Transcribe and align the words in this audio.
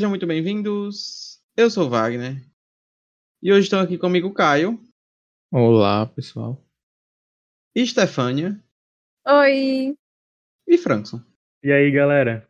Sejam 0.00 0.08
muito 0.08 0.26
bem-vindos. 0.26 1.42
Eu 1.54 1.68
sou 1.68 1.84
o 1.84 1.90
Wagner. 1.90 2.42
E 3.42 3.52
hoje 3.52 3.64
estão 3.64 3.80
aqui 3.80 3.98
comigo 3.98 4.32
Caio. 4.32 4.82
Olá, 5.52 6.06
pessoal. 6.06 6.58
E 7.76 7.86
Stefânia. 7.86 8.58
Oi. 9.28 9.94
E 10.66 10.78
Frankson. 10.78 11.22
E 11.62 11.70
aí, 11.70 11.90
galera? 11.90 12.48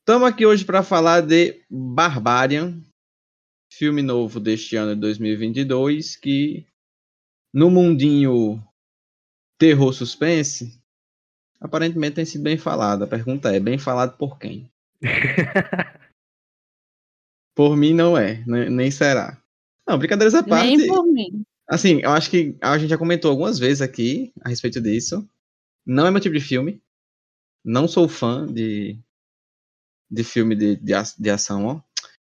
Estamos 0.00 0.26
aqui 0.26 0.46
hoje 0.46 0.64
para 0.64 0.82
falar 0.82 1.20
de 1.20 1.62
Barbarian, 1.68 2.82
filme 3.70 4.00
novo 4.00 4.40
deste 4.40 4.74
ano 4.76 4.94
de 4.94 5.02
2022, 5.02 6.16
que 6.16 6.66
no 7.52 7.70
mundinho 7.70 8.56
terror 9.58 9.92
suspense 9.92 10.82
aparentemente 11.60 12.14
tem 12.14 12.24
sido 12.24 12.42
bem 12.42 12.56
falado. 12.56 13.04
A 13.04 13.06
pergunta 13.06 13.54
é: 13.54 13.60
bem 13.60 13.76
falado 13.76 14.16
por 14.16 14.38
quem? 14.38 14.71
por 17.54 17.76
mim 17.76 17.92
não 17.92 18.16
é, 18.16 18.42
nem 18.46 18.90
será. 18.90 19.42
Não, 19.86 19.98
brincadeiras 19.98 20.34
à 20.34 20.42
parte. 20.42 20.76
Nem 20.76 20.86
por 20.86 21.04
mim. 21.04 21.44
Assim, 21.68 22.00
eu 22.02 22.10
acho 22.10 22.30
que 22.30 22.56
a 22.60 22.78
gente 22.78 22.90
já 22.90 22.98
comentou 22.98 23.30
algumas 23.30 23.58
vezes 23.58 23.80
aqui 23.80 24.32
a 24.42 24.48
respeito 24.48 24.80
disso. 24.80 25.26
Não 25.86 26.06
é 26.06 26.10
meu 26.10 26.20
tipo 26.20 26.34
de 26.34 26.40
filme. 26.40 26.80
Não 27.64 27.88
sou 27.88 28.08
fã 28.08 28.46
de, 28.46 28.98
de 30.10 30.24
filme 30.24 30.54
de, 30.54 30.76
de, 30.76 30.92
de 31.18 31.30
ação, 31.30 31.66
ó. 31.66 31.80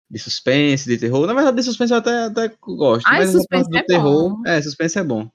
De 0.08 0.18
suspense, 0.18 0.88
de 0.88 0.98
terror. 0.98 1.26
Na 1.26 1.34
verdade, 1.34 1.56
de 1.56 1.62
suspense 1.62 1.92
eu 1.92 1.98
até, 1.98 2.24
até 2.24 2.56
gosto. 2.60 3.06
Ai, 3.06 3.20
mas 3.20 3.30
suspense 3.30 3.68
a 3.68 3.70
parte 3.70 3.70
do 3.70 3.78
é 3.78 3.82
terror. 3.82 4.30
bom. 4.30 4.46
É, 4.46 4.62
suspense 4.62 4.98
é 4.98 5.04
bom. 5.04 5.30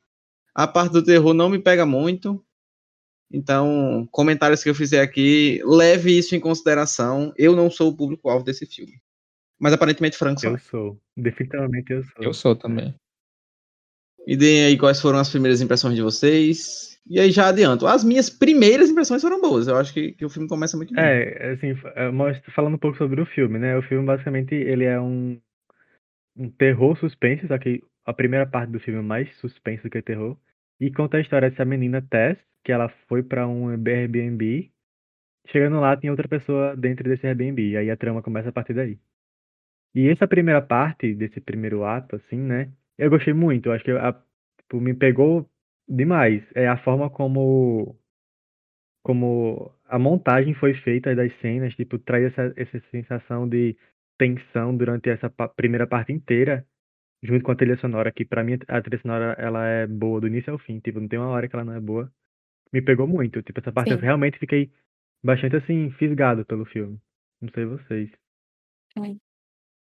A 0.54 0.68
parte 0.68 0.94
do 0.94 1.04
terror 1.04 1.34
não 1.34 1.50
me 1.50 1.59
pega 1.59 1.86
muito. 1.86 2.44
Então, 3.31 4.08
comentários 4.12 4.64
que 4.64 4.70
eu 4.70 4.76
fizer 4.76 5.02
aqui, 5.02 5.62
leve 5.66 6.18
isso 6.18 6.36
em 6.36 6.40
consideração. 6.40 7.34
Eu 7.38 7.56
não 7.56 7.70
sou 7.70 7.90
o 7.90 7.95
público-alvo 7.95 8.45
desse 8.45 8.66
filme. 8.66 9.02
Mas 9.59 9.73
aparentemente 9.73 10.18
Frank 10.18 10.40
só. 10.40 10.50
Eu 10.50 10.58
sou. 10.59 11.02
Definitivamente 11.16 11.92
eu 11.92 12.03
sou. 12.03 12.23
Eu 12.23 12.34
sou 12.34 12.56
também. 12.56 12.94
E 14.28 14.36
deem 14.36 14.66
aí 14.66 14.78
quais 14.78 15.00
foram 15.00 15.20
as 15.20 15.30
primeiras 15.30 15.62
impressões 15.62 15.96
de 15.96 16.02
vocês. 16.02 17.00
E 17.08 17.20
aí 17.20 17.31
já 17.31 17.48
adianto. 17.48 17.86
As 17.86 18.03
minhas 18.03 18.30
primeiras 18.30 18.90
impressões 18.90 19.22
foram 19.22 19.40
boas. 19.40 19.68
Eu 19.68 19.78
acho 19.78 19.94
que, 19.94 20.14
que 20.14 20.26
o 20.26 20.30
filme 20.30 20.48
começa 20.48 20.76
muito 20.76 20.94
bem. 20.94 21.03
É, 21.03 21.52
assim, 21.52 21.72
é, 21.96 22.52
falando 22.52 22.76
um 22.76 22.80
pouco 22.80 22.98
sobre 22.98 23.22
o 23.22 23.26
filme, 23.26 23.59
né? 23.59 23.78
O 23.78 23.84
filme, 23.84 24.06
basicamente, 24.06 24.56
ele 24.56 24.84
é 24.84 25.00
um, 25.00 25.40
um 26.36 26.50
terror 26.50 26.98
suspense, 26.98 27.48
só 27.48 27.58
que 27.58 27.84
a 28.06 28.14
primeira 28.14 28.48
parte 28.48 28.72
do 28.72 28.80
filme 28.80 29.00
é 29.00 29.03
mais 29.03 29.36
suspense 29.38 29.84
do 29.84 29.90
que 29.90 30.02
terror. 30.02 30.36
E 30.80 30.92
conta 30.92 31.18
a 31.18 31.22
história 31.22 31.50
dessa 31.50 31.64
menina 31.64 32.02
Tess, 32.02 32.38
que 32.66 32.72
ela 32.74 32.90
foi 33.08 33.24
pra 33.24 33.48
um 33.48 33.70
Airbnb. 33.70 34.72
Chegando 35.48 35.80
lá, 35.80 35.96
tem 35.98 36.10
outra 36.10 36.28
pessoa 36.28 36.76
dentro 36.76 37.08
desse 37.10 37.28
Airbnb. 37.28 37.62
E 37.72 37.78
aí 37.78 37.92
a 37.92 37.98
trama 37.98 38.24
começa 38.24 38.50
a 38.50 38.52
partir 38.52 38.74
daí. 38.74 39.00
E 39.96 40.10
essa 40.10 40.28
primeira 40.28 40.62
parte, 40.62 41.14
desse 41.16 41.40
primeiro 41.40 41.86
ato, 41.86 42.16
assim, 42.18 42.38
né? 42.38 42.72
Eu 42.98 43.10
gostei 43.10 43.34
muito. 43.34 43.68
Eu 43.68 43.74
acho 43.74 43.84
que 43.86 43.92
a, 43.92 44.14
tipo, 44.60 44.82
me 44.82 44.94
pegou 44.94 45.50
demais. 45.88 46.44
É 46.56 46.68
a 46.68 46.78
forma 46.78 47.10
como 47.10 47.96
como 49.04 49.72
a 49.88 50.00
montagem 50.00 50.56
foi 50.56 50.74
feita 50.74 51.16
das 51.16 51.32
cenas, 51.40 51.76
tipo, 51.76 52.00
traz 52.00 52.26
essa, 52.26 52.54
essa 52.58 52.80
sensação 52.90 53.48
de 53.48 53.78
tensão 54.18 54.76
durante 54.76 55.10
essa 55.10 55.30
primeira 55.56 55.86
parte 55.86 56.12
inteira, 56.12 56.66
junto 57.24 57.44
com 57.44 57.52
a 57.52 57.56
trilha 57.56 57.78
sonora, 57.78 58.12
que 58.12 58.25
pra 58.25 58.44
mim 58.44 58.58
a 58.68 58.81
trilha 58.81 59.02
sonora 59.02 59.36
ela 59.40 59.66
é 59.68 59.88
boa 59.88 60.22
do 60.22 60.28
início 60.28 60.54
ao 60.54 60.59
fim, 60.59 60.80
tipo, 60.80 61.00
não 61.00 61.08
tem 61.08 61.20
uma 61.20 61.30
hora 61.30 61.48
que 61.48 61.56
ela 61.56 61.66
não 61.66 61.74
é 61.74 61.80
boa. 61.80 62.12
Me 62.75 62.81
pegou 62.81 63.08
muito, 63.08 63.41
tipo, 63.41 63.58
essa 63.62 63.72
parte 63.72 63.91
eu 63.91 63.97
Sim. 63.97 64.03
realmente 64.03 64.38
fiquei 64.38 64.69
bastante 65.24 65.56
assim 65.56 65.90
fisgado 65.91 66.46
pelo 66.46 66.66
filme. 66.66 67.00
Não 67.40 67.50
sei 67.53 67.63
vocês. 67.63 68.12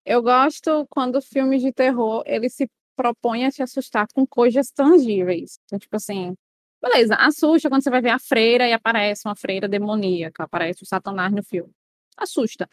Eu 0.04 0.20
gosto 0.20 0.88
quando 0.90 1.22
filmes 1.22 1.62
de 1.62 1.72
terror, 1.72 2.24
ele 2.26 2.50
se 2.50 2.68
propõe 2.96 3.44
a 3.44 3.50
te 3.52 3.62
assustar 3.62 4.08
com 4.12 4.26
coisas 4.26 4.72
tangíveis. 4.72 5.60
Então, 5.64 5.78
tipo 5.78 5.94
assim, 5.94 6.34
beleza, 6.82 7.14
assusta 7.14 7.68
quando 7.68 7.84
você 7.84 7.90
vai 7.90 8.02
ver 8.02 8.10
a 8.10 8.18
freira 8.18 8.66
e 8.66 8.72
aparece 8.72 9.22
uma 9.28 9.36
freira 9.36 9.68
demoníaca, 9.68 10.42
aparece 10.42 10.82
o 10.82 10.86
satanás 10.86 11.32
no 11.32 11.44
filme. 11.44 11.70
Assusta. 12.16 12.68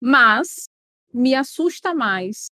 Mas 0.00 0.70
me 1.12 1.34
assusta 1.34 1.94
mais 1.94 2.48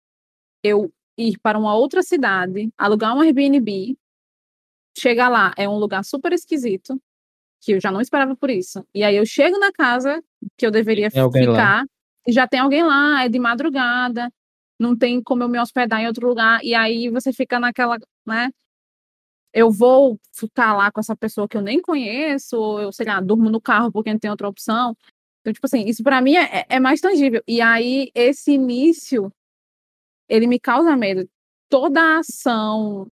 eu 0.63 0.91
ir 1.19 1.39
para 1.39 1.59
uma 1.59 1.77
outra 1.77 2.03
cidade, 2.03 2.73
alugar 2.79 3.15
um 3.15 3.21
Airbnb, 3.21 3.95
chegar 4.97 5.29
lá, 5.29 5.53
é 5.57 5.69
um 5.69 5.77
lugar 5.77 6.05
super 6.05 6.33
esquisito, 6.33 7.01
que 7.61 7.73
eu 7.73 7.81
já 7.81 7.91
não 7.91 8.01
esperava 8.01 8.37
por 8.37 8.51
isso. 8.51 8.87
E 8.95 9.03
aí 9.03 9.17
eu 9.17 9.27
chego 9.27 9.59
na 9.59 9.73
casa 9.73 10.23
que 10.57 10.67
eu 10.67 10.71
deveria 10.71 11.09
alguém 11.17 11.47
lá. 11.47 11.55
ficar, 11.55 11.87
e 12.27 12.33
já 12.33 12.47
tem 12.47 12.61
alguém 12.61 12.83
lá, 12.83 13.25
é 13.25 13.29
de 13.29 13.39
madrugada, 13.39 14.31
não 14.79 14.97
tem 14.97 15.23
como 15.23 15.43
eu 15.43 15.49
me 15.49 15.59
hospedar 15.59 16.01
em 16.01 16.07
outro 16.07 16.27
lugar, 16.27 16.61
e 16.63 16.75
aí 16.75 17.09
você 17.09 17.33
fica 17.33 17.59
naquela, 17.59 17.99
né? 18.27 18.51
Eu 19.53 19.71
vou 19.71 20.19
ficar 20.33 20.77
lá 20.77 20.91
com 20.91 21.01
essa 21.01 21.17
pessoa 21.17 21.49
que 21.49 21.57
eu 21.57 21.63
nem 21.63 21.81
conheço, 21.81 22.57
ou 22.57 22.81
eu, 22.81 22.93
sei 22.93 23.07
lá, 23.07 23.21
durmo 23.21 23.49
no 23.51 23.61
carro 23.61 23.93
porque 23.93 24.13
não 24.13 24.19
tem 24.19 24.31
outra 24.31 24.49
opção. 24.49 24.97
Então, 25.41 25.53
tipo 25.53 25.67
assim, 25.67 25.85
isso 25.87 26.03
pra 26.03 26.21
mim 26.21 26.37
é, 26.37 26.67
é 26.69 26.81
mais 26.81 27.01
tangível. 27.01 27.43
E 27.47 27.61
aí, 27.61 28.11
esse 28.15 28.53
início, 28.53 29.31
ele 30.29 30.47
me 30.47 30.59
causa 30.59 30.97
medo. 30.97 31.29
Toda 31.69 32.01
a 32.01 32.19
ação 32.19 33.07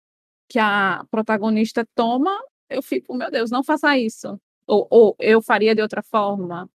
que 0.50 0.58
a 0.58 1.04
protagonista 1.10 1.86
toma, 1.94 2.30
eu 2.68 2.82
fico, 2.82 3.14
meu 3.14 3.30
Deus, 3.30 3.50
não 3.50 3.62
faça 3.64 3.96
isso. 3.96 4.38
Ou, 4.66 4.86
ou 4.90 5.16
eu 5.20 5.40
faria 5.40 5.74
de 5.74 5.82
outra 5.82 6.02
forma. 6.02 6.68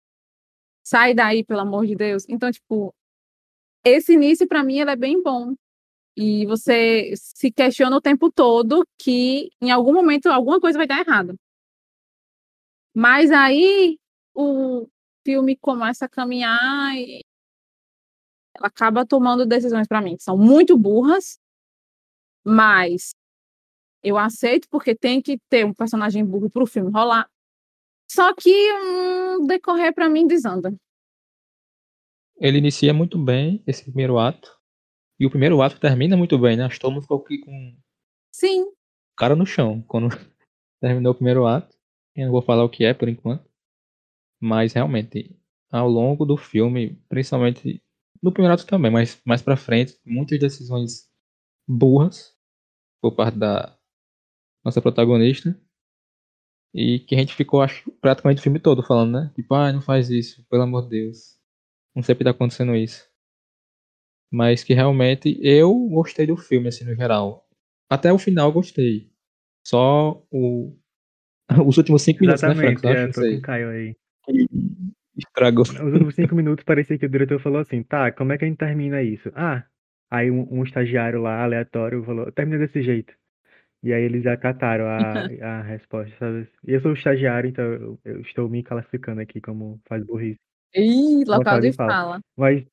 Sai 0.84 1.15
daí, 1.15 1.44
pelo 1.44 1.60
amor 1.60 1.87
de 1.87 1.97
Deus. 1.97 2.27
Então, 2.28 2.50
tipo, 2.53 2.94
esse 3.84 4.15
início, 4.15 4.47
pra 4.49 4.62
mim, 4.65 4.78
ele 4.78 4.91
é 4.91 4.97
bem 4.97 5.22
bom. 5.22 5.55
E 6.16 6.47
você 6.47 7.12
se 7.16 7.50
questiona 7.50 7.97
o 7.97 8.00
tempo 8.00 8.31
todo 8.31 8.87
que 8.99 9.50
em 9.61 9.71
algum 9.71 9.94
momento 9.94 10.27
alguma 10.27 10.61
coisa 10.61 10.78
vai 10.78 10.87
dar 10.87 11.00
errado. 11.00 11.34
Mas 12.94 13.31
aí 13.31 13.99
o 14.34 14.87
filme 15.25 15.56
começa 15.56 16.05
a 16.06 16.09
caminhar 16.09 16.94
e 16.97 17.22
ela 18.55 18.69
acaba 18.69 19.06
tomando 19.06 19.47
decisões 19.47 19.88
pra 19.88 20.03
mim 20.03 20.16
que 20.16 20.22
são 20.22 20.37
muito 20.37 20.77
burras, 20.77 21.38
mas 22.44 23.15
eu 24.03 24.19
aceito 24.19 24.69
porque 24.69 24.95
tem 24.95 25.23
que 25.23 25.39
ter 25.49 25.65
um 25.65 25.73
personagem 25.73 26.25
burro 26.25 26.51
pro 26.51 26.67
filme 26.67 26.91
rolar. 26.91 27.29
Só 28.11 28.35
que 28.35 28.51
um 28.75 29.47
decorrer 29.47 29.95
pra 29.95 30.09
mim 30.09 30.27
desanda. 30.27 30.75
Ele 32.37 32.59
inicia 32.59 32.93
muito 32.93 33.17
bem 33.17 33.62
esse 33.67 33.85
primeiro 33.85 34.19
ato. 34.19 34.59
E 35.19 35.25
o 35.25 35.31
primeiro 35.31 35.62
ato 35.62 35.79
termina 35.79 36.17
muito 36.17 36.39
bem, 36.39 36.57
né? 36.57 36.69
Mundo 36.85 37.03
ficou 37.03 37.19
aqui 37.19 37.39
com 37.39 37.51
o 37.51 37.77
Sim, 38.35 38.67
cara 39.17 39.37
no 39.37 39.47
chão 39.47 39.83
quando 39.83 40.09
terminou 40.81 41.12
o 41.12 41.15
primeiro 41.15 41.47
ato. 41.47 41.77
Eu 42.15 42.27
não 42.27 42.33
vou 42.33 42.43
falar 42.43 42.65
o 42.65 42.69
que 42.69 42.85
é 42.85 42.93
por 42.93 43.09
enquanto. 43.09 43.49
Mas 44.41 44.73
realmente, 44.73 45.39
ao 45.71 45.89
longo 45.89 46.25
do 46.25 46.37
filme, 46.37 47.01
principalmente 47.09 47.83
no 48.23 48.33
primeiro 48.33 48.55
ato 48.55 48.67
também, 48.67 48.91
mas 48.91 49.21
mais 49.25 49.41
pra 49.41 49.57
frente, 49.57 49.99
muitas 50.05 50.39
decisões 50.39 51.09
burras 51.67 52.37
por 53.01 53.15
parte 53.15 53.39
da 53.39 53.77
nossa 54.65 54.81
protagonista. 54.81 55.59
E 56.75 57.00
que 57.00 57.15
a 57.15 57.19
gente 57.19 57.34
ficou, 57.34 57.61
acho, 57.61 57.91
praticamente 58.00 58.41
o 58.41 58.43
filme 58.43 58.59
todo 58.59 58.82
falando, 58.82 59.12
né? 59.12 59.32
Tipo, 59.35 59.55
ah, 59.55 59.73
não 59.73 59.82
faz 59.82 60.09
isso, 60.09 60.44
pelo 60.49 60.62
amor 60.62 60.85
de 60.85 60.91
Deus. 60.91 61.38
Não 61.94 62.03
sei 62.03 62.14
porque 62.14 62.25
tá 62.25 62.31
acontecendo 62.31 62.75
isso. 62.75 63.06
Mas 64.32 64.64
que 64.64 64.73
realmente 64.73 65.38
eu 65.43 65.73
gostei 65.91 66.26
do 66.26 66.37
filme, 66.37 66.69
assim, 66.69 66.85
no 66.85 66.94
geral. 66.94 67.47
Até 67.91 68.11
o 68.11 68.19
final 68.19 68.49
eu 68.49 68.53
gostei. 68.55 69.12
Só 69.67 70.26
o... 70.31 70.75
os 71.67 71.76
últimos 71.76 72.00
cinco 72.00 72.23
minutos, 72.23 72.43
né, 72.43 72.49
Exatamente, 72.49 72.81
Franco? 72.81 72.87
Eu 72.87 73.00
é, 73.00 73.05
acho 73.05 73.12
tô 73.12 73.20
com 73.20 73.37
o 73.37 73.43
Caio 73.43 73.69
aí. 73.69 73.94
que 74.25 74.49
Estragou. 75.19 75.62
Os 75.62 75.79
últimos 75.79 76.14
cinco 76.14 76.35
minutos 76.35 76.64
parecia 76.64 76.97
que 76.97 77.05
o 77.05 77.11
diretor 77.11 77.38
falou 77.38 77.61
assim, 77.61 77.82
tá, 77.82 78.11
como 78.11 78.32
é 78.32 78.38
que 78.38 78.47
a 78.47 78.49
gente 78.49 78.56
termina 78.56 79.03
isso? 79.03 79.31
Ah, 79.35 79.64
aí 80.11 80.31
um, 80.31 80.49
um 80.50 80.62
estagiário 80.62 81.20
lá, 81.20 81.43
aleatório, 81.43 82.03
falou, 82.03 82.32
termina 82.32 82.59
desse 82.59 82.82
jeito. 82.82 83.12
E 83.82 83.93
aí 83.93 84.02
eles 84.02 84.25
acataram 84.26 84.87
a, 84.87 84.99
a 85.58 85.62
resposta, 85.62 86.14
sabe? 86.19 86.49
E 86.67 86.73
eu 86.73 86.81
sou 86.81 86.93
estagiário, 86.93 87.50
então 87.50 87.64
eu, 87.64 87.99
eu 88.05 88.20
estou 88.20 88.49
me 88.49 88.62
classificando 88.62 89.20
aqui 89.20 89.40
como 89.40 89.81
faz 89.88 90.05
burrice. 90.05 90.38
Ih, 90.75 91.25
local 91.26 91.61
de 91.61 91.73
fala. 91.73 91.93
fala. 91.93 92.20
Mas 92.37 92.64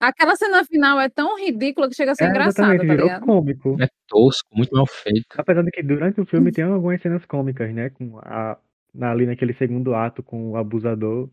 Aquela 0.00 0.36
cena 0.36 0.62
final 0.64 1.00
é 1.00 1.08
tão 1.08 1.38
ridícula 1.38 1.88
que 1.88 1.94
chega 1.96 2.12
a 2.12 2.14
ser 2.14 2.24
é, 2.24 2.28
engraçada, 2.28 2.76
tá 2.76 2.82
virou 2.82 3.06
ligado? 3.08 3.26
cômico. 3.26 3.76
É 3.80 3.88
tosco, 4.06 4.48
muito 4.54 4.74
mal 4.74 4.86
feito. 4.86 5.24
Apesar 5.36 5.62
de 5.62 5.70
que 5.70 5.82
durante 5.82 6.20
o 6.20 6.26
filme 6.26 6.52
tem 6.52 6.64
algumas 6.64 7.00
cenas 7.00 7.24
cômicas, 7.24 7.74
né? 7.74 7.90
Com 7.90 8.18
a, 8.18 8.58
na- 8.94 9.10
ali 9.10 9.26
naquele 9.26 9.54
segundo 9.54 9.94
ato 9.94 10.22
com 10.22 10.50
o 10.50 10.56
abusador 10.56 11.30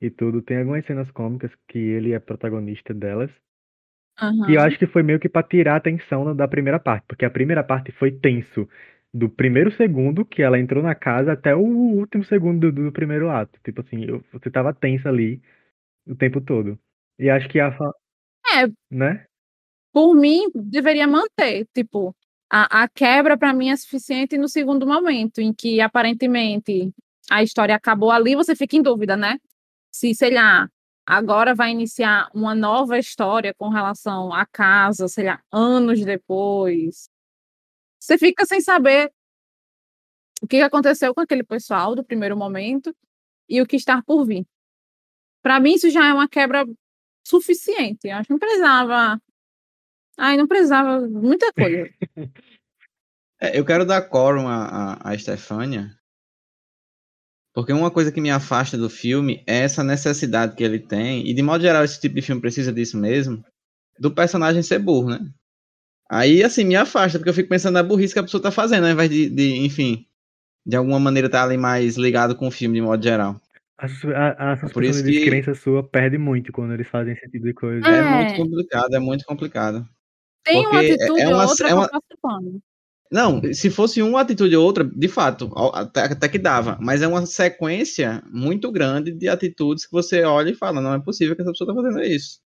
e 0.00 0.10
tudo, 0.10 0.42
tem 0.42 0.58
algumas 0.58 0.84
cenas 0.86 1.10
cômicas 1.12 1.50
que 1.68 1.78
ele 1.78 2.12
é 2.12 2.18
protagonista 2.18 2.92
delas. 2.92 3.30
E 4.48 4.54
eu 4.54 4.60
acho 4.60 4.78
que 4.78 4.86
foi 4.86 5.02
meio 5.02 5.18
que 5.20 5.28
pra 5.28 5.42
tirar 5.42 5.74
a 5.74 5.76
atenção 5.76 6.34
da- 6.34 6.48
primeira 6.48 6.78
parte, 6.80 7.04
porque 7.08 7.24
a 7.24 7.30
primeira 7.30 7.62
parte 7.64 7.92
foi 7.92 8.10
tenso. 8.12 8.68
Do 9.12 9.28
primeiro 9.30 9.70
segundo 9.72 10.24
que 10.24 10.42
ela 10.42 10.58
entrou 10.58 10.82
na 10.82 10.94
casa 10.94 11.32
até 11.32 11.54
o 11.54 11.60
último 11.60 12.24
segundo 12.24 12.70
do, 12.72 12.84
do 12.86 12.92
primeiro 12.92 13.30
ato. 13.30 13.58
Tipo 13.64 13.80
assim, 13.80 14.04
eu, 14.04 14.22
você 14.32 14.50
tava 14.50 14.74
tensa 14.74 15.08
ali. 15.08 15.40
o 16.06 16.14
tempo 16.16 16.40
todo. 16.40 16.78
E 17.18 17.30
acho 17.30 17.48
que 17.48 17.60
a. 17.60 17.72
fa- 17.72 17.92
É. 18.54 18.66
Né? 18.90 19.24
Por 19.92 20.14
mim, 20.14 20.50
deveria 20.54 21.06
manter. 21.06 21.66
Tipo, 21.74 22.14
a, 22.50 22.82
a 22.84 22.88
quebra 22.88 23.36
para 23.36 23.52
mim 23.54 23.70
é 23.70 23.76
suficiente 23.76 24.36
no 24.38 24.48
segundo 24.48 24.86
momento, 24.86 25.40
em 25.40 25.52
que 25.54 25.80
aparentemente 25.80 26.90
a 27.30 27.42
história 27.42 27.74
acabou 27.74 28.10
ali, 28.10 28.34
você 28.36 28.54
fica 28.54 28.76
em 28.76 28.82
dúvida, 28.82 29.16
né? 29.16 29.38
Se, 29.90 30.14
sei 30.14 30.30
lá, 30.32 30.68
agora 31.06 31.54
vai 31.54 31.70
iniciar 31.70 32.28
uma 32.34 32.54
nova 32.54 32.98
história 32.98 33.54
com 33.54 33.68
relação 33.68 34.32
à 34.32 34.44
casa, 34.44 35.06
sei 35.06 35.26
lá, 35.26 35.40
anos 35.52 36.04
depois. 36.04 37.08
Você 37.98 38.18
fica 38.18 38.44
sem 38.44 38.60
saber 38.60 39.12
o 40.42 40.46
que 40.46 40.60
aconteceu 40.60 41.14
com 41.14 41.20
aquele 41.20 41.44
pessoal 41.44 41.94
do 41.94 42.04
primeiro 42.04 42.36
momento 42.36 42.94
e 43.48 43.62
o 43.62 43.66
que 43.66 43.76
está 43.76 44.02
por 44.02 44.26
vir. 44.26 44.44
Para 45.42 45.60
mim, 45.60 45.74
isso 45.74 45.88
já 45.90 46.06
é 46.06 46.12
uma 46.12 46.28
quebra 46.28 46.66
suficiente. 47.26 48.08
Eu 48.08 48.16
acho 48.16 48.26
que 48.26 48.32
não 48.32 48.38
precisava. 48.38 49.20
Ai, 50.18 50.36
não 50.36 50.46
precisava 50.46 51.00
muita 51.08 51.52
coisa. 51.52 51.88
É, 53.38 53.58
eu 53.58 53.66
quero 53.66 53.84
dar 53.84 54.08
quórum 54.08 54.48
a, 54.48 54.94
a, 54.94 55.10
a 55.10 55.18
Stefania, 55.18 55.94
porque 57.56 57.72
uma 57.72 57.90
coisa 57.90 58.12
que 58.12 58.20
me 58.20 58.30
afasta 58.30 58.76
do 58.76 58.90
filme 58.90 59.42
é 59.46 59.60
essa 59.60 59.82
necessidade 59.82 60.54
que 60.54 60.62
ele 60.62 60.78
tem, 60.78 61.26
e 61.26 61.32
de 61.32 61.40
modo 61.42 61.62
geral 61.62 61.82
esse 61.82 61.98
tipo 61.98 62.14
de 62.14 62.20
filme 62.20 62.38
precisa 62.38 62.70
disso 62.70 62.98
mesmo, 62.98 63.42
do 63.98 64.10
personagem 64.10 64.62
ser 64.62 64.78
burro, 64.78 65.08
né? 65.08 65.26
Aí, 66.10 66.44
assim, 66.44 66.64
me 66.64 66.76
afasta, 66.76 67.18
porque 67.18 67.30
eu 67.30 67.34
fico 67.34 67.48
pensando 67.48 67.72
na 67.72 67.82
burrice 67.82 68.12
que 68.12 68.18
a 68.18 68.22
pessoa 68.22 68.42
tá 68.42 68.50
fazendo, 68.50 68.84
ao 68.84 68.90
invés 68.92 69.08
de, 69.08 69.30
de 69.30 69.56
enfim, 69.64 70.04
de 70.66 70.76
alguma 70.76 71.00
maneira 71.00 71.28
estar 71.28 71.38
tá 71.38 71.44
ali 71.44 71.56
mais 71.56 71.96
ligado 71.96 72.36
com 72.36 72.46
o 72.46 72.50
filme 72.50 72.74
de 72.74 72.82
modo 72.82 73.02
geral. 73.02 73.40
A, 73.78 73.86
a, 73.86 74.52
a 74.52 74.56
Por 74.58 74.66
suspensão 74.68 74.90
isso 74.90 75.02
de 75.02 75.12
que 75.12 75.18
descrença 75.20 75.54
sua 75.54 75.82
perde 75.82 76.18
muito 76.18 76.52
quando 76.52 76.74
eles 76.74 76.86
fazem 76.86 77.14
esse 77.14 77.26
tipo 77.30 77.46
de 77.46 77.54
coisa. 77.54 77.88
é, 77.88 78.00
É. 78.00 78.02
muito 78.02 78.34
complicado, 78.36 78.94
é 78.94 78.98
muito 78.98 79.24
complicado. 79.24 79.88
Tem 80.44 80.58
uma 80.60 80.70
Porque 80.72 80.92
atitude 80.92 81.20
é 81.22 81.28
ou 81.28 81.34
uma- 81.34 81.46
outra 81.46 81.68
é 81.70 81.74
uma-. 81.74 81.90
Não, 83.10 83.40
se 83.54 83.70
fosse 83.70 84.02
uma 84.02 84.20
atitude 84.20 84.56
ou 84.56 84.64
outra, 84.64 84.82
de 84.84 85.08
fato, 85.08 85.50
até, 85.74 86.02
até 86.04 86.28
que 86.28 86.38
dava. 86.38 86.76
Mas 86.80 87.02
é 87.02 87.06
uma 87.06 87.24
sequência 87.24 88.22
muito 88.30 88.70
grande 88.72 89.12
de 89.12 89.28
atitudes 89.28 89.86
que 89.86 89.92
você 89.92 90.22
olha 90.24 90.50
e 90.50 90.54
fala, 90.54 90.80
não 90.80 90.94
é 90.94 90.98
possível 91.00 91.36
que 91.36 91.42
essa 91.42 91.52
pessoa 91.52 91.72
tá 91.74 91.82
fazendo 91.82 92.02
isso. 92.02 92.40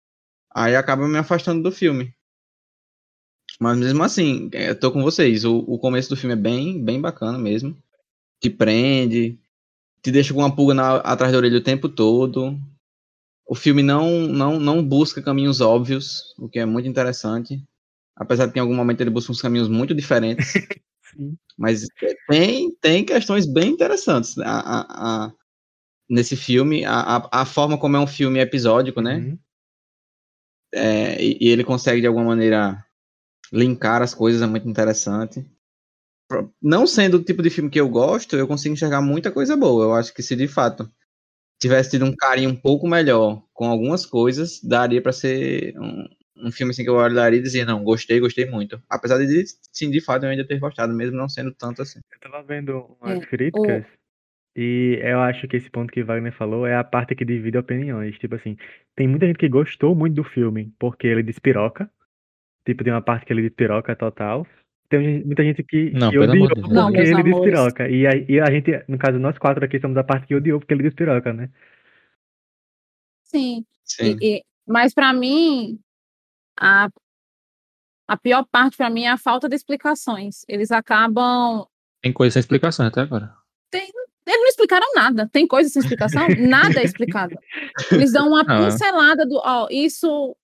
Aí 0.55 0.76
acaba 0.76 1.08
me 1.08 1.19
afastando 1.19 1.62
do 1.62 1.72
filme. 1.72 2.14
Mas 3.60 3.76
mesmo 3.78 4.02
assim, 4.02 4.49
é, 4.52 4.70
eu 4.70 4.78
tô 4.78 4.93
com 4.93 5.02
vocês. 5.02 5.44
O, 5.44 5.58
o 5.58 5.78
começo 5.78 6.08
do 6.08 6.16
filme 6.16 6.34
é 6.34 6.37
bem, 6.37 6.82
bem 6.82 7.00
bacana 7.00 7.38
mesmo. 7.38 7.76
Te 8.40 8.50
prende, 8.50 9.38
te 10.02 10.12
deixa 10.12 10.34
com 10.34 10.40
uma 10.40 10.54
pulga 10.54 10.75
na- 10.75 10.96
atrás 10.99 11.32
da 11.32 11.38
orelha 11.38 11.58
o 11.58 11.64
tempo 11.64 11.88
todo. 11.88 12.58
O 13.46 13.54
filme 13.56 13.82
não, 13.82 14.20
não, 14.22 14.61
não 14.61 14.84
busca 14.84 15.22
caminhos 15.22 15.61
óbvios, 15.61 16.34
o 16.38 16.49
que 16.49 16.58
é 16.61 16.66
muito 16.66 16.88
interessante. 16.88 17.62
Apesar 18.18 18.46
de 18.46 18.52
que 18.52 18.58
em 18.58 18.62
algum 18.62 18.74
momento 18.74 19.00
ele 19.00 19.10
busca 19.10 19.32
uns 19.32 19.40
caminhos 19.40 19.68
muito 19.68 19.94
diferentes. 19.94 20.52
Mas 21.58 21.86
tem, 22.28 22.70
tem 22.80 23.04
questões 23.04 23.46
bem 23.46 23.70
interessantes 23.72 24.38
a, 24.38 24.60
a- 24.60 25.26
a- 25.26 25.32
nesse 26.08 26.36
filme. 26.36 26.84
A, 26.84 27.44
forma 27.44 27.78
como 27.78 27.96
é 27.96 28.00
um 28.00 28.06
filme 28.06 28.40
episódico, 28.40 29.00
né? 29.00 29.16
Uhum. 29.18 29.38
É, 30.74 31.22
e, 31.22 31.38
e 31.40 31.48
ele 31.48 31.64
consegue 31.64 32.00
de 32.00 32.06
alguma 32.06 32.26
maneira 32.26 32.84
linkar 33.52 34.02
as 34.02 34.14
coisas, 34.14 34.42
é 34.42 34.46
muito 34.46 34.68
interessante. 34.68 35.46
Não 36.60 36.86
sendo 36.86 37.16
o 37.18 37.24
tipo 37.24 37.42
de 37.42 37.50
filme 37.50 37.70
que 37.70 37.80
eu 37.80 37.88
gosto, 37.88 38.36
eu 38.36 38.46
consigo 38.46 38.74
enxergar 38.74 39.00
muita 39.00 39.30
coisa 39.32 39.56
boa. 39.56 39.84
Eu 39.84 39.94
acho 39.94 40.12
que 40.12 40.22
se 40.22 40.36
de 40.36 40.46
fato 40.46 40.90
tivesse 41.60 41.92
tido 41.92 42.04
um 42.06 42.16
carinho 42.16 42.50
um 42.50 42.56
pouco 42.56 42.88
melhor 42.88 43.42
com 43.54 43.68
algumas 43.68 44.06
coisas, 44.06 44.60
daria 44.62 45.02
pra 45.02 45.12
ser 45.12 45.78
um, 45.78 46.06
um 46.43 46.50
filme 46.52 46.70
assim 46.70 46.82
que 46.85 46.90
eu 46.90 46.94
olharia 46.94 47.38
e 47.38 47.43
dizia, 47.43 47.64
não, 47.64 47.82
gostei, 47.82 48.20
gostei 48.20 48.46
muito. 48.46 48.81
Apesar 48.88 49.19
de, 49.19 49.44
sim, 49.73 49.90
de 49.90 50.00
fato, 50.00 50.25
eu 50.25 50.31
ainda 50.31 50.46
ter 50.46 50.58
gostado, 50.58 50.94
mesmo 50.94 51.17
não 51.17 51.29
sendo 51.29 51.52
tanto 51.52 51.82
assim. 51.82 52.00
Eu 52.12 52.31
tava 52.31 52.43
vendo 52.43 52.96
umas 53.00 53.23
É, 53.23 53.26
críticas 53.26 53.85
e 54.56 54.99
eu 55.02 55.20
acho 55.20 55.46
que 55.46 55.56
esse 55.56 55.70
ponto 55.70 55.93
que 55.93 56.02
Wagner 56.02 56.32
falou 56.32 56.67
é 56.67 56.75
a 56.76 56.82
parte 56.82 57.14
que 57.14 57.25
divide 57.25 57.58
opiniões. 57.58 58.19
Tipo 58.19 58.35
assim, 58.35 58.56
tem 58.96 59.06
muita 59.06 59.26
gente 59.26 59.38
que 59.38 59.49
gostou 59.49 59.94
muito 59.94 60.14
do 60.14 60.25
filme 60.25 60.73
porque 60.79 61.06
ele 61.06 61.23
despiroca. 61.23 61.88
Tipo, 62.67 62.82
tem 62.85 62.93
uma 62.93 63.02
parte 63.02 63.25
que 63.25 63.32
ele 63.32 63.43
despiroca 63.43 63.94
total. 63.94 64.46
Tem 64.88 65.25
muita 65.25 65.44
gente 65.44 65.62
que, 65.62 65.90
Não, 65.90 66.11
que 66.11 66.19
odiou. 66.19 66.49
Não, 66.70 66.87
porque 66.87 66.93
meus 66.93 67.08
ele 67.08 67.20
amores. 67.20 67.35
despiroca. 67.35 67.88
E 67.88 68.06
a, 68.06 68.11
e 68.17 68.40
a 68.40 68.50
gente, 68.50 68.70
no 68.88 68.99
caso, 68.99 69.19
nós 69.19 69.38
quatro 69.38 69.64
aqui 69.64 69.79
somos 69.79 69.96
a 69.96 70.02
parte 70.05 70.26
que 70.26 70.35
odiou 70.35 70.58
porque 70.58 70.75
ele 70.75 70.82
despiroca, 70.82 71.32
né? 71.32 71.50
Sim. 73.23 73.64
Sim. 73.85 74.17
E- 74.20 74.38
e- 74.38 74.44
mas 74.67 74.93
para 74.93 75.12
mim, 75.12 75.79
a, 76.60 76.88
a 78.08 78.16
pior 78.16 78.44
parte 78.50 78.76
para 78.76 78.90
mim 78.90 79.05
é 79.05 79.10
a 79.10 79.19
falta 79.19 79.49
de 79.49 79.56
explicações. 79.56 80.44
Eles 80.49 80.70
acabam. 80.70 81.66
Tem 82.02 82.12
coisa 82.12 82.34
sem 82.34 82.40
explicação 82.40 82.87
até 82.87 83.00
agora. 83.00 83.34
Eles 84.28 84.40
não 84.40 84.49
explicaram 84.49 84.87
nada. 84.94 85.26
Tem 85.32 85.46
coisa 85.46 85.70
sem 85.70 85.81
explicação? 85.81 86.26
Nada 86.38 86.81
é 86.81 86.84
explicado. 86.84 87.34
Eles 87.90 88.12
dão 88.12 88.28
uma 88.28 88.43
Ah. 88.46 88.64
pincelada 88.64 89.25
do. 89.25 89.40
Ó, 89.43 89.69
isso. 89.70 90.37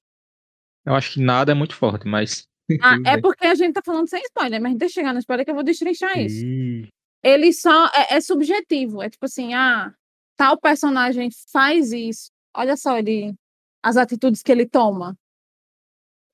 Eu 0.87 0.95
acho 0.95 1.13
que 1.13 1.21
nada 1.21 1.53
é 1.53 1.55
muito 1.55 1.75
forte, 1.75 2.07
mas. 2.09 2.47
Ah, 2.81 2.97
é 3.05 3.21
porque 3.21 3.47
a 3.47 3.55
gente 3.55 3.75
tá 3.75 3.83
falando 3.85 4.09
sem 4.09 4.23
spoiler, 4.23 4.59
mas 4.59 4.75
deixa 4.79 4.95
chegar 4.95 5.13
no 5.13 5.19
spoiler 5.19 5.45
que 5.45 5.51
eu 5.51 5.55
vou 5.55 5.63
destrinchar 5.63 6.19
isso. 6.19 6.43
E 6.47 6.89
ele 7.23 7.53
só 7.53 7.89
é, 7.89 8.15
é 8.15 8.21
subjetivo. 8.23 9.03
É 9.03 9.11
tipo 9.11 9.27
assim, 9.27 9.53
ah, 9.53 9.93
tal 10.35 10.59
personagem 10.59 11.29
faz 11.53 11.93
isso. 11.93 12.31
Olha 12.57 12.75
só 12.75 12.97
ele 12.99 13.35
as 13.83 13.99
atitudes 13.99 14.43
que 14.43 14.51
ele 14.51 14.67
toma. 14.67 15.15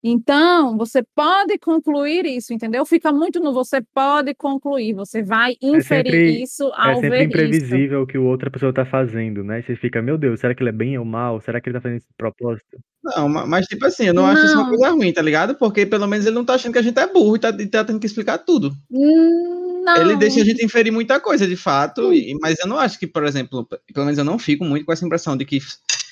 Então, 0.02 0.78
você 0.78 1.02
pode 1.14 1.58
concluir 1.58 2.24
isso, 2.24 2.54
entendeu? 2.54 2.86
Fica 2.86 3.12
muito 3.12 3.38
no 3.38 3.52
você 3.52 3.82
pode 3.94 4.34
concluir, 4.34 4.94
você 4.94 5.22
vai 5.22 5.56
inferir 5.60 5.82
sempre- 5.84 6.42
isso 6.42 6.64
é 6.68 6.72
ao 6.74 6.94
sempre 6.96 7.08
ver 7.10 7.16
isso. 7.18 7.24
imprevisível 7.28 8.02
o 8.02 8.06
que 8.06 8.16
o 8.16 8.24
outra 8.24 8.50
pessoa 8.50 8.72
tá 8.72 8.86
fazendo, 8.86 9.44
né? 9.44 9.60
Você 9.60 9.76
fica, 9.76 10.00
meu 10.00 10.16
Deus, 10.16 10.40
será 10.40 10.54
que 10.54 10.62
ele 10.62 10.70
é 10.70 10.72
bem 10.72 10.96
ou 10.98 11.04
mal? 11.04 11.38
Será 11.42 11.60
que 11.60 11.68
ele 11.68 11.74
tá 11.76 11.82
fazendo 11.82 11.98
isso 11.98 12.08
de 12.08 12.14
propósito? 12.16 12.78
Não, 13.04 13.28
ma- 13.28 13.46
mas 13.46 13.66
tipo 13.66 13.84
assim, 13.84 14.06
eu 14.06 14.14
não, 14.14 14.26
acho 14.26 14.44
isso 14.44 14.54
uma 14.54 14.62
Não. 14.64 14.70
coisa 14.70 14.90
ruim, 14.90 15.12
tá 15.12 15.20
ligado? 15.22 15.54
Porque 15.54 15.84
pelo 15.84 16.06
menos 16.06 16.24
ele 16.24 16.34
não 16.34 16.44
tá 16.44 16.54
achando 16.54 16.72
que 16.72 16.78
a 16.78 16.82
gente 16.82 16.98
é 16.98 17.06
burro 17.06 17.36
e 17.36 17.38
tá, 17.38 17.48
e 17.50 17.66
tá 17.66 17.84
tendo 17.84 18.00
que 18.00 18.06
explicar 18.06 18.38
tudo. 18.38 18.72
Hum, 18.90 19.82
Não. 19.84 19.96
Ele 19.96 20.16
deixa 20.16 20.40
a 20.40 20.44
gente 20.44 20.64
inferir 20.64 20.92
muita 20.92 21.18
coisa, 21.20 21.46
de 21.46 21.56
fato, 21.56 22.12
e- 22.12 22.34
mas 22.40 22.58
eu 22.58 22.66
não 22.66 22.78
acho 22.78 22.98
que, 22.98 23.06
por 23.06 23.24
exemplo, 23.24 23.66
pelo 23.92 24.04
menos 24.06 24.18
eu 24.18 24.24
não 24.24 24.38
fico 24.38 24.64
muito 24.64 24.84
com 24.86 24.92
essa 24.92 25.04
impressão 25.04 25.36
de 25.36 25.44
que 25.44 25.58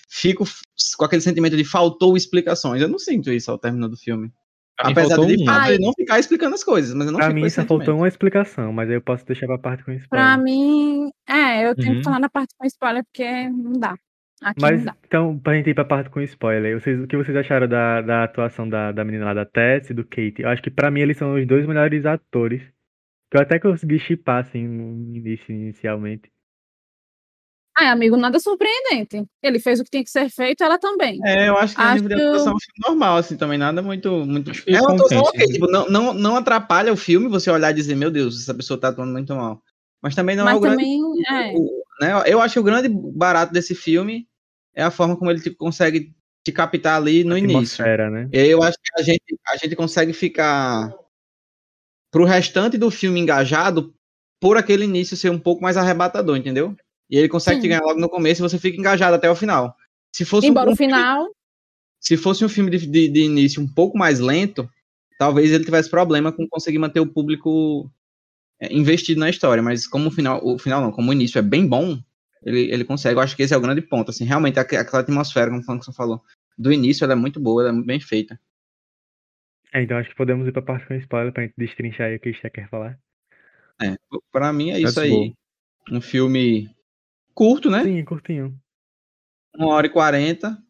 fico 0.09 0.45
f- 0.45 0.61
com 0.97 1.05
aquele 1.05 1.23
sentimento 1.23 1.57
de 1.57 1.65
faltou 1.65 2.17
explicações. 2.17 2.81
Eu 2.83 2.89
não 2.89 2.99
sinto 2.99 3.31
isso 3.33 3.51
ao 3.51 3.59
término 3.59 3.89
do 3.89 3.97
filme. 3.97 4.31
Pra 4.77 4.91
Apesar 4.91 5.17
de, 5.27 5.43
um. 5.43 5.45
fato, 5.45 5.71
ele 5.73 5.85
não 5.85 5.93
ficar 5.93 6.21
explicando 6.21 6.55
as 6.55 6.63
coisas, 6.63 6.95
mas 6.95 7.07
eu 7.07 7.13
não 7.13 7.19
Pra 7.19 7.31
mim 7.35 7.49
só 7.51 7.65
faltou 7.65 7.97
uma 7.97 8.07
explicação, 8.07 8.73
mas 8.73 8.89
aí 8.89 8.95
eu 8.95 9.01
posso 9.03 9.27
deixar 9.27 9.47
pra 9.49 9.59
parte 9.59 9.85
com 9.85 9.91
spoiler. 9.93 10.09
Pra 10.09 10.37
mim, 10.39 11.11
é, 11.29 11.69
eu 11.69 11.75
tenho 11.75 11.91
Uhum. 11.93 11.99
que 11.99 12.05
falar 12.05 12.21
na 12.21 12.29
parte 12.31 12.55
com 12.57 12.65
spoiler 12.67 13.03
porque 13.05 13.49
não 13.51 13.73
dá. 13.73 13.97
Aqui 14.41 14.63
Mas 14.63 14.79
não 14.79 14.85
dá. 14.93 14.97
então, 15.05 15.37
pra 15.41 15.55
gente 15.55 15.69
ir 15.71 15.75
pra 15.75 15.85
parte 15.85 16.09
com 16.11 16.21
spoiler, 16.21 16.81
vocês, 16.81 17.01
o 17.03 17.09
que 17.09 17.17
vocês 17.17 17.37
acharam 17.37 17.67
da, 17.67 18.01
da 18.01 18.23
atuação 18.23 18.69
da, 18.69 18.93
da 18.93 19.05
menina 19.05 19.25
lá 19.25 19.35
da 19.35 19.45
Tess 19.45 19.91
e 19.91 19.95
do 19.95 20.05
Kate? 20.05 20.43
Eu 20.43 20.49
acho 20.49 20.63
que 20.63 20.71
pra 20.71 20.93
mim 20.93 21.01
eles 21.01 21.17
são 21.17 21.35
os 21.35 21.45
dois 21.45 21.67
melhores 21.67 22.07
atores. 22.07 22.63
Que 23.33 23.37
eu 23.37 23.43
até 23.43 23.59
consegui 23.59 23.99
chipar, 23.99 24.45
assim, 24.45 24.67
no 24.67 25.13
início, 25.17 25.53
inicialmente. 25.53 26.31
Ai, 27.81 27.87
amigo, 27.87 28.17
nada 28.17 28.41
surpreendente. 28.41 29.25
Ele 29.41 29.61
fez 29.61 29.79
o 29.79 29.85
que 29.85 29.91
tinha 29.91 30.03
que 30.03 30.11
ser 30.11 30.29
feito, 30.31 30.65
ela 30.65 30.79
também. 30.79 31.21
É, 31.25 31.49
eu 31.49 31.57
acho 31.57 31.77
que 31.77 31.81
a 31.81 31.95
nível 31.95 32.09
de 32.09 32.15
Acho- 32.17 32.49
é 32.49 32.53
um 32.53 32.59
filme 32.59 32.81
normal, 32.89 33.17
assim, 33.19 33.37
também, 33.37 33.57
nada 33.57 33.81
muito. 33.81 34.27
muito... 34.27 34.51
É 34.67 34.81
uma 34.81 34.95
atuação 34.95 35.21
ok, 35.21 35.47
tipo, 35.47 35.71
não, 35.71 35.89
não, 35.89 36.13
não 36.13 36.37
atrapalha 36.37 36.93
o 36.93 36.97
filme 36.97 37.29
você 37.29 37.49
olhar 37.51 37.71
e 37.71 37.75
dizer, 37.75 37.95
meu 37.95 38.11
Deus, 38.11 38.41
essa 38.43 38.53
pessoa 38.53 38.81
tá 38.81 38.89
atuando 38.89 39.13
muito 39.13 39.33
mal. 39.33 39.63
Mas 40.03 40.17
também 40.17 40.35
não 40.35 40.43
é 40.43 40.47
Mas 40.47 40.57
o 40.57 40.61
grande. 40.61 40.77
também, 40.83 41.01
é. 41.31 41.53
o- 41.57 41.83
né? 42.01 42.13
Eu 42.27 42.41
acho 42.41 42.55
que 42.55 42.61
o 42.61 42.65
grande 42.65 42.89
barato 42.89 43.53
desse 43.53 43.75
filme 43.77 44.27
é 44.75 44.83
a 44.83 44.91
forma 44.91 45.17
como 45.17 45.31
ele 45.31 45.41
tipo, 45.41 45.57
consegue 45.57 46.13
te 46.45 46.51
captar 46.51 46.97
ali 46.97 47.23
no 47.23 47.39
início. 47.39 47.85
Atmosfera, 47.85 48.11
né? 48.11 48.29
E 48.33 48.47
eu 48.47 48.61
acho 48.63 48.77
que 48.83 49.01
a 49.01 49.03
gente, 49.05 49.39
a 49.49 49.57
gente 49.57 49.77
consegue 49.77 50.13
ficar 50.13 50.93
pro 52.11 52.25
restante 52.25 52.77
do 52.77 52.91
filme 52.91 53.21
engajado 53.21 53.95
por 54.41 54.57
aquele 54.57 54.85
início 54.85 55.17
ser 55.17 55.31
um 55.31 55.39
pouco 55.39 55.63
mais 55.63 55.77
arrebatador, 55.77 56.37
entendeu? 56.37 56.77
E 57.11 57.17
ele 57.17 57.29
consegue 57.29 57.59
te 57.59 57.63
Sim. 57.63 57.69
ganhar 57.69 57.83
logo 57.83 57.99
no 58.01 58.09
começo 58.09 58.41
e 58.41 58.49
você 58.49 58.59
fica 58.59 58.77
engajado 58.79 59.17
até 59.17 59.31
o 59.31 59.35
final. 59.37 59.75
Se 60.15 60.25
fosse 60.25 60.47
um- 60.47 60.51
Embora 60.51 60.69
um 60.71 60.73
o 60.73 60.77
final. 60.77 61.27
se 62.01 62.17
fosse 62.17 62.45
um 62.45 62.49
filme 62.49 62.71
de, 62.71 62.87
de- 62.87 63.09
de 63.09 63.21
início 63.23 63.63
um 63.63 63.67
pouco 63.67 63.97
mais 63.97 64.21
lento, 64.21 64.69
talvez 65.19 65.51
ele 65.51 65.65
tivesse 65.65 65.89
problema 65.91 66.31
com 66.33 66.47
conseguir 66.49 66.79
manter 66.79 67.01
o 67.01 67.07
público 67.07 67.91
é, 68.61 68.73
investido 68.75 69.21
na 69.21 69.31
história. 69.31 69.63
Mas 69.63 69.87
como 69.87 70.09
o 70.09 70.13
final, 70.13 70.41
o 70.45 70.59
final 70.59 70.81
não, 70.83 70.93
como 70.93 71.11
o 71.11 71.13
início 71.13 71.39
é 71.39 71.43
bem 71.43 71.67
bom, 71.67 71.99
ele, 72.45 72.71
ele 72.73 72.85
consegue. 72.85 73.17
Eu 73.17 73.21
acho 73.23 73.35
que 73.37 73.43
esse 73.43 73.55
é 73.55 73.57
o 73.57 73.61
grande 73.61 73.81
ponto. 73.83 74.11
Assim, 74.11 74.25
realmente 74.25 74.59
aqu- 74.61 74.77
aquela 74.77 75.03
atmosfera, 75.03 75.49
como 75.51 75.61
o 75.61 75.65
Funkson 75.65 75.93
falou, 75.93 76.23
do 76.57 76.73
início 76.73 77.05
ela 77.05 77.13
é 77.15 77.17
muito 77.17 77.41
boa, 77.41 77.63
ela 77.63 77.71
é 77.71 77.73
muito 77.73 77.87
bem 77.87 78.01
feita. 78.01 78.39
É, 79.73 79.83
então 79.83 79.97
acho 79.99 80.09
que 80.11 80.17
podemos 80.17 80.47
ir 80.49 80.53
pra 80.53 80.63
parte 80.63 80.87
com 80.87 80.95
spoiler 80.95 81.33
pra 81.33 81.43
gente 81.45 81.55
destrinchar 81.57 82.07
aí 82.09 82.17
o 82.17 82.21
que 82.21 82.29
a 82.31 82.33
gente 82.33 82.51
quer 82.51 82.69
falar. 82.69 82.99
É, 83.81 83.97
para 84.33 84.53
mim 84.53 84.71
é 84.71 84.75
Let's 84.79 84.91
isso 84.91 85.01
aí. 85.01 85.35
Um 85.91 86.01
filme 86.01 86.69
curto, 87.39 87.71
né? 87.71 87.85
Sim, 87.85 88.05
curtinho. 88.05 88.61
Uma 89.57 89.75
hora 89.75 89.87
e 89.87 89.91
quarenta. 89.91 90.61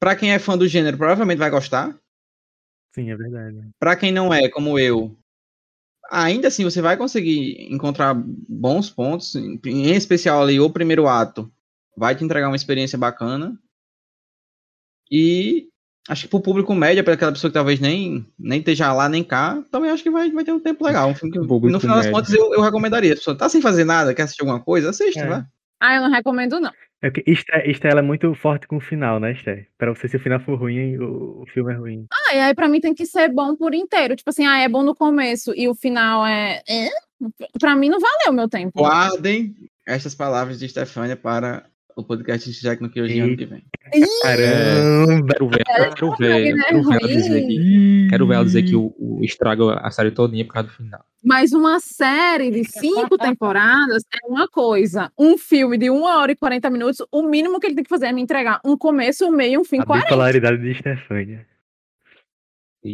Pra 0.00 0.16
quem 0.16 0.32
é 0.32 0.38
fã 0.40 0.58
do 0.58 0.66
gênero, 0.66 0.98
provavelmente 0.98 1.38
vai 1.38 1.50
gostar. 1.50 1.96
Sim, 2.92 3.10
é 3.10 3.16
verdade. 3.16 3.70
Pra 3.78 3.94
quem 3.94 4.10
não 4.10 4.34
é, 4.34 4.48
como 4.48 4.76
eu, 4.76 5.16
ainda 6.10 6.48
assim 6.48 6.64
você 6.64 6.82
vai 6.82 6.96
conseguir 6.96 7.72
encontrar 7.72 8.12
bons 8.12 8.90
pontos, 8.90 9.36
em 9.36 9.94
especial 9.94 10.42
ali 10.42 10.58
o 10.58 10.68
primeiro 10.68 11.06
ato, 11.06 11.48
vai 11.96 12.16
te 12.16 12.24
entregar 12.24 12.48
uma 12.48 12.56
experiência 12.56 12.98
bacana. 12.98 13.56
E 15.08 15.68
acho 16.08 16.22
que 16.22 16.28
pro 16.28 16.40
público 16.40 16.74
médio, 16.74 17.04
para 17.04 17.14
aquela 17.14 17.32
pessoa 17.32 17.50
que 17.50 17.54
talvez 17.54 17.80
nem, 17.80 18.26
nem 18.38 18.58
esteja 18.58 18.92
lá 18.92 19.08
nem 19.08 19.22
cá, 19.22 19.62
também 19.70 19.90
acho 19.90 20.02
que 20.02 20.10
vai, 20.10 20.30
vai 20.30 20.44
ter 20.44 20.52
um 20.52 20.60
tempo 20.60 20.84
legal. 20.84 21.08
Um 21.08 21.14
filme 21.14 21.32
que, 21.32 21.38
no 21.38 21.80
final 21.80 21.96
das 21.96 22.06
médio. 22.06 22.12
contas, 22.12 22.34
eu, 22.34 22.54
eu 22.54 22.60
recomendaria. 22.60 23.12
A 23.12 23.16
pessoa 23.16 23.36
tá 23.36 23.48
sem 23.48 23.60
fazer 23.60 23.84
nada, 23.84 24.14
quer 24.14 24.22
assistir 24.22 24.42
alguma 24.42 24.60
coisa, 24.60 24.90
assiste, 24.90 25.18
É. 25.18 25.26
vai. 25.26 25.44
Ah, 25.80 25.96
eu 25.96 26.02
não 26.02 26.10
recomendo, 26.10 26.60
não. 26.60 26.70
É 27.02 27.10
porque 27.10 27.28
Esther, 27.28 27.68
Esther 27.68 27.90
ela 27.90 28.00
é 28.00 28.04
muito 28.04 28.32
forte 28.34 28.68
com 28.68 28.76
o 28.76 28.80
final, 28.80 29.18
né, 29.18 29.32
Esther? 29.32 29.66
Pra 29.76 29.92
você, 29.92 30.06
se 30.06 30.16
o 30.16 30.20
final 30.20 30.38
for 30.38 30.56
ruim, 30.56 30.96
o, 30.96 31.42
o 31.42 31.46
filme 31.52 31.72
é 31.72 31.76
ruim. 31.76 32.06
Ah, 32.12 32.34
e 32.36 32.40
aí 32.40 32.54
pra 32.54 32.68
mim 32.68 32.80
tem 32.80 32.94
que 32.94 33.04
ser 33.04 33.28
bom 33.28 33.56
por 33.56 33.74
inteiro. 33.74 34.14
Tipo 34.14 34.30
assim, 34.30 34.46
ah, 34.46 34.58
é 34.58 34.68
bom 34.68 34.84
no 34.84 34.94
começo 34.94 35.52
e 35.56 35.68
o 35.68 35.74
final 35.74 36.24
é. 36.24 36.62
é? 36.68 36.88
Pra 37.60 37.74
mim 37.74 37.88
não 37.88 37.98
valeu 37.98 38.30
o 38.30 38.32
meu 38.32 38.48
tempo. 38.48 38.78
Guardem 38.78 39.52
estas 39.84 40.14
palavras 40.14 40.60
de 40.60 40.68
Stefania 40.68 41.16
para 41.16 41.64
o 41.96 42.04
podcast 42.04 42.50
de 42.50 42.60
Jack 42.60 42.80
no 42.82 42.88
que 42.90 43.00
hoje 43.00 43.20
ano 43.20 43.36
que 43.36 43.46
vem. 43.46 43.64
Caramba! 44.22 45.34
Quero 45.34 45.48
ver, 45.48 45.62
É, 45.68 45.88
quero 45.90 46.06
não, 46.06 46.16
ver, 46.16 46.54
né, 46.54 46.62
quero 46.64 46.82
ver 46.88 46.94
ela 46.96 47.08
dizer 47.08 47.46
que, 47.46 48.06
quero 48.10 48.26
ver 48.26 48.34
ela 48.34 48.44
dizer 48.44 48.62
que 48.62 48.76
o, 48.76 48.94
o 48.98 49.20
estraga 49.24 49.74
a 49.74 49.90
série 49.90 50.10
todinha 50.10 50.44
por 50.44 50.54
causa 50.54 50.68
do 50.68 50.74
final. 50.74 51.04
Mas 51.24 51.52
uma 51.52 51.78
série 51.80 52.50
de 52.50 52.64
cinco 52.64 53.16
temporadas 53.16 54.02
é 54.12 54.26
uma 54.26 54.48
coisa. 54.48 55.12
Um 55.18 55.38
filme 55.38 55.78
de 55.78 55.88
uma 55.90 56.18
hora 56.18 56.32
e 56.32 56.36
40 56.36 56.68
minutos, 56.70 57.06
o 57.12 57.22
mínimo 57.22 57.60
que 57.60 57.66
ele 57.66 57.74
tem 57.76 57.84
que 57.84 57.90
fazer 57.90 58.06
é 58.06 58.12
me 58.12 58.20
entregar 58.22 58.60
um 58.64 58.76
começo, 58.76 59.26
um 59.26 59.30
meio 59.30 59.52
e 59.54 59.58
um 59.58 59.64
fim 59.64 59.78
A 59.80 59.86
coerente. 59.86 60.06
bipolaridade 60.06 60.58
de 60.58 60.74
Stefania. 60.74 61.46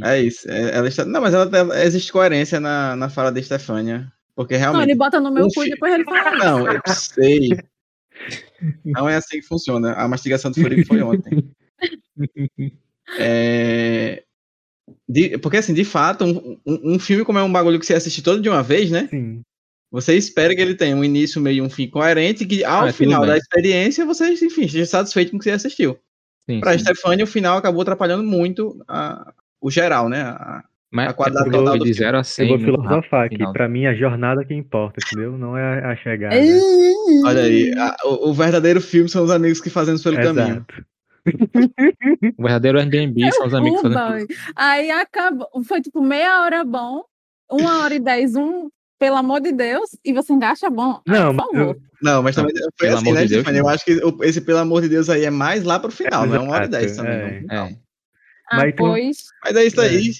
É 0.04 0.20
isso. 0.20 0.50
é- 0.50 0.76
ela 0.76 0.86
está... 0.88 1.04
Não, 1.06 1.20
mas 1.22 1.32
ela, 1.32 1.48
ela- 1.56 1.82
existe 1.82 2.12
coerência 2.12 2.60
na, 2.60 2.94
na 2.94 3.08
fala 3.08 3.32
de 3.32 3.42
Stefania. 3.42 4.12
Porque 4.36 4.54
Não, 4.54 4.60
realmente. 4.60 4.90
ele 4.90 4.94
bota 4.94 5.18
no 5.18 5.32
meu 5.32 5.46
um 5.46 5.48
cu 5.48 5.64
e 5.64 5.70
depois 5.70 5.92
ele 5.94 6.04
fala. 6.04 6.30
Não, 6.36 6.66
eu 6.70 6.80
sei. 6.86 7.48
Não 8.84 9.08
é 9.08 9.16
assim 9.16 9.40
que 9.40 9.46
funciona. 9.46 9.92
A 9.92 10.08
mastigação 10.08 10.50
do 10.50 10.60
Furico 10.60 10.86
foi 10.86 11.02
ontem. 11.02 11.44
É, 13.18 14.22
de- 15.08 15.38
Porque, 15.38 15.56
assim, 15.56 15.72
de 15.72 15.84
fato, 15.84 16.24
um, 16.24 16.58
um- 16.66 16.94
um 16.94 16.98
filme 16.98 17.24
como 17.24 17.38
é 17.38 17.42
um 17.42 17.50
bagulho 17.50 17.78
que 17.80 17.86
você 17.86 17.94
assiste 17.94 18.22
todo 18.22 18.42
de 18.42 18.48
uma 18.50 18.62
vez, 18.62 18.90
né? 18.90 19.08
Sim. 19.10 19.42
Você 19.90 20.14
espera 20.14 20.54
que 20.54 20.60
ele 20.60 20.74
tenha 20.74 20.94
um 20.94 21.02
início, 21.02 21.40
meio 21.40 21.58
e 21.58 21.62
um 21.62 21.70
fim 21.70 21.88
coerente, 21.88 22.44
que 22.44 22.62
ao 22.62 22.82
Ah, 22.82 22.86
tudo 22.92 22.96
final 22.96 23.24
da 23.24 23.36
experiência 23.38 24.04
você, 24.04 24.30
enfim, 24.32 24.64
esteja 24.66 24.84
satisfeito 24.84 25.30
com 25.30 25.36
o 25.36 25.40
que 25.40 25.44
você 25.44 25.52
assistiu. 25.52 25.98
Sim. 26.44 26.60
Stefania, 26.78 27.24
o 27.24 27.28
final 27.28 27.56
acabou 27.56 27.80
atrapalhando 27.80 28.22
muito 28.22 28.78
a- 28.86 29.32
o 29.60 29.70
geral, 29.70 30.08
né? 30.10 30.20
A- 30.22 30.64
Mas 30.90 31.10
a 31.10 31.12
qualidade 31.12 31.48
é 31.48 31.52
total 31.52 31.78
do 31.78 31.84
de 31.84 31.92
filme. 31.94 32.06
0 32.06 32.16
a 32.16 32.20
Eu 32.20 32.24
100 32.24 32.48
vou 32.48 32.58
muito 32.58 32.70
filosofar 32.82 33.26
aqui. 33.26 33.52
Pra 33.52 33.68
mim, 33.68 33.82
é 33.84 33.88
a 33.88 33.94
jornada 33.94 34.44
que 34.44 34.54
importa, 34.54 35.00
entendeu? 35.04 35.36
Não 35.36 35.56
é 35.56 35.84
a 35.84 35.96
chegada. 35.96 36.34
Olha 37.26 37.42
aí, 37.42 37.72
a- 37.78 37.96
o, 38.04 38.30
o 38.30 38.34
verdadeiro 38.34 38.80
filme 38.80 39.08
são 39.08 39.22
os 39.22 39.30
amigos 39.30 39.60
que 39.60 39.68
fazemos 39.68 40.02
pelo 40.02 40.16
caminho. 40.16 40.64
Exato. 40.66 40.84
O 42.38 42.42
verdadeiro 42.42 42.78
Airbnb 42.78 43.32
são 43.32 43.46
os 43.46 43.54
amigos 43.54 43.82
fazendo 43.82 43.98
banho. 43.98 44.26
Aí 44.56 44.90
acabou. 44.90 45.46
Foi 45.66 45.80
tipo 45.82 46.00
meia 46.02 46.42
hora 46.42 46.64
bom, 46.64 47.02
uma 47.50 47.82
hora 47.82 47.94
e 47.94 47.98
dez, 48.00 48.34
um, 48.34 48.68
pelo 48.98 49.16
amor 49.16 49.40
de 49.42 49.52
Deus, 49.52 49.90
e 50.02 50.12
você 50.14 50.32
engaixa 50.32 50.70
bom. 50.70 51.00
Não, 51.06 51.34
por 51.34 51.36
mas 51.36 51.46
favor. 51.46 51.74
eu- 51.76 51.82
Não, 52.00 52.22
mas 52.22 52.34
também 52.34 52.54
foi 52.56 52.70
pelo 52.78 52.96
assim, 52.96 53.06
amor 53.08 53.14
né, 53.18 53.26
de 53.26 53.34
Deus? 53.34 53.46
Eu 53.46 53.52
não. 53.62 53.68
acho 53.68 53.84
que 53.84 54.00
esse 54.22 54.40
pelo 54.40 54.58
amor 54.58 54.80
de 54.80 54.88
Deus 54.88 55.10
aí 55.10 55.24
é 55.26 55.30
mais 55.30 55.64
lá 55.64 55.78
pro 55.78 55.90
final, 55.90 56.26
não 56.26 56.34
é 56.36 56.38
uma 56.38 56.54
hora 56.54 56.64
e 56.64 56.68
dez 56.68 56.96
também. 56.96 57.12
é. 57.12 57.40
não. 57.42 57.66
É. 57.66 57.76
Ah, 58.50 58.56
mas 58.56 58.74
pois. 58.74 59.16
Mas 59.44 59.56
é 59.56 59.64
isso 59.64 59.80
aí. 59.82 60.10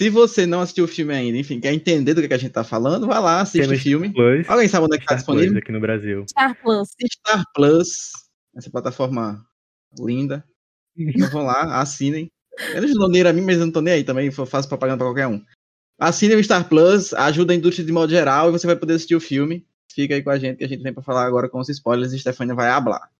Se 0.00 0.08
você 0.08 0.46
não 0.46 0.62
assistiu 0.62 0.86
o 0.86 0.88
filme 0.88 1.12
ainda, 1.12 1.36
enfim, 1.36 1.60
quer 1.60 1.74
entender 1.74 2.14
do 2.14 2.22
que, 2.22 2.28
que 2.28 2.32
a 2.32 2.38
gente 2.38 2.52
tá 2.52 2.64
falando, 2.64 3.06
vai 3.06 3.20
lá, 3.20 3.42
assiste 3.42 3.68
Tem 3.68 3.76
o 3.76 3.78
filme. 3.78 4.10
Plus, 4.10 4.48
Alguém 4.48 4.66
sabe 4.66 4.86
onde 4.86 4.96
é 4.96 4.98
que 4.98 5.04
tá 5.04 5.18
Star 5.18 5.26
Plus 5.26 5.36
disponível? 5.36 5.58
aqui 5.58 5.72
no 5.72 5.78
Brasil. 5.78 6.24
Star 6.26 6.58
Plus. 6.62 6.88
Star 7.12 7.44
Plus, 7.54 8.12
essa 8.56 8.70
plataforma 8.70 9.44
linda. 9.98 10.42
Então 10.96 11.28
vão 11.28 11.44
lá, 11.44 11.82
assinem. 11.82 12.30
Eu 12.74 12.80
não 12.80 13.28
a 13.28 13.32
mim, 13.34 13.42
mas 13.42 13.58
eu 13.58 13.66
não 13.66 13.72
tô 13.72 13.82
nem 13.82 13.92
aí 13.92 14.02
também, 14.02 14.30
faço 14.30 14.66
propaganda 14.66 14.96
pra 14.96 15.06
qualquer 15.06 15.26
um. 15.26 15.44
Assinem 15.98 16.38
o 16.38 16.44
Star 16.44 16.66
Plus, 16.66 17.12
ajuda 17.12 17.52
a 17.52 17.56
indústria 17.56 17.84
de 17.84 17.92
modo 17.92 18.08
geral 18.08 18.48
e 18.48 18.52
você 18.52 18.66
vai 18.66 18.76
poder 18.76 18.94
assistir 18.94 19.16
o 19.16 19.20
filme. 19.20 19.66
Fica 19.94 20.14
aí 20.14 20.22
com 20.22 20.30
a 20.30 20.38
gente 20.38 20.56
que 20.56 20.64
a 20.64 20.68
gente 20.68 20.82
vem 20.82 20.94
pra 20.94 21.02
falar 21.02 21.26
agora 21.26 21.46
com 21.46 21.60
os 21.60 21.68
spoilers 21.68 22.14
e 22.14 22.18
Stefania 22.18 22.54
vai 22.54 22.70
hablar. 22.70 23.10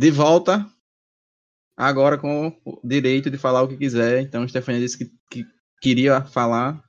De 0.00 0.10
volta, 0.10 0.66
agora 1.76 2.16
com 2.16 2.58
o 2.64 2.80
direito 2.82 3.30
de 3.30 3.36
falar 3.36 3.60
o 3.60 3.68
que 3.68 3.76
quiser. 3.76 4.22
Então, 4.22 4.48
Stefania 4.48 4.80
disse 4.80 4.96
que, 4.96 5.12
que 5.30 5.44
queria 5.78 6.24
falar. 6.24 6.82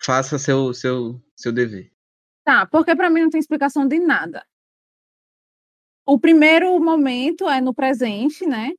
Faça 0.00 0.38
seu, 0.38 0.72
seu, 0.72 1.20
seu 1.34 1.52
dever. 1.52 1.90
Tá, 2.44 2.66
porque 2.66 2.94
pra 2.94 3.10
mim 3.10 3.22
não 3.22 3.30
tem 3.30 3.40
explicação 3.40 3.88
de 3.88 3.98
nada. 3.98 4.46
O 6.06 6.16
primeiro 6.16 6.78
momento 6.78 7.48
é 7.48 7.60
no 7.60 7.74
presente, 7.74 8.46
né? 8.46 8.70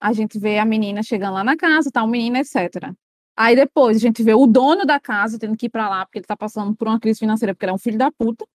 A 0.00 0.14
gente 0.14 0.38
vê 0.38 0.58
a 0.58 0.64
menina 0.64 1.02
chegando 1.02 1.34
lá 1.34 1.44
na 1.44 1.58
casa, 1.58 1.90
tá, 1.92 2.02
o 2.02 2.08
menino, 2.08 2.38
etc. 2.38 2.94
Aí 3.36 3.54
depois 3.54 3.98
a 3.98 4.00
gente 4.00 4.22
vê 4.22 4.32
o 4.32 4.46
dono 4.46 4.86
da 4.86 4.98
casa 4.98 5.38
tendo 5.38 5.54
que 5.54 5.66
ir 5.66 5.70
pra 5.70 5.86
lá 5.86 6.06
porque 6.06 6.20
ele 6.20 6.26
tá 6.26 6.34
passando 6.34 6.74
por 6.74 6.88
uma 6.88 6.98
crise 6.98 7.18
financeira 7.18 7.54
porque 7.54 7.66
ele 7.66 7.72
é 7.72 7.74
um 7.74 7.78
filho 7.78 7.98
da 7.98 8.10
puta. 8.10 8.46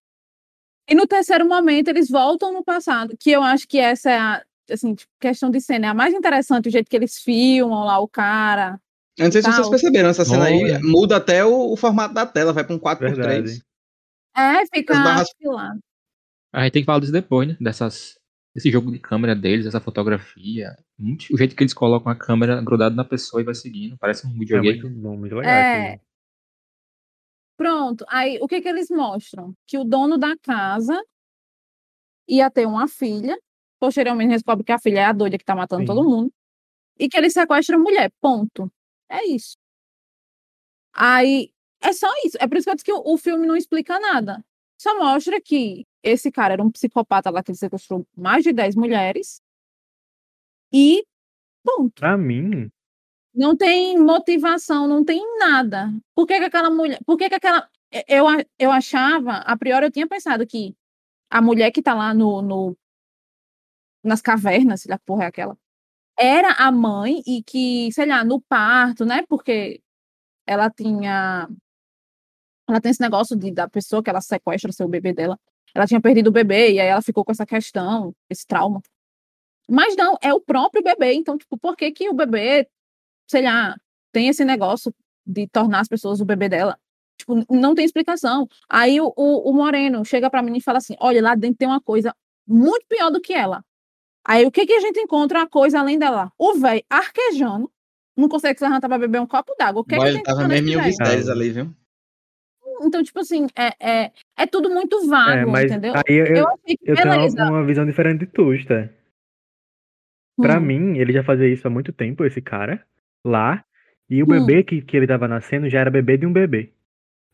E 0.88 0.94
no 0.94 1.06
terceiro 1.06 1.46
momento 1.48 1.88
eles 1.88 2.08
voltam 2.08 2.52
no 2.52 2.62
passado, 2.64 3.16
que 3.18 3.30
eu 3.30 3.42
acho 3.42 3.66
que 3.66 3.78
essa 3.78 4.10
é 4.10 4.18
a 4.18 4.42
assim, 4.70 4.94
tipo, 4.96 5.10
questão 5.20 5.48
de 5.50 5.60
cena, 5.60 5.86
é 5.86 5.90
a 5.90 5.94
mais 5.94 6.12
interessante, 6.12 6.68
o 6.68 6.72
jeito 6.72 6.88
que 6.90 6.96
eles 6.96 7.18
filmam 7.18 7.84
lá 7.84 7.98
o 8.00 8.08
cara. 8.08 8.80
Eu 9.16 9.24
não 9.26 9.32
sei 9.32 9.40
se 9.40 9.48
vocês 9.48 9.60
Tal. 9.62 9.70
perceberam, 9.70 10.08
essa 10.08 10.24
cena 10.24 10.44
aí 10.46 10.64
Olha. 10.64 10.80
muda 10.82 11.16
até 11.16 11.44
o, 11.44 11.72
o 11.72 11.76
formato 11.76 12.12
da 12.12 12.26
tela, 12.26 12.52
vai 12.52 12.64
para 12.64 12.74
um 12.74 12.78
4x3. 12.78 13.14
Verdade. 13.14 13.62
É, 14.36 14.66
fica 14.66 14.92
As 14.94 15.02
barras- 15.04 15.28
afilado. 15.30 15.78
A 16.52 16.64
gente 16.64 16.72
tem 16.72 16.82
que 16.82 16.86
falar 16.86 16.98
disso 17.00 17.12
depois, 17.12 17.48
né? 17.48 17.56
Dessas, 17.60 18.18
desse 18.54 18.70
jogo 18.70 18.90
de 18.90 18.98
câmera 18.98 19.34
deles, 19.36 19.66
essa 19.66 19.80
fotografia. 19.80 20.76
Muito- 20.98 21.32
o 21.32 21.38
jeito 21.38 21.54
que 21.54 21.62
eles 21.62 21.72
colocam 21.72 22.10
a 22.10 22.16
câmera 22.16 22.60
grudada 22.60 22.94
na 22.94 23.04
pessoa 23.04 23.40
e 23.40 23.44
vai 23.44 23.54
seguindo. 23.54 23.96
Parece 23.98 24.26
um 24.26 24.30
É 24.30 24.38
videogame. 24.38 24.80
muito 24.82 25.00
bom, 25.00 25.16
muito 25.16 25.34
legal. 25.36 25.52
É. 25.54 26.00
Pronto, 27.56 28.04
aí 28.08 28.38
o 28.40 28.46
que 28.46 28.60
que 28.60 28.68
eles 28.68 28.90
mostram? 28.90 29.54
Que 29.66 29.78
o 29.78 29.84
dono 29.84 30.18
da 30.18 30.36
casa 30.38 31.02
ia 32.28 32.50
ter 32.50 32.66
uma 32.66 32.88
filha, 32.88 33.38
posteriormente 33.78 34.30
descobre 34.34 34.64
que 34.64 34.72
a 34.72 34.78
filha 34.78 35.00
é 35.00 35.04
a 35.04 35.12
doida 35.12 35.38
que 35.38 35.44
tá 35.44 35.54
matando 35.54 35.82
Sim. 35.82 35.86
todo 35.86 36.04
mundo, 36.08 36.32
e 36.98 37.08
que 37.08 37.16
ele 37.16 37.30
sequestra 37.30 37.76
a 37.76 37.78
mulher, 37.78 38.12
ponto. 38.20 38.70
É 39.08 39.24
isso. 39.26 39.56
Aí, 40.92 41.50
é 41.80 41.92
só 41.92 42.08
isso. 42.24 42.36
É 42.40 42.48
por 42.48 42.56
isso 42.56 42.64
que 42.64 42.70
eu 42.70 42.74
disse 42.74 42.84
que 42.84 42.92
o, 42.92 43.02
o 43.04 43.18
filme 43.18 43.46
não 43.46 43.56
explica 43.56 44.00
nada. 44.00 44.44
Só 44.80 44.98
mostra 44.98 45.40
que 45.40 45.86
esse 46.02 46.30
cara 46.30 46.54
era 46.54 46.62
um 46.62 46.70
psicopata 46.70 47.30
lá 47.30 47.42
que 47.42 47.50
ele 47.50 47.58
sequestrou 47.58 48.06
mais 48.16 48.44
de 48.44 48.52
10 48.52 48.76
mulheres, 48.76 49.40
e 50.72 51.04
ponto. 51.64 51.94
Pra 51.94 52.16
mim, 52.16 52.70
Não 53.36 53.54
tem 53.56 53.98
motivação, 53.98 54.88
não 54.88 55.04
tem 55.04 55.22
nada. 55.38 55.92
Por 56.14 56.26
que, 56.26 56.38
que 56.38 56.44
aquela 56.46 56.70
mulher. 56.70 56.98
Por 57.04 57.18
que, 57.18 57.28
que 57.28 57.34
aquela. 57.34 57.68
Eu, 58.08 58.24
eu 58.58 58.72
achava, 58.72 59.34
a 59.38 59.56
priori 59.58 59.86
eu 59.86 59.90
tinha 59.90 60.08
pensado 60.08 60.46
que 60.46 60.74
a 61.30 61.42
mulher 61.42 61.70
que 61.70 61.82
tá 61.82 61.94
lá 61.94 62.14
no. 62.14 62.42
no 62.42 62.76
nas 64.02 64.22
cavernas, 64.22 64.84
lá 64.86 64.98
que 64.98 65.04
porra 65.04 65.24
é 65.24 65.26
aquela, 65.26 65.58
era 66.18 66.52
a 66.52 66.72
mãe 66.72 67.22
e 67.26 67.42
que, 67.42 67.92
sei 67.92 68.06
lá, 68.06 68.24
no 68.24 68.40
parto, 68.40 69.04
né? 69.04 69.22
Porque 69.28 69.82
ela 70.46 70.70
tinha. 70.70 71.48
Ela 72.68 72.80
tem 72.80 72.90
esse 72.90 73.00
negócio 73.00 73.36
de, 73.36 73.52
da 73.52 73.68
pessoa 73.68 74.02
que 74.02 74.10
ela 74.10 74.20
sequestra 74.20 74.70
o 74.70 74.74
seu 74.74 74.88
bebê 74.88 75.12
dela. 75.12 75.38
Ela 75.74 75.86
tinha 75.86 76.00
perdido 76.00 76.28
o 76.28 76.32
bebê 76.32 76.72
e 76.72 76.80
aí 76.80 76.88
ela 76.88 77.02
ficou 77.02 77.24
com 77.24 77.32
essa 77.32 77.46
questão, 77.46 78.14
esse 78.30 78.46
trauma. 78.46 78.80
Mas 79.68 79.96
não, 79.96 80.16
é 80.22 80.32
o 80.34 80.40
próprio 80.40 80.82
bebê. 80.82 81.14
Então, 81.14 81.38
tipo, 81.38 81.58
por 81.58 81.76
que 81.76 81.92
que 81.92 82.08
o 82.08 82.14
bebê 82.14 82.68
sei 83.28 83.42
lá, 83.42 83.76
tem 84.12 84.28
esse 84.28 84.44
negócio 84.44 84.94
de 85.26 85.46
tornar 85.48 85.80
as 85.80 85.88
pessoas 85.88 86.20
o 86.20 86.24
bebê 86.24 86.48
dela. 86.48 86.78
Tipo, 87.18 87.44
não 87.50 87.74
tem 87.74 87.84
explicação. 87.84 88.48
Aí 88.68 89.00
o, 89.00 89.12
o, 89.16 89.50
o 89.50 89.52
Moreno 89.52 90.04
chega 90.04 90.30
pra 90.30 90.42
mim 90.42 90.56
e 90.56 90.60
fala 90.62 90.78
assim: 90.78 90.96
olha, 91.00 91.22
lá 91.22 91.34
dentro 91.34 91.58
tem 91.58 91.68
uma 91.68 91.80
coisa 91.80 92.14
muito 92.46 92.86
pior 92.86 93.10
do 93.10 93.20
que 93.20 93.32
ela. 93.32 93.64
Aí 94.24 94.44
o 94.44 94.50
que, 94.50 94.66
que 94.66 94.72
a 94.72 94.80
gente 94.80 95.00
encontra 95.00 95.42
a 95.42 95.48
coisa 95.48 95.80
além 95.80 95.98
dela? 95.98 96.32
O 96.38 96.54
velho 96.54 96.82
arquejando, 96.90 97.70
não 98.16 98.28
consegue 98.28 98.58
se 98.58 98.64
levantar 98.64 98.88
pra 98.88 98.98
beber 98.98 99.20
um 99.20 99.26
copo 99.26 99.54
d'água. 99.58 99.82
O 99.82 99.84
que, 99.84 99.90
que 99.90 99.96
a 99.96 100.00
Olha, 100.00 100.08
ele 100.08 100.16
gente 100.18 100.26
tava 100.26 100.40
encontra 100.40 100.60
mesmo 100.62 100.80
em 100.80 100.86
mistérios 100.86 101.28
ali, 101.28 101.50
viu? 101.50 101.74
Então, 102.82 103.02
tipo 103.02 103.20
assim, 103.20 103.46
é, 103.56 104.04
é, 104.04 104.12
é 104.36 104.46
tudo 104.46 104.68
muito 104.68 105.06
vago, 105.08 105.30
É, 105.30 105.46
mas 105.46 105.64
entendeu? 105.64 105.94
aí 105.94 106.14
eu, 106.14 106.26
Eu 106.26 106.48
achei 106.48 106.76
que 106.76 106.90
eu 106.90 106.96
tenho 106.96 107.10
beleza. 107.10 107.42
uma, 107.42 107.50
uma 107.52 107.64
visão 107.64 107.86
diferente 107.86 108.20
de 108.20 108.26
tu, 108.26 108.52
Sté. 108.58 108.92
Pra 110.36 110.58
Hum. 110.58 110.60
mim, 110.60 110.98
ele 110.98 111.12
já 111.12 111.24
fazia 111.24 111.48
isso 111.48 111.66
há 111.66 111.70
muito 111.70 111.92
tempo, 111.92 112.24
esse 112.24 112.42
cara, 112.42 112.86
lá. 113.28 113.64
E 114.08 114.22
o 114.22 114.26
Hum. 114.26 114.30
bebê 114.30 114.62
que, 114.62 114.80
que 114.82 114.96
ele 114.96 115.06
tava 115.06 115.26
nascendo 115.28 115.68
já 115.68 115.80
era 115.80 115.90
bebê 115.90 116.16
de 116.16 116.26
um 116.26 116.32
bebê. 116.32 116.72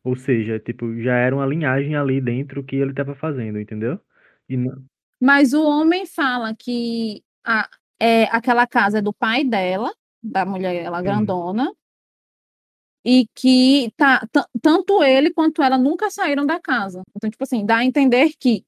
Ou 0.05 0.17
seja, 0.17 0.59
tipo, 0.59 1.01
já 1.01 1.15
era 1.17 1.35
uma 1.35 1.47
linhagem 1.47 1.95
ali 1.97 2.21
dentro 2.21 2.65
que 2.65 2.77
ele 2.77 2.93
tava 2.93 3.15
fazendo, 3.15 3.61
entendeu? 3.61 4.01
E 4.49 4.57
não- 4.57 4.85
Mas 5.21 5.53
o 5.53 5.63
homem 5.65 6.07
fala 6.07 6.55
que 6.57 7.23
a, 7.45 7.69
é, 8.01 8.25
aquela 8.25 8.67
casa 8.67 8.99
é 8.99 9.03
do 9.03 9.13
pai 9.13 9.45
dela, 9.45 9.93
da 10.23 10.45
mulher 10.45 10.75
ela 10.85 11.01
grandona, 11.03 11.73
e 13.05 13.27
que 13.35 13.93
tá, 13.97 14.27
ta- 14.31 14.49
tanto 14.61 15.03
ele 15.03 15.33
quanto 15.33 15.63
ela 15.63 15.77
nunca 15.77 16.11
saíram 16.11 16.47
da 16.47 16.61
casa. 16.61 17.03
Então, 17.17 17.29
tipo 17.31 17.43
assim, 17.45 17.65
dá 17.67 17.79
a 17.79 17.85
entender 17.85 18.33
que, 18.39 18.65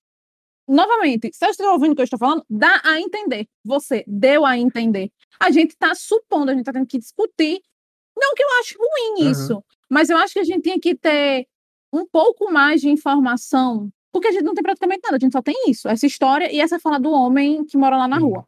novamente, 0.69 1.31
se 1.33 1.45
eu 1.45 1.51
estiver 1.51 1.69
ouvindo 1.71 1.93
o 1.93 1.95
que 1.97 2.03
eu 2.03 2.05
estou 2.05 2.19
falando, 2.19 2.45
dá 2.49 2.81
a 2.85 3.01
entender. 3.01 3.49
Você 3.65 4.05
deu 4.07 4.45
a 4.47 4.57
entender. 4.59 5.11
A 5.41 5.51
gente 5.51 5.71
está 5.71 5.95
supondo, 5.95 6.51
a 6.51 6.55
gente 6.55 6.63
está 6.63 6.73
tendo 6.73 6.87
que 6.87 6.99
discutir. 6.99 7.61
Não 8.17 8.35
que 8.35 8.43
eu 8.43 8.49
acho 8.61 8.79
ruim 8.79 9.31
isso, 9.31 9.65
mas 9.91 10.09
eu 10.09 10.17
acho 10.17 10.35
que 10.35 10.39
a 10.39 10.45
gente 10.45 10.63
tinha 10.63 10.79
que 10.79 10.95
ter 10.95 11.47
um 11.93 12.07
pouco 12.07 12.51
mais 12.53 12.81
de 12.81 12.89
informação, 12.89 13.91
porque 14.13 14.29
a 14.29 14.33
gente 14.33 14.45
não 14.45 14.55
tem 14.55 14.63
praticamente 14.63 15.01
nada, 15.03 15.17
a 15.17 15.19
gente 15.19 15.33
só 15.33 15.43
tem 15.43 15.55
isso, 15.69 15.89
essa 15.89 16.07
história 16.07 16.53
e 16.53 16.61
essa 16.61 16.79
fala 16.79 16.99
do 16.99 17.11
homem 17.11 17.65
que 17.65 17.77
mora 17.77 17.97
lá 17.97 18.07
na 18.07 18.19
Sim. 18.19 18.23
rua. 18.23 18.47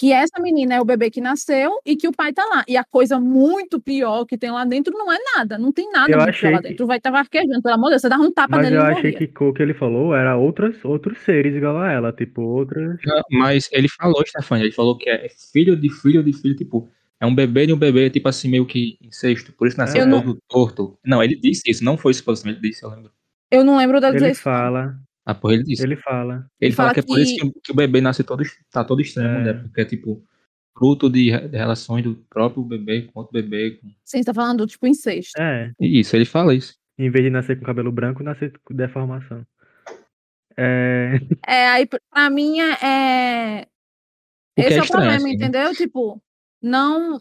Que 0.00 0.12
essa 0.14 0.40
menina 0.40 0.76
é 0.76 0.80
o 0.80 0.84
bebê 0.84 1.10
que 1.10 1.20
nasceu 1.20 1.72
e 1.84 1.94
que 1.94 2.08
o 2.08 2.12
pai 2.12 2.32
tá 2.32 2.42
lá. 2.46 2.64
E 2.66 2.74
a 2.74 2.82
coisa 2.82 3.20
muito 3.20 3.78
pior 3.78 4.24
que 4.24 4.38
tem 4.38 4.50
lá 4.50 4.64
dentro 4.64 4.96
não 4.96 5.12
é 5.12 5.18
nada, 5.36 5.58
não 5.58 5.70
tem 5.70 5.92
nada 5.92 6.10
Eu 6.10 6.16
lá 6.16 6.32
que- 6.32 6.62
dentro. 6.62 6.86
Vai 6.86 6.96
estar 6.96 7.14
arquejando, 7.14 7.60
pelo 7.60 7.74
amor 7.74 7.88
de 7.88 7.90
Deus, 7.90 8.02
você 8.02 8.08
dá 8.08 8.16
um 8.16 8.32
tapa 8.32 8.56
Mas 8.56 8.64
nele 8.64 8.76
eu 8.76 8.80
e 8.80 8.82
não 8.84 8.90
achei 8.92 9.10
morria. 9.12 9.28
que 9.28 9.44
o 9.44 9.52
que 9.52 9.62
ele 9.62 9.74
falou 9.74 10.14
era 10.14 10.38
outras, 10.38 10.82
outros 10.86 11.18
seres 11.18 11.54
igual 11.54 11.76
a 11.76 11.92
ela, 11.92 12.12
tipo, 12.14 12.40
outras. 12.40 12.98
Não, 13.04 13.22
Mas 13.30 13.68
ele 13.72 13.88
falou, 13.90 14.24
Stefania, 14.26 14.64
ele 14.64 14.72
falou 14.72 14.96
que 14.96 15.10
é 15.10 15.28
filho 15.52 15.76
de 15.76 15.90
filho 15.90 16.24
de 16.24 16.32
filho, 16.32 16.56
tipo, 16.56 16.88
é 17.20 17.26
um 17.26 17.34
bebê 17.34 17.66
de 17.66 17.74
um 17.74 17.78
bebê, 17.78 18.08
tipo 18.08 18.26
assim, 18.26 18.48
meio 18.48 18.64
que 18.64 18.96
incesto, 19.02 19.52
por 19.52 19.68
isso 19.68 19.76
nasceu 19.76 20.00
Eu 20.00 20.06
não- 20.06 20.22
todo 20.22 20.38
torto. 20.48 20.98
Não, 21.04 21.22
ele 21.22 21.36
disse 21.38 21.70
isso, 21.70 21.84
não 21.84 21.98
foi 21.98 22.14
suposição, 22.14 22.50
ele 22.50 22.60
disse, 22.60 22.82
eu 22.82 22.88
lembro. 22.88 23.10
Eu 23.50 23.62
não 23.62 23.76
lembro 23.76 24.00
dizer 24.00 24.16
Ele 24.16 24.30
isso. 24.30 24.48
não. 24.48 24.54
fala, 24.54 24.94
Ah, 25.26 25.34
porra, 25.34 25.54
ele 25.54 25.64
disse. 25.64 25.82
Ele, 25.82 25.94
ele 25.94 26.00
fala. 26.00 26.46
fala, 26.60 26.72
fala 26.72 26.94
que 26.94 27.00
é 27.00 27.02
por 27.02 27.18
isso 27.18 27.36
que- 27.36 27.60
que, 27.60 27.72
o- 27.72 27.74
bebê 27.74 28.00
nasce 28.00 28.24
todo, 28.24 28.42
tá 28.70 28.82
todo 28.84 29.00
estranho, 29.00 29.28
É. 29.28 29.38
mulher, 29.38 29.62
porque 29.62 29.80
é 29.80 29.84
tipo, 29.84 30.24
fruto 30.76 31.10
de, 31.10 31.30
de 31.48 31.56
relações 31.56 32.02
do 32.02 32.14
próprio 32.30 32.62
bebê 32.64 33.02
com 33.02 33.20
outro 33.20 33.32
bebê. 33.32 33.72
Com... 33.72 33.88
Sim, 34.04 34.18
você 34.18 34.24
tá 34.24 34.32
falando 34.34 34.66
tipo 34.66 34.86
incesto. 34.86 35.40
É, 35.40 35.72
isso, 35.78 36.16
ele 36.16 36.24
fala 36.24 36.54
isso. 36.54 36.74
em 36.98 37.10
vez 37.10 37.24
de 37.24 37.30
nascer 37.30 37.58
com 37.58 37.64
cabelo 37.64 37.90
branco, 37.92 38.22
nascer 38.22 38.52
com 38.64 38.74
deformação. 38.74 39.46
É, 40.56 41.18
É, 41.46 41.68
aí 41.68 41.86
pra 41.86 42.28
mim 42.30 42.60
é. 42.60 42.72
é- 42.82 43.66
O 44.58 44.60
Esse 44.62 44.74
é 44.74 44.78
é 44.78 44.82
o 44.82 44.86
problema, 44.88 45.14
assim, 45.16 45.24
né? 45.28 45.32
entendeu? 45.34 45.74
Tipo, 45.74 46.22
não. 46.62 47.20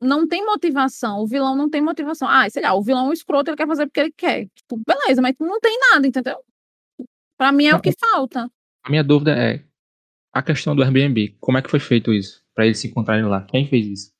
Não 0.00 0.26
tem 0.26 0.44
motivação. 0.44 1.20
O 1.20 1.26
vilão 1.28 1.54
não 1.54 1.70
tem 1.70 1.80
motivação. 1.80 2.26
Ah, 2.28 2.48
sei 2.50 2.60
lá, 2.62 2.74
o 2.74 2.82
vilão 2.82 3.06
é 3.06 3.08
um 3.10 3.12
escroto, 3.12 3.50
ele 3.50 3.56
quer 3.56 3.68
fazer 3.68 3.86
porque 3.86 4.00
ele 4.00 4.12
quer. 4.16 4.46
Tipo, 4.54 4.80
beleza, 4.84 5.22
mas 5.22 5.34
não 5.38 5.60
tem 5.60 5.78
nada, 5.92 6.06
entendeu? 6.06 6.36
Pra 7.42 7.50
mim 7.50 7.66
é 7.66 7.72
Não, 7.72 7.78
o 7.78 7.82
que 7.82 7.90
falta. 7.98 8.48
A 8.84 8.88
minha 8.88 9.02
dúvida 9.02 9.32
é 9.36 9.64
a 10.32 10.40
questão 10.40 10.76
do 10.76 10.82
Airbnb. 10.84 11.36
Como 11.40 11.58
é 11.58 11.62
que 11.62 11.68
foi 11.68 11.80
feito 11.80 12.12
isso? 12.12 12.40
Pra 12.54 12.64
eles 12.64 12.78
se 12.78 12.86
encontrarem 12.86 13.24
lá? 13.24 13.42
Quem 13.42 13.66
fez 13.66 13.84
isso? 13.84 14.12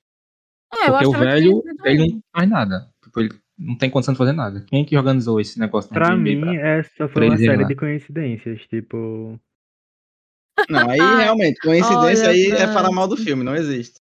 É, 0.75 0.89
eu 0.89 0.93
Porque 0.95 1.07
o 1.07 1.13
velho, 1.13 1.63
ele 1.85 2.03
ele. 2.03 2.13
não 2.15 2.23
faz 2.35 2.51
nada. 2.51 2.91
Tipo, 3.05 3.21
ele 3.21 3.29
não 3.57 3.79
tem 3.79 3.89
condição 3.89 4.13
de 4.13 4.19
fazer 4.19 4.33
nada. 4.33 4.65
Quem 4.69 4.83
é 4.83 4.85
que 4.85 4.97
organizou 4.99 5.41
esse 5.41 5.57
negócio 5.61 5.89
pra 5.89 6.09
Airbnb? 6.09 6.35
mim, 6.35 6.41
pra- 6.41 6.69
essa 6.79 7.07
foi 7.09 7.29
uma 7.29 7.37
série 7.37 7.63
lá? 7.63 7.69
de 7.69 7.77
coincidências, 7.77 8.61
tipo. 8.67 9.39
Não, 10.69 10.91
aí 10.91 10.99
realmente, 11.23 11.61
coincidência 11.61 12.25
Olha, 12.29 12.33
aí 12.35 12.51
é 12.51 12.67
falar 12.73 12.91
mal 12.91 13.07
do 13.07 13.17
filme, 13.17 13.45
não 13.45 13.55
existe. 13.55 14.01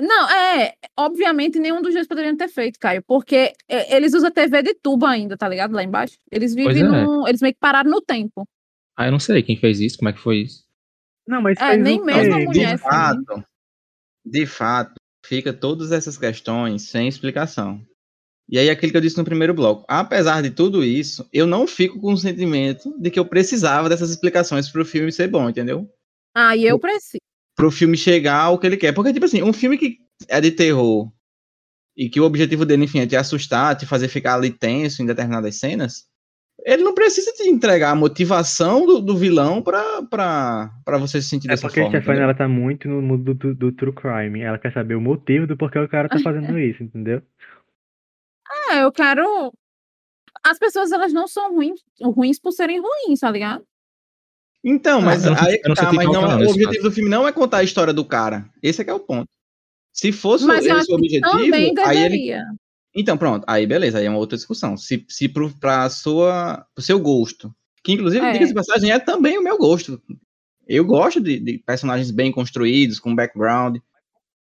Não, 0.00 0.30
é, 0.30 0.74
obviamente 0.96 1.58
nenhum 1.58 1.82
dos 1.82 1.92
dois 1.92 2.06
poderiam 2.06 2.36
ter 2.36 2.48
feito, 2.48 2.78
Caio, 2.78 3.02
porque 3.06 3.52
é, 3.68 3.96
eles 3.96 4.14
usam 4.14 4.30
TV 4.30 4.62
de 4.62 4.74
tubo 4.74 5.04
ainda, 5.06 5.36
tá 5.36 5.48
ligado? 5.48 5.72
Lá 5.72 5.82
embaixo. 5.82 6.16
Eles 6.30 6.54
vivem 6.54 6.82
é. 6.82 6.86
num. 6.86 7.26
Eles 7.26 7.40
meio 7.40 7.54
que 7.54 7.60
pararam 7.60 7.90
no 7.90 8.00
tempo. 8.00 8.46
Ah, 8.96 9.06
eu 9.06 9.12
não 9.12 9.18
sei 9.18 9.42
quem 9.42 9.56
fez 9.56 9.80
isso, 9.80 9.98
como 9.98 10.08
é 10.08 10.12
que 10.12 10.20
foi 10.20 10.38
isso. 10.38 10.64
Não, 11.26 11.42
mas 11.42 11.58
É, 11.60 11.76
nem 11.76 12.00
o 12.00 12.04
mesmo 12.04 12.34
a 12.34 12.36
quê? 12.36 12.40
De 12.40 12.46
mulher, 12.46 12.74
assim. 12.74 12.84
fato, 12.84 13.44
de 14.24 14.46
fato, 14.46 14.94
fica 15.24 15.52
todas 15.52 15.92
essas 15.92 16.16
questões 16.16 16.82
sem 16.82 17.06
explicação. 17.06 17.84
E 18.48 18.58
aí, 18.58 18.70
aquilo 18.70 18.92
que 18.92 18.96
eu 18.96 19.02
disse 19.02 19.18
no 19.18 19.24
primeiro 19.24 19.52
bloco. 19.52 19.84
Apesar 19.86 20.42
de 20.42 20.50
tudo 20.50 20.82
isso, 20.82 21.28
eu 21.32 21.46
não 21.46 21.66
fico 21.66 22.00
com 22.00 22.14
o 22.14 22.16
sentimento 22.16 22.98
de 22.98 23.10
que 23.10 23.18
eu 23.18 23.26
precisava 23.26 23.90
dessas 23.90 24.10
explicações 24.10 24.70
para 24.70 24.80
o 24.80 24.86
filme 24.86 25.12
ser 25.12 25.28
bom, 25.28 25.50
entendeu? 25.50 25.86
Ah, 26.34 26.56
e 26.56 26.64
eu 26.64 26.78
preciso. 26.78 27.27
Para 27.58 27.66
o 27.66 27.72
filme 27.72 27.96
chegar 27.96 28.40
ao 28.40 28.56
que 28.56 28.66
ele 28.66 28.76
quer. 28.76 28.92
Porque, 28.92 29.12
tipo 29.12 29.26
assim, 29.26 29.42
um 29.42 29.52
filme 29.52 29.76
que 29.76 29.98
é 30.28 30.40
de 30.40 30.52
terror 30.52 31.10
e 31.96 32.08
que 32.08 32.20
o 32.20 32.24
objetivo 32.24 32.64
dele, 32.64 32.84
enfim, 32.84 33.00
é 33.00 33.06
te 33.06 33.16
assustar, 33.16 33.76
te 33.76 33.84
fazer 33.84 34.06
ficar 34.06 34.36
ali 34.36 34.50
tenso 34.50 35.02
em 35.02 35.06
determinadas 35.06 35.56
cenas, 35.56 36.04
ele 36.64 36.84
não 36.84 36.94
precisa 36.94 37.32
te 37.32 37.48
entregar 37.48 37.90
a 37.90 37.96
motivação 37.96 38.86
do, 38.86 39.00
do 39.00 39.16
vilão 39.16 39.60
para 39.60 40.70
você 41.00 41.20
se 41.20 41.28
sentir 41.28 41.48
É 41.48 41.50
dessa 41.50 41.66
porque 41.66 41.80
a 41.80 41.84
forma. 41.84 41.98
Stefania 41.98 42.22
ela 42.22 42.34
tá 42.34 42.46
muito 42.46 42.88
no 42.88 43.02
mundo 43.02 43.34
do, 43.34 43.54
do 43.54 43.72
true 43.72 43.92
crime. 43.92 44.40
Ela 44.40 44.58
quer 44.58 44.72
saber 44.72 44.94
o 44.94 45.00
motivo 45.00 45.46
do 45.46 45.56
porquê 45.56 45.80
o 45.80 45.88
cara 45.88 46.08
tá 46.08 46.20
fazendo 46.20 46.56
isso, 46.56 46.82
entendeu? 46.82 47.20
É, 48.70 48.82
eu 48.82 48.92
quero. 48.92 49.52
As 50.44 50.58
pessoas, 50.58 50.92
elas 50.92 51.12
não 51.12 51.26
são 51.26 51.54
ruins, 51.54 51.80
ruins 52.00 52.38
por 52.38 52.52
serem 52.52 52.80
ruins, 52.80 53.20
tá 53.20 53.30
ligado? 53.30 53.64
Então, 54.64 55.00
mas 55.00 55.24
aí 55.26 55.60
não 55.64 55.76
sei 55.76 55.84
tá, 55.84 55.90
o 55.90 55.94
mas 55.94 56.06
não, 56.06 56.48
objetivo 56.48 56.82
do 56.82 56.90
filme 56.90 57.08
não 57.08 57.26
é 57.26 57.32
contar 57.32 57.58
a 57.58 57.62
história 57.62 57.92
do 57.92 58.04
cara. 58.04 58.48
Esse 58.62 58.80
é 58.80 58.84
que 58.84 58.90
é 58.90 58.94
o 58.94 59.00
ponto. 59.00 59.28
Se 59.92 60.12
fosse 60.12 60.44
Mas 60.44 60.66
eu 60.66 60.72
esse 60.72 60.80
acho 60.80 60.94
o 60.94 60.98
que 60.98 61.18
objetivo, 61.18 61.30
também 61.30 61.74
aí 61.84 62.02
ele. 62.04 62.34
Então, 62.94 63.16
pronto, 63.16 63.44
aí 63.46 63.66
beleza, 63.66 63.98
aí 63.98 64.06
é 64.06 64.10
uma 64.10 64.18
outra 64.18 64.36
discussão. 64.36 64.76
Se, 64.76 65.04
se 65.08 65.28
pro, 65.28 65.50
pra 65.58 65.88
sua, 65.88 66.66
pro 66.74 66.84
seu 66.84 66.98
gosto, 66.98 67.54
que 67.84 67.92
inclusive, 67.92 68.24
É. 68.24 68.32
diga-se 68.32 68.54
passagem, 68.54 68.90
é 68.90 68.98
também 68.98 69.38
o 69.38 69.42
meu 69.42 69.56
gosto. 69.56 70.00
Eu 70.66 70.84
gosto 70.84 71.20
de, 71.20 71.38
de 71.38 71.58
personagens 71.58 72.10
bem 72.10 72.30
construídos, 72.32 72.98
com 72.98 73.14
background. 73.14 73.78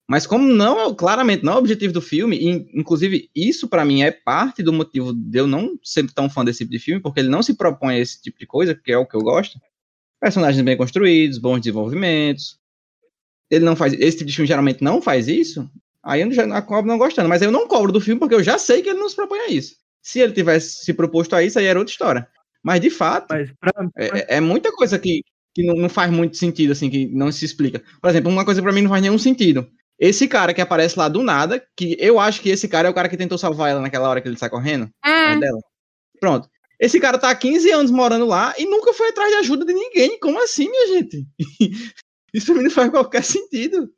Mas 0.08 0.26
como 0.28 0.46
não 0.48 0.80
é 0.80 0.86
o- 0.86 0.96
claramente 0.96 1.44
não 1.44 1.54
é 1.54 1.56
o 1.56 1.60
objetivo 1.60 1.92
do 1.94 2.02
filme, 2.02 2.38
e, 2.38 2.50
inclusive 2.80 3.30
isso 3.36 3.68
pra 3.68 3.84
mim 3.84 4.04
é 4.04 4.12
parte 4.12 4.62
do 4.62 4.72
motivo 4.72 5.14
de 5.14 5.40
eu 5.40 5.48
não 5.48 5.78
ser 5.84 6.10
tão 6.14 6.30
fã 6.30 6.46
desse 6.46 6.60
tipo 6.60 6.72
de 6.72 6.80
filme, 6.80 7.02
porque 7.02 7.20
ele 7.20 7.30
não 7.30 7.42
se 7.42 7.56
propõe 7.56 7.96
a 7.96 8.00
esse 8.00 8.22
tipo 8.22 8.38
de 8.40 8.46
coisa, 8.46 8.76
que 8.76 8.92
é 8.92 8.98
o 8.98 9.06
que 9.06 9.16
eu 9.16 9.22
gosto. 9.22 9.60
Personagens 10.26 10.66
bem 10.66 10.76
construídos, 10.76 11.38
bons 11.38 11.60
desenvolvimentos. 11.60 12.58
Ele 13.48 13.64
não 13.64 13.76
faz, 13.76 13.94
esse 13.94 14.18
tipo 14.18 14.28
de 14.28 14.36
filme 14.36 14.48
geralmente 14.48 14.84
não 14.84 15.00
faz 15.00 15.28
isso. 15.28 15.70
Aí 16.04 16.22
eu 16.22 16.32
já 16.32 16.46
acabo 16.58 16.88
não 16.88 16.98
gostando, 16.98 17.30
mas 17.30 17.44
eu 17.44 17.52
não 17.52 17.68
cobro 17.68 17.92
do 17.92 18.02
filme 18.02 18.20
porque 18.20 18.34
eu 18.34 18.42
já 18.42 18.58
sei 18.58 18.82
que 18.82 18.90
ele 18.90 18.98
não 18.98 19.08
se 19.08 19.16
propõe 19.16 19.38
a 19.42 19.50
isso. 19.50 19.76
Se 20.02 20.20
ele 20.20 20.34
tivesse 20.34 20.84
se 20.84 20.96
proposto 20.96 21.36
a 21.36 21.44
isso, 21.44 21.60
aí 21.60 21.66
era 21.66 21.78
outra 21.78 21.92
história. 21.92 22.28
Mas 22.64 22.82
de 22.82 22.90
fato, 22.90 23.28
Mas 23.30 23.52
pra, 23.60 23.72
é, 23.96 24.38
é 24.38 24.42
muita 24.42 24.72
coisa 24.72 24.98
que, 24.98 25.22
que 25.54 25.62
não, 25.62 25.76
não 25.76 25.90
faz 25.90 26.12
muito 26.12 26.38
sentido, 26.38 26.72
assim, 26.72 26.90
que 26.90 27.06
não 27.06 27.32
se 27.32 27.46
explica. 27.46 27.84
Por 28.02 28.10
exemplo, 28.10 28.32
uma 28.32 28.44
coisa 28.44 28.64
pra 28.64 28.72
mim 28.72 28.82
não 28.82 28.90
faz 28.90 29.04
nenhum 29.04 29.20
sentido. 29.20 29.68
Esse 30.00 30.28
cara 30.28 30.56
que 30.56 30.62
aparece 30.62 30.98
lá 30.98 31.08
do 31.08 31.22
nada, 31.22 31.64
que 31.78 31.96
eu 32.00 32.20
acho 32.20 32.42
que 32.42 32.50
esse 32.50 32.68
cara 32.68 32.88
é 32.88 32.92
o 32.92 32.96
cara 32.96 33.10
que 33.10 33.16
tentou 33.16 33.38
salvar 33.38 33.70
ela 33.70 33.80
naquela 33.80 34.10
hora 34.10 34.20
que 34.22 34.28
ele 34.28 34.40
sai 34.40 34.50
correndo, 34.50 34.90
É, 35.06 35.38
dela. 35.38 35.60
Pronto. 36.20 36.50
Esse 36.80 37.00
cara 37.00 37.18
tá 37.18 37.30
há 37.30 37.36
15 37.36 37.72
anos 37.72 37.92
morando 37.92 38.26
lá 38.26 38.54
e 38.58 38.66
nunca 38.66 38.94
foi 38.94 39.10
atrás 39.10 39.30
de 39.32 39.38
ajuda 39.38 39.66
de 39.66 39.74
ninguém. 39.74 40.20
Como 40.20 40.42
assim, 40.42 40.70
minha 40.70 40.88
gente? 40.88 41.26
Isso 42.34 42.48
pra 42.48 42.56
mim 42.56 42.64
não 42.64 42.72
faz 42.72 42.90
qualquer 42.90 43.24
sentido. 43.24 43.90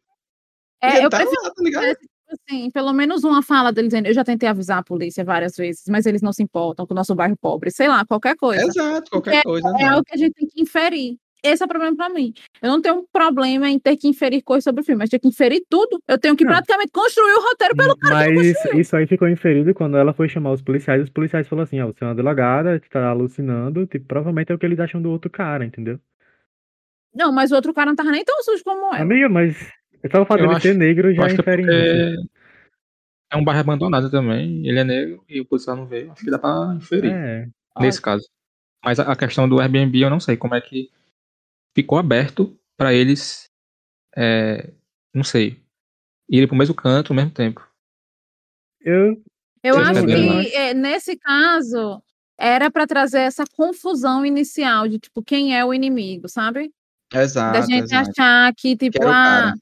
é, 0.81 1.03
eu 1.03 1.09
tá 1.09 1.17
prefiro 1.17 1.43
lá, 1.43 1.49
tá 1.49 1.63
ligado? 1.63 1.97
tipo 2.27 2.43
assim, 2.49 2.69
pelo 2.71 2.93
menos 2.93 3.23
uma 3.23 3.41
fala 3.41 3.71
dele 3.71 3.87
dizendo, 3.87 4.07
eu 4.07 4.13
já 4.13 4.23
tentei 4.23 4.47
avisar 4.49 4.79
a 4.79 4.83
polícia 4.83 5.23
várias 5.23 5.55
vezes, 5.55 5.83
mas 5.87 6.05
eles 6.05 6.21
não 6.21 6.33
se 6.33 6.43
importam 6.43 6.85
com 6.85 6.93
o 6.93 6.95
nosso 6.95 7.15
bairro 7.15 7.37
pobre, 7.37 7.71
sei 7.71 7.87
lá, 7.87 8.05
qualquer 8.05 8.35
coisa. 8.35 8.63
Exato, 8.63 9.09
qualquer 9.09 9.43
coisa. 9.43 9.67
É 9.79 9.85
algo 9.85 10.03
que 10.03 10.13
a 10.13 10.17
gente 10.17 10.33
tem 10.33 10.47
que 10.47 10.61
inferir. 10.61 11.17
Esse 11.43 11.61
é 11.61 11.65
o 11.65 11.69
problema 11.69 11.95
pra 11.95 12.09
mim. 12.09 12.33
Eu 12.61 12.69
não 12.69 12.81
tenho 12.81 12.95
um 12.95 13.05
problema 13.13 13.69
em 13.69 13.77
ter 13.79 13.95
que 13.95 14.07
inferir 14.07 14.41
coisas 14.41 14.63
sobre 14.63 14.81
o 14.81 14.83
filme, 14.85 14.99
mas 14.99 15.09
ter 15.09 15.19
que 15.19 15.27
inferir 15.27 15.63
tudo. 15.69 15.99
Eu 16.07 16.17
tenho 16.17 16.35
que 16.35 16.43
Não. 16.43 16.51
praticamente 16.51 16.91
construir 16.91 17.31
o 17.33 17.41
roteiro 17.41 17.75
pelo 17.75 17.95
cara 17.95 18.25
que 18.27 18.33
mas 18.33 18.45
isso, 18.47 18.55
construiu. 18.55 18.81
isso 18.81 18.95
aí 18.95 19.07
ficou 19.07 19.27
inferido 19.29 19.73
quando 19.73 19.97
ela 19.97 20.13
foi 20.13 20.27
chamar 20.27 20.51
os 20.51 20.61
policiais. 20.61 21.03
Os 21.03 21.09
policiais 21.09 21.47
falaram 21.47 21.63
assim: 21.63 21.79
ó, 21.79 21.87
você 21.87 22.03
é 22.03 22.07
uma 22.07 22.15
delegada, 22.15 22.81
tá 22.89 23.07
alucinando. 23.09 23.85
Tipo, 23.85 24.05
provavelmente 24.07 24.51
é 24.51 24.55
o 24.55 24.57
que 24.59 24.65
eles 24.65 24.79
acham 24.79 25.01
do 25.01 25.11
outro 25.11 25.29
cara, 25.29 25.63
entendeu? 25.63 25.99
Não, 27.15 27.31
mas 27.31 27.51
o 27.51 27.55
outro 27.55 27.73
cara 27.73 27.89
não 27.91 27.95
tava 27.95 28.11
nem 28.11 28.23
tão 28.25 28.41
sujo 28.43 28.63
como 28.63 28.87
ela. 28.93 29.01
Amiga, 29.01 29.29
mas 29.29 29.55
é 30.03 30.07
Eu 30.17 30.25
dele 30.25 30.47
acho- 30.47 30.61
ser 30.61 30.73
negro 30.75 31.13
já 31.13 31.23
é 31.27 31.33
infere 31.33 31.61
isso. 31.61 31.71
porque 31.71 32.15
é 33.31 33.37
um 33.37 33.43
bairro 33.43 33.61
abandonado 33.61 34.09
também, 34.09 34.67
ele 34.67 34.79
é 34.79 34.83
negro 34.83 35.23
e 35.29 35.39
o 35.41 35.45
policial 35.45 35.75
não 35.75 35.85
veio. 35.85 36.11
Acho 36.11 36.23
que 36.23 36.31
dá 36.31 36.39
pra 36.39 36.73
inferir 36.75 37.11
É, 37.11 37.47
nesse 37.79 38.01
caso. 38.01 38.27
Mas 38.83 38.99
a 38.99 39.15
questão 39.15 39.47
do 39.49 39.59
Airbnb 39.59 39.99
eu 39.99 40.09
não 40.09 40.19
sei 40.19 40.37
como 40.37 40.53
é 40.55 40.61
que 40.61 40.89
ficou 41.77 41.99
aberto 41.99 42.57
pra 42.75 42.91
eles, 42.91 43.51
é, 44.15 44.73
não 45.13 45.23
sei, 45.23 45.61
irem 46.27 46.47
pro 46.47 46.57
mesmo 46.57 46.73
canto 46.73 47.13
ao 47.13 47.15
mesmo 47.15 47.29
tempo. 47.29 47.61
eu, 48.81 49.21
Eu 49.63 49.77
acho 49.77 50.03
que 50.03 50.55
é, 50.55 50.73
nesse 50.73 51.15
caso 51.17 52.01
era 52.35 52.71
pra 52.71 52.87
trazer 52.87 53.19
essa 53.19 53.43
confusão 53.55 54.25
inicial 54.25 54.87
de 54.87 54.97
tipo 54.97 55.21
quem 55.21 55.55
é 55.55 55.63
o 55.63 55.71
inimigo, 55.71 56.27
sabe? 56.27 56.71
Da 57.11 57.21
Exato, 57.21 57.67
gente 57.67 57.83
exato. 57.83 58.09
achar 58.09 58.55
que 58.55 58.75
tipo 58.75 58.97
Que 58.99 59.05
o 59.05 59.09
ah, 59.09 59.53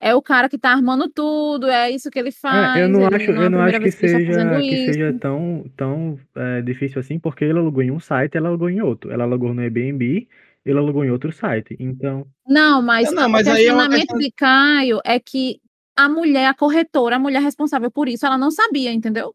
é 0.00 0.14
o 0.14 0.22
cara 0.22 0.48
que 0.48 0.56
tá 0.56 0.70
armando 0.70 1.06
tudo, 1.10 1.68
é 1.68 1.90
isso 1.90 2.10
que 2.10 2.18
ele 2.18 2.32
faz. 2.32 2.78
É, 2.78 2.84
eu 2.84 2.88
não 2.88 3.02
ele 3.02 3.14
acho, 3.14 3.32
não 3.32 3.42
é 3.42 3.44
eu 3.44 3.50
não 3.50 3.60
acho 3.60 3.78
que 3.80 3.90
tá 3.90 3.98
seja, 3.98 4.26
fazendo 4.26 4.60
que 4.60 4.74
isso. 4.74 4.92
seja 4.94 5.18
tão, 5.20 5.70
tão 5.76 6.18
é, 6.34 6.62
difícil 6.62 6.98
assim, 6.98 7.18
porque 7.18 7.44
ele 7.44 7.58
alugou 7.58 7.82
em 7.82 7.90
um 7.90 8.00
site, 8.00 8.38
ela 8.38 8.48
alugou 8.48 8.70
em 8.70 8.80
outro. 8.80 9.12
Ela 9.12 9.24
alugou 9.24 9.52
no 9.52 9.60
Airbnb, 9.60 10.26
ele 10.64 10.78
alugou 10.78 11.04
em 11.04 11.10
outro 11.10 11.32
site. 11.32 11.76
Então, 11.78 12.26
Não, 12.46 12.80
mas, 12.82 13.10
Não, 13.12 13.26
o 13.26 13.30
mas 13.30 13.46
aí 13.46 13.66
é 13.66 13.72
uma 13.72 13.82
questionamento 13.88 14.00
questão- 14.00 14.18
de 14.18 14.32
Caio 14.32 15.00
é 15.04 15.18
que 15.20 15.60
a 15.96 16.08
mulher, 16.08 16.46
a 16.46 16.54
corretora, 16.54 17.16
a 17.16 17.18
mulher 17.18 17.42
responsável 17.42 17.90
por 17.90 18.08
isso, 18.08 18.24
ela 18.26 18.38
não 18.38 18.50
sabia, 18.50 18.92
entendeu? 18.92 19.34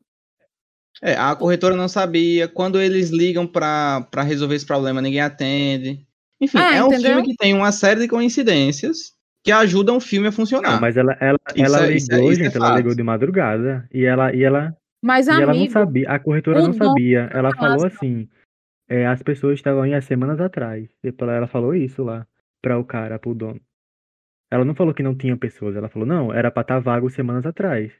É, 1.02 1.16
a 1.16 1.36
corretora 1.36 1.76
não 1.76 1.88
sabia. 1.90 2.48
Quando 2.48 2.80
eles 2.82 3.10
ligam 3.10 3.46
pra 3.48 4.08
pra 4.12 4.22
resolver 4.24 4.56
esse 4.56 4.66
problema, 4.66 5.02
ninguém 5.02 5.22
atende. 5.22 6.06
Enfim, 6.40 6.58
É, 6.60 6.78
é 6.78 6.84
um 6.84 6.88
entendeu? 6.88 7.14
filme 7.16 7.24
que 7.28 7.36
tem 7.36 7.54
uma 7.54 7.72
série 7.72 8.02
de 8.02 8.08
coincidências 8.08 9.14
que 9.44 9.52
ajudam 9.52 9.98
o 9.98 10.00
filme 10.00 10.28
a 10.28 10.32
funcionar. 10.32 10.74
não, 10.74 10.80
mas 10.82 10.96
ela, 10.96 11.18
ela, 11.20 11.38
Isso 11.56 11.66
ela 11.66 11.86
é- 11.86 11.90
é- 11.90 11.98
ligou, 11.98 12.32
é 12.32 12.36
gente, 12.36 12.56
ela 12.56 12.68
fato. 12.68 12.78
ligou 12.78 12.96
de 12.96 13.04
madrugada 13.04 13.90
e 13.94 14.06
ela, 14.06 14.34
e 14.34 14.44
ela, 14.44 14.74
Mas, 15.02 15.28
e 15.28 15.32
ela 15.32 15.48
não 15.48 15.50
amigo, 15.52 15.74
sabia, 15.74 16.10
a 16.10 16.20
corretora 16.20 16.60
o 16.62 16.64
não 16.68 16.74
sabia. 16.74 17.30
Ela 17.34 17.54
falou 17.56 17.86
assim, 17.86 18.30
é, 18.94 19.08
as 19.08 19.24
pessoas 19.24 19.56
estavam 19.56 19.82
aí 19.82 19.94
há 19.94 20.02
semanas 20.02 20.40
atrás. 20.40 20.90
Ela, 21.04 21.48
falou 21.48 21.74
isso 21.74 22.04
lá 22.04 22.28
pra 22.62 22.78
o 22.78 22.86
cara, 22.86 23.18
pro 23.18 23.34
dono. 23.34 23.60
Ela 24.52 24.64
não 24.64 24.76
falou 24.76 24.94
que 24.94 25.02
não 25.02 25.18
tinha 25.18 25.36
pessoas, 25.36 25.76
ela 25.76 25.90
falou, 25.90 26.08
não, 26.08 26.32
era 26.32 26.52
pra 26.52 26.62
estar 26.62 26.80
vago 26.80 27.10
semanas 27.10 27.46
atrás. 27.46 27.92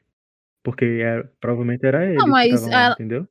Porque 0.62 0.84
era- 0.84 1.24
provavelmente 1.40 1.84
era 1.84 2.06
eles 2.06 2.22
que 2.22 2.30
mas 2.30 2.62
lá, 2.62 2.82
ela- 2.82 2.94
entendeu? 2.94 3.28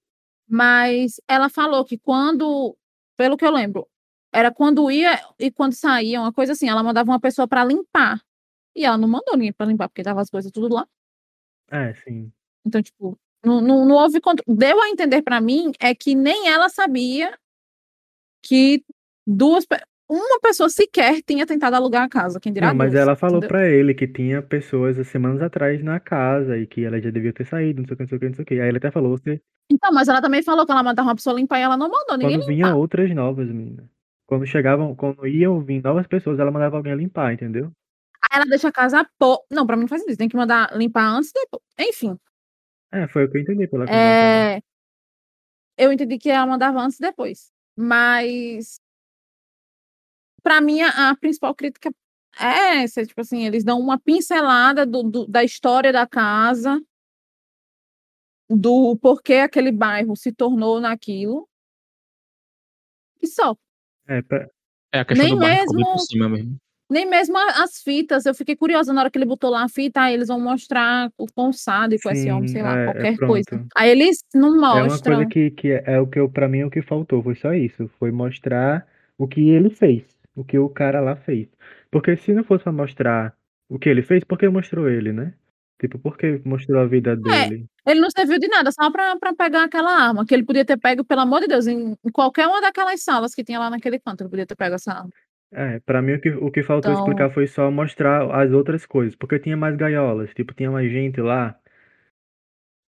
mas 0.47 1.21
ela 1.27 1.49
falou 1.49 1.85
que 1.85 1.97
quando, 1.97 2.77
pelo 3.17 3.37
que 3.37 3.45
eu 3.45 3.51
lembro, 3.51 3.87
era 4.31 4.51
quando 4.51 4.91
ia 4.91 5.19
e 5.39 5.49
quando 5.49 5.73
saía, 5.73 6.19
uma 6.19 6.33
coisa 6.33 6.51
assim, 6.51 6.67
ela 6.69 6.83
mandava 6.83 7.09
uma 7.09 7.19
pessoa 7.19 7.47
pra 7.47 7.63
limpar. 7.63 8.21
E 8.75 8.83
ela 8.83 8.97
não 8.97 9.07
mandou 9.07 9.35
ninguém 9.37 9.53
pra 9.53 9.65
limpar, 9.65 9.87
porque 9.87 10.03
tava 10.03 10.19
as 10.21 10.29
coisas 10.29 10.51
tudo 10.51 10.73
lá. 10.73 10.87
É, 11.71 11.93
sim. 11.93 12.31
Então, 12.65 12.81
tipo, 12.81 13.17
não, 13.43 13.61
não, 13.61 13.85
não 13.85 13.95
houve 13.95 14.19
contro... 14.19 14.43
Deu 14.47 14.81
a 14.81 14.89
entender 14.89 15.21
pra 15.21 15.39
mim 15.39 15.71
é 15.79 15.93
que 15.95 16.13
nem 16.15 16.49
ela 16.49 16.67
sabia 16.69 17.37
que 18.43 18.83
duas 19.25 19.65
uma 20.09 20.39
pessoa 20.41 20.69
sequer 20.69 21.21
tinha 21.23 21.45
tentado 21.45 21.75
alugar 21.75 22.03
a 22.03 22.09
casa, 22.09 22.39
quem 22.39 22.53
dirá 22.53 22.67
Não, 22.67 22.75
mas 22.75 22.93
ela 22.93 23.15
falou 23.15 23.41
pra 23.41 23.67
ele 23.67 23.93
que 23.93 24.07
tinha 24.07 24.41
pessoas 24.41 24.99
há 24.99 25.03
semanas 25.03 25.41
atrás 25.41 25.81
na 25.83 25.99
casa 25.99 26.57
e 26.57 26.67
que 26.67 26.83
ela 26.83 27.01
já 27.01 27.09
devia 27.09 27.33
ter 27.33 27.45
saído, 27.45 27.81
não 27.81 27.87
sei 27.87 27.95
o 27.95 27.97
que, 27.97 28.03
não 28.03 28.09
sei 28.09 28.17
o 28.17 28.19
que, 28.19 28.27
não 28.27 28.35
sei 28.35 28.43
o 28.43 28.45
que. 28.45 28.53
Aí 28.59 28.67
ele 28.67 28.77
até 28.77 28.91
falou, 28.91 29.17
você, 29.17 29.41
Então, 29.71 29.91
mas 29.91 30.07
ela 30.07 30.21
também 30.21 30.43
falou 30.43 30.65
que 30.65 30.71
ela 30.71 30.83
mandava 30.83 31.07
uma 31.07 31.15
pessoa 31.15 31.35
limpar 31.35 31.59
e 31.59 31.63
ela 31.63 31.77
não 31.77 31.89
mandou 31.89 32.17
ninguém 32.17 32.37
quando 32.37 32.47
vinha 32.47 32.67
limpar. 32.67 32.77
outras 32.77 33.09
novas, 33.15 33.47
menina. 33.47 33.89
Quando 34.27 34.45
chegavam, 34.45 34.95
quando 34.95 35.25
iam 35.25 35.59
vir 35.61 35.81
novas 35.81 36.05
pessoas, 36.05 36.39
ela 36.39 36.51
mandava 36.51 36.77
alguém 36.77 36.95
limpar, 36.95 37.33
entendeu? 37.33 37.71
Aí 38.21 38.39
ela 38.39 38.45
deixa 38.45 38.67
a 38.67 38.71
casa 38.71 39.07
pô. 39.17 39.43
Não, 39.51 39.65
pra 39.65 39.75
mim 39.75 39.83
não 39.83 39.87
faz 39.87 40.01
sentido. 40.01 40.17
Tem 40.17 40.29
que 40.29 40.37
mandar 40.37 40.75
limpar 40.75 41.07
antes 41.07 41.29
e 41.29 41.33
depois. 41.33 41.63
Enfim. 41.79 42.17
É, 42.91 43.07
foi 43.07 43.25
o 43.25 43.31
que 43.31 43.37
eu 43.37 43.41
entendi 43.41 43.67
pela 43.67 43.85
conversa. 43.85 44.59
É... 44.59 44.61
Eu 45.77 45.91
entendi 45.91 46.17
que 46.17 46.29
ela 46.29 46.45
mandava 46.45 46.79
antes 46.79 46.99
e 46.99 47.01
depois. 47.01 47.52
Mas. 47.75 48.79
Pra 50.43 50.59
mim, 50.61 50.81
a, 50.81 51.15
principal 51.15 51.55
crítica 51.55 51.89
é 52.39 52.83
essa. 52.83 53.05
Tipo 53.05 53.21
assim, 53.21 53.45
eles 53.45 53.63
dão 53.63 53.79
uma 53.79 53.99
pincelada 53.99 54.85
do, 54.85 55.03
do- 55.03 55.27
da 55.27 55.43
história 55.43 55.91
da 55.93 56.05
casa, 56.07 56.81
do 58.49 58.97
porquê 58.97 59.35
aquele 59.35 59.71
bairro 59.71 60.15
se 60.15 60.31
tornou 60.33 60.79
naquilo. 60.79 61.47
E 63.21 63.27
só. 63.27 63.55
É, 64.07 64.19
É 64.91 64.99
a 64.99 65.05
questão 65.05 65.25
Nem 65.25 65.35
do 65.35 65.39
bairro 65.39 65.73
mesmo- 65.73 65.91
por 65.93 65.99
cima 65.99 66.29
mesmo. 66.29 66.57
Nem 66.93 67.09
mesmo 67.09 67.35
as 67.37 67.81
fitas, 67.81 68.25
eu 68.25 68.33
fiquei 68.35 68.55
curiosa 68.55 68.93
na 68.93 69.01
hora 69.01 69.09
que 69.11 69.17
ele 69.17 69.25
botou 69.25 69.49
lá 69.49 69.63
a 69.63 69.67
fita, 69.69 70.01
aí 70.01 70.13
eles 70.13 70.27
vão 70.27 70.39
mostrar 70.39 71.09
o 71.17 71.25
quão 71.33 71.51
sádico 71.51 72.07
esse 72.09 72.29
homem, 72.31 72.47
sei 72.47 72.61
lá, 72.61 72.77
é- 72.77 72.81
é 72.81 72.85
qualquer 72.85 73.17
coisa. 73.17 73.45
pronto. 73.49 73.67
Aí 73.75 73.89
eles 73.89 74.23
não 74.33 74.49
é 74.49 74.73
uma 74.73 74.83
mostram. 74.85 75.15
coisa 75.15 75.29
que, 75.29 75.51
que 75.51 75.71
é, 75.71 75.83
é 75.87 75.99
o 75.99 76.07
que 76.07 76.19
eu, 76.19 76.29
pra 76.29 76.47
mim, 76.47 76.59
é 76.59 76.65
o 76.65 76.69
que 76.71 76.81
faltou, 76.81 77.21
foi 77.23 77.35
só 77.35 77.53
isso. 77.53 77.89
Foi 77.99 78.11
mostrar 78.11 78.85
o 79.17 79.27
que 79.27 79.49
ele 79.49 79.69
fez, 79.71 80.03
o 80.35 80.43
que 80.43 80.57
o 80.59 80.69
cara 80.69 81.01
lá 81.01 81.15
fez. 81.15 81.47
Porque 81.91 82.15
se 82.15 82.31
não 82.33 82.43
fosse 82.43 82.63
pra 82.63 82.71
mostrar 82.71 83.33
o 83.69 83.79
que 83.79 83.89
ele 83.89 84.03
fez, 84.03 84.23
por 84.23 84.37
que 84.37 84.47
mostrou 84.47 84.87
ele, 84.87 85.11
né? 85.11 85.33
Tipo, 85.81 85.99
por 85.99 86.17
que 86.17 86.39
mostrou 86.45 86.79
a 86.81 86.85
vida 86.85 87.15
dele? 87.15 87.65
Ele 87.85 87.99
não 87.99 88.09
serviu 88.09 88.39
de 88.39 88.47
nada, 88.47 88.71
só 88.71 88.89
pra, 88.89 89.17
pra 89.17 89.33
pegar 89.33 89.65
aquela 89.65 89.91
arma, 90.07 90.25
que 90.25 90.33
ele 90.33 90.43
podia 90.45 90.63
ter 90.63 90.77
pego, 90.77 91.03
pelo 91.03 91.21
amor 91.21 91.41
de 91.41 91.47
Deus, 91.47 91.67
em, 91.67 91.91
em 92.05 92.11
qualquer 92.11 92.47
uma 92.47 92.61
daquelas 92.61 93.03
salas 93.03 93.33
que 93.35 93.43
tinha 93.43 93.59
lá 93.59 93.69
naquele 93.69 93.99
canto, 93.99 94.21
ele 94.21 94.29
podia 94.29 94.45
ter 94.45 94.55
pego 94.55 94.75
essa 94.75 94.93
arma. 94.93 95.09
É, 95.55 95.79
pra 95.81 96.01
mim 96.01 96.13
o 96.13 96.21
que, 96.21 96.29
o 96.31 96.51
que 96.51 96.63
faltou 96.63 96.91
Então- 96.91 97.03
explicar 97.03 97.31
foi 97.31 97.45
só 97.47 97.69
mostrar 97.69 98.23
as 98.41 98.51
outras 98.51 98.85
coisas, 98.85 99.15
porque 99.15 99.39
tinha 99.39 99.55
mais 99.55 99.75
gaiolas, 99.75 100.31
tipo, 100.33 100.53
tinha 100.53 100.71
mais 100.71 100.91
gente 100.91 101.21
lá. 101.21 101.59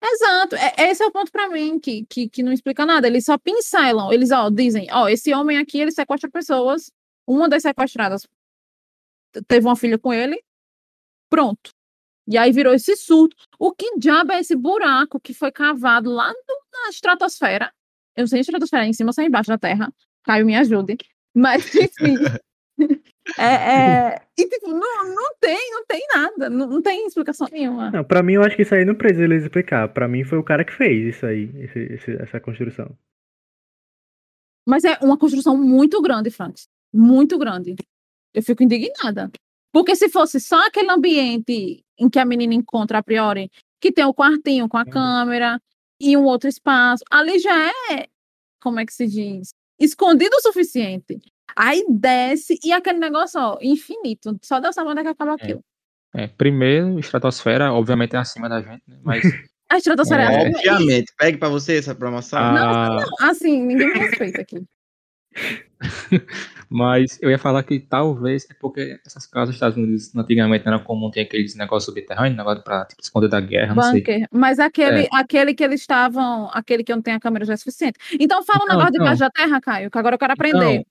Exato, 0.03 0.55
é, 0.55 0.89
esse 0.89 1.03
é 1.03 1.05
o 1.05 1.11
ponto 1.11 1.31
pra 1.31 1.49
mim, 1.49 1.79
que, 1.79 2.05
que, 2.05 2.29
que 2.29 2.43
não 2.43 2.51
explica 2.51 2.85
nada. 2.85 3.07
Eles 3.07 3.25
só 3.25 3.37
pincelam, 3.37 4.11
eles 4.11 4.31
ó, 4.31 4.49
dizem, 4.49 4.87
ó, 4.91 5.07
esse 5.07 5.33
homem 5.33 5.57
aqui, 5.57 5.79
ele 5.79 5.91
sequestra 5.91 6.29
pessoas, 6.29 6.91
uma 7.27 7.49
das 7.49 7.63
sequestradas 7.63 8.27
teve 9.47 9.65
uma 9.65 9.75
filha 9.75 9.97
com 9.97 10.13
ele, 10.13 10.41
pronto. 11.29 11.71
E 12.27 12.37
aí 12.37 12.51
virou 12.51 12.73
esse 12.73 12.95
surto. 12.95 13.35
O 13.59 13.71
que 13.73 13.97
diabo 13.97 14.31
é 14.31 14.39
esse 14.39 14.55
buraco 14.55 15.19
que 15.19 15.33
foi 15.33 15.51
cavado 15.51 16.09
lá 16.09 16.29
no- 16.29 16.81
na 16.83 16.89
estratosfera? 16.89 17.71
Eu 18.15 18.21
não 18.21 18.27
sei 18.27 18.37
se 18.37 18.49
a 18.49 18.51
estratosfera 18.51 18.85
é 18.85 18.87
em 18.87 18.93
cima 18.93 19.09
ou 19.09 19.13
se 19.13 19.21
é 19.21 19.25
embaixo 19.25 19.49
da 19.49 19.57
Terra. 19.57 19.93
Caio, 20.23 20.45
me 20.45 20.55
ajude. 20.55 20.97
Mas, 21.35 21.65
enfim. 21.75 22.15
É, 23.37 23.45
é, 23.45 24.21
E, 24.37 24.47
tipo, 24.49 24.67
não, 24.69 25.15
não 25.15 25.35
tem, 25.39 25.71
não 25.71 25.85
tem 25.85 26.01
nada. 26.13 26.49
Não, 26.49 26.67
não 26.67 26.81
tem 26.81 27.05
explicação 27.07 27.47
nenhuma. 27.51 27.89
Não, 27.91 28.03
pra 28.03 28.21
mim 28.21 28.33
eu 28.33 28.43
acho 28.43 28.55
que 28.55 28.61
isso 28.63 28.75
aí 28.75 28.85
não 28.85 28.95
precisa 28.95 29.23
eles 29.23 29.43
explicar. 29.43 29.87
Pra 29.89 30.07
mim 30.07 30.23
foi 30.23 30.37
o 30.37 30.43
cara 30.43 30.63
que 30.65 30.73
fez 30.73 31.15
isso 31.15 31.25
aí, 31.25 31.49
esse- 31.63 31.93
esse- 31.93 32.21
essa 32.21 32.39
construção. 32.39 32.95
Mas 34.67 34.83
é 34.83 34.97
uma 35.01 35.17
construção 35.17 35.55
muito 35.57 36.01
grande, 36.01 36.29
Franks. 36.31 36.67
Muito 36.93 37.37
grande. 37.37 37.75
Eu 38.33 38.41
fico 38.43 38.63
indignada. 38.63 39.31
Porque 39.71 39.95
se 39.95 40.09
fosse 40.09 40.39
só 40.39 40.65
aquele 40.67 40.89
ambiente 40.91 41.83
em 41.99 42.09
que 42.09 42.17
a 42.19 42.25
menina 42.25 42.53
encontra 42.53 42.97
a 42.99 43.03
priori, 43.03 43.49
que 43.79 43.91
tem 43.91 44.05
o 44.05 44.13
quartinho 44.13 44.67
com 44.67 44.77
a 44.77 44.81
Uhum. 44.83 44.89
câmera 44.89 45.61
e 45.99 46.15
um 46.17 46.23
outro 46.23 46.49
espaço, 46.49 47.03
ali 47.11 47.37
já 47.39 47.67
é, 47.91 48.07
como 48.61 48.79
é 48.79 48.85
que 48.85 48.93
se 48.93 49.05
diz? 49.07 49.49
Escondido 49.79 50.35
o 50.37 50.41
suficiente. 50.41 51.19
Aí 51.55 51.83
desce 51.89 52.57
e 52.63 52.71
aquele 52.71 52.99
negócio, 52.99 53.39
ó, 53.39 53.57
infinito. 53.61 54.37
Só 54.41 54.59
Deus 54.59 54.75
sabe 54.75 54.89
onde 54.89 54.99
é 55.01 55.03
que 55.03 55.09
acaba 55.09 55.33
aquilo. 55.33 55.61
É, 56.13 56.27
primeiro, 56.27 56.97
estratosfera, 56.99 57.73
obviamente, 57.73 58.15
é 58.15 58.19
acima 58.19 58.47
da 58.47 58.61
gente, 58.61 58.83
né? 58.87 58.97
Mas 59.03 59.21
A 59.69 59.77
estratosfera 59.77 60.23
é, 60.23 60.25
É. 60.25 60.47
acima- 60.47 60.57
Obviamente. 60.75 61.13
Pegue 61.17 61.37
pra 61.39 61.49
você 61.49 61.77
essa 61.77 61.95
promoção. 61.95 62.39
a, 62.39 63.03
Assim, 63.19 63.61
ninguém 63.65 63.87
me 63.93 63.99
respeita 63.99 64.41
aqui. 64.41 64.63
Mas 66.69 67.19
eu 67.21 67.29
ia 67.29 67.37
falar 67.37 67.63
que 67.63 67.79
talvez 67.79 68.47
é 68.49 68.53
porque 68.59 68.99
essas 69.05 69.25
casas 69.27 69.49
dos 69.49 69.55
Estados 69.55 69.77
Unidos 69.77 70.15
antigamente 70.15 70.67
era 70.67 70.79
comum 70.79 71.11
ter 71.11 71.21
aqueles 71.21 71.55
negócios 71.55 71.85
subterrâneos, 71.85 72.37
negócio 72.37 72.63
pra 72.63 72.85
tipo, 72.85 73.01
esconder 73.01 73.27
da 73.27 73.39
guerra, 73.39 73.75
não 73.75 73.83
sei. 73.83 74.01
Bunker. 74.01 74.27
Mas 74.31 74.59
aquele, 74.59 75.07
aquele 75.13 75.53
que 75.53 75.63
eles 75.63 75.81
estavam, 75.81 76.49
aquele 76.53 76.83
que 76.83 76.93
não 76.93 77.01
tem 77.01 77.13
a 77.13 77.19
câmera 77.19 77.45
já 77.45 77.53
é 77.53 77.57
suficiente. 77.57 77.99
Então 78.19 78.43
fala 78.43 78.61
um 78.61 78.65
Então, 78.65 78.77
negócio 78.77 78.91
de 78.93 78.97
então. 78.97 79.05
baixo 79.07 79.19
da 79.19 79.29
terra, 79.29 79.61
Caio, 79.61 79.91
que 79.91 79.97
agora 79.97 80.15
eu 80.15 80.19
quero 80.19 80.33
aprender. 80.33 80.71
Então, 80.73 80.85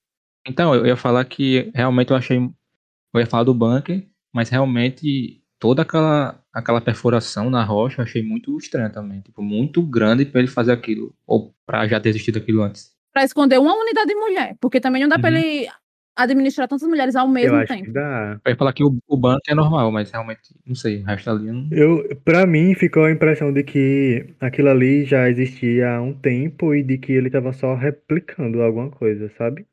então, 0.46 0.74
eu 0.74 0.86
ia 0.86 0.96
falar 0.96 1.24
que 1.24 1.70
realmente 1.74 2.10
eu 2.10 2.16
achei. 2.16 2.38
Eu 2.38 3.20
ia 3.20 3.26
falar 3.26 3.44
do 3.44 3.54
bunker, 3.54 4.06
mas 4.32 4.48
realmente 4.50 5.42
toda 5.58 5.82
aquela, 5.82 6.40
aquela 6.52 6.80
perfuração 6.80 7.48
na 7.50 7.64
rocha 7.64 8.00
eu 8.00 8.04
achei 8.04 8.22
muito 8.22 8.56
estranha 8.58 8.90
também. 8.90 9.20
Tipo, 9.20 9.42
muito 9.42 9.82
grande 9.82 10.24
pra 10.26 10.40
ele 10.40 10.48
fazer 10.48 10.72
aquilo. 10.72 11.14
Ou 11.26 11.54
pra 11.66 11.86
já 11.86 12.00
ter 12.00 12.10
existido 12.10 12.38
aquilo 12.38 12.62
antes. 12.62 12.92
Pra 13.12 13.24
esconder 13.24 13.58
uma 13.60 13.74
unidade 13.74 14.08
de 14.08 14.14
mulher. 14.16 14.56
Porque 14.60 14.80
também 14.80 15.02
não 15.02 15.08
dá 15.08 15.18
pra 15.18 15.30
Uhum. 15.30 15.36
ele 15.36 15.68
administrar 16.16 16.68
tantas 16.68 16.86
mulheres 16.88 17.16
ao 17.16 17.26
Eu 17.26 17.32
mesmo 17.32 17.56
acho 17.56 17.68
tempo. 17.68 17.84
que 17.86 17.92
dá. 17.92 18.40
Eu 18.44 18.50
ia 18.50 18.56
falar 18.56 18.72
que 18.72 18.84
o, 18.84 18.96
o 19.08 19.16
bunker 19.16 19.40
é 19.48 19.54
normal, 19.54 19.90
mas 19.90 20.10
realmente, 20.10 20.40
não 20.66 20.74
sei, 20.74 21.02
o 21.02 21.04
resto 21.06 21.30
ali 21.30 21.48
eu 21.48 21.54
não. 21.54 21.68
Eu, 21.72 22.16
pra 22.24 22.46
mim 22.46 22.74
ficou 22.74 23.04
a 23.04 23.10
impressão 23.12 23.52
de 23.52 23.62
que 23.64 24.26
aquilo 24.40 24.68
ali 24.70 25.04
já 25.04 25.28
existia 25.28 25.96
há 25.96 26.02
um 26.02 26.12
tempo 26.12 26.74
e 26.74 26.82
de 26.82 26.98
que 26.98 27.12
ele 27.12 27.30
tava 27.30 27.52
só 27.52 27.74
replicando 27.74 28.62
alguma 28.62 28.90
coisa, 28.90 29.28
sabe? 29.38 29.66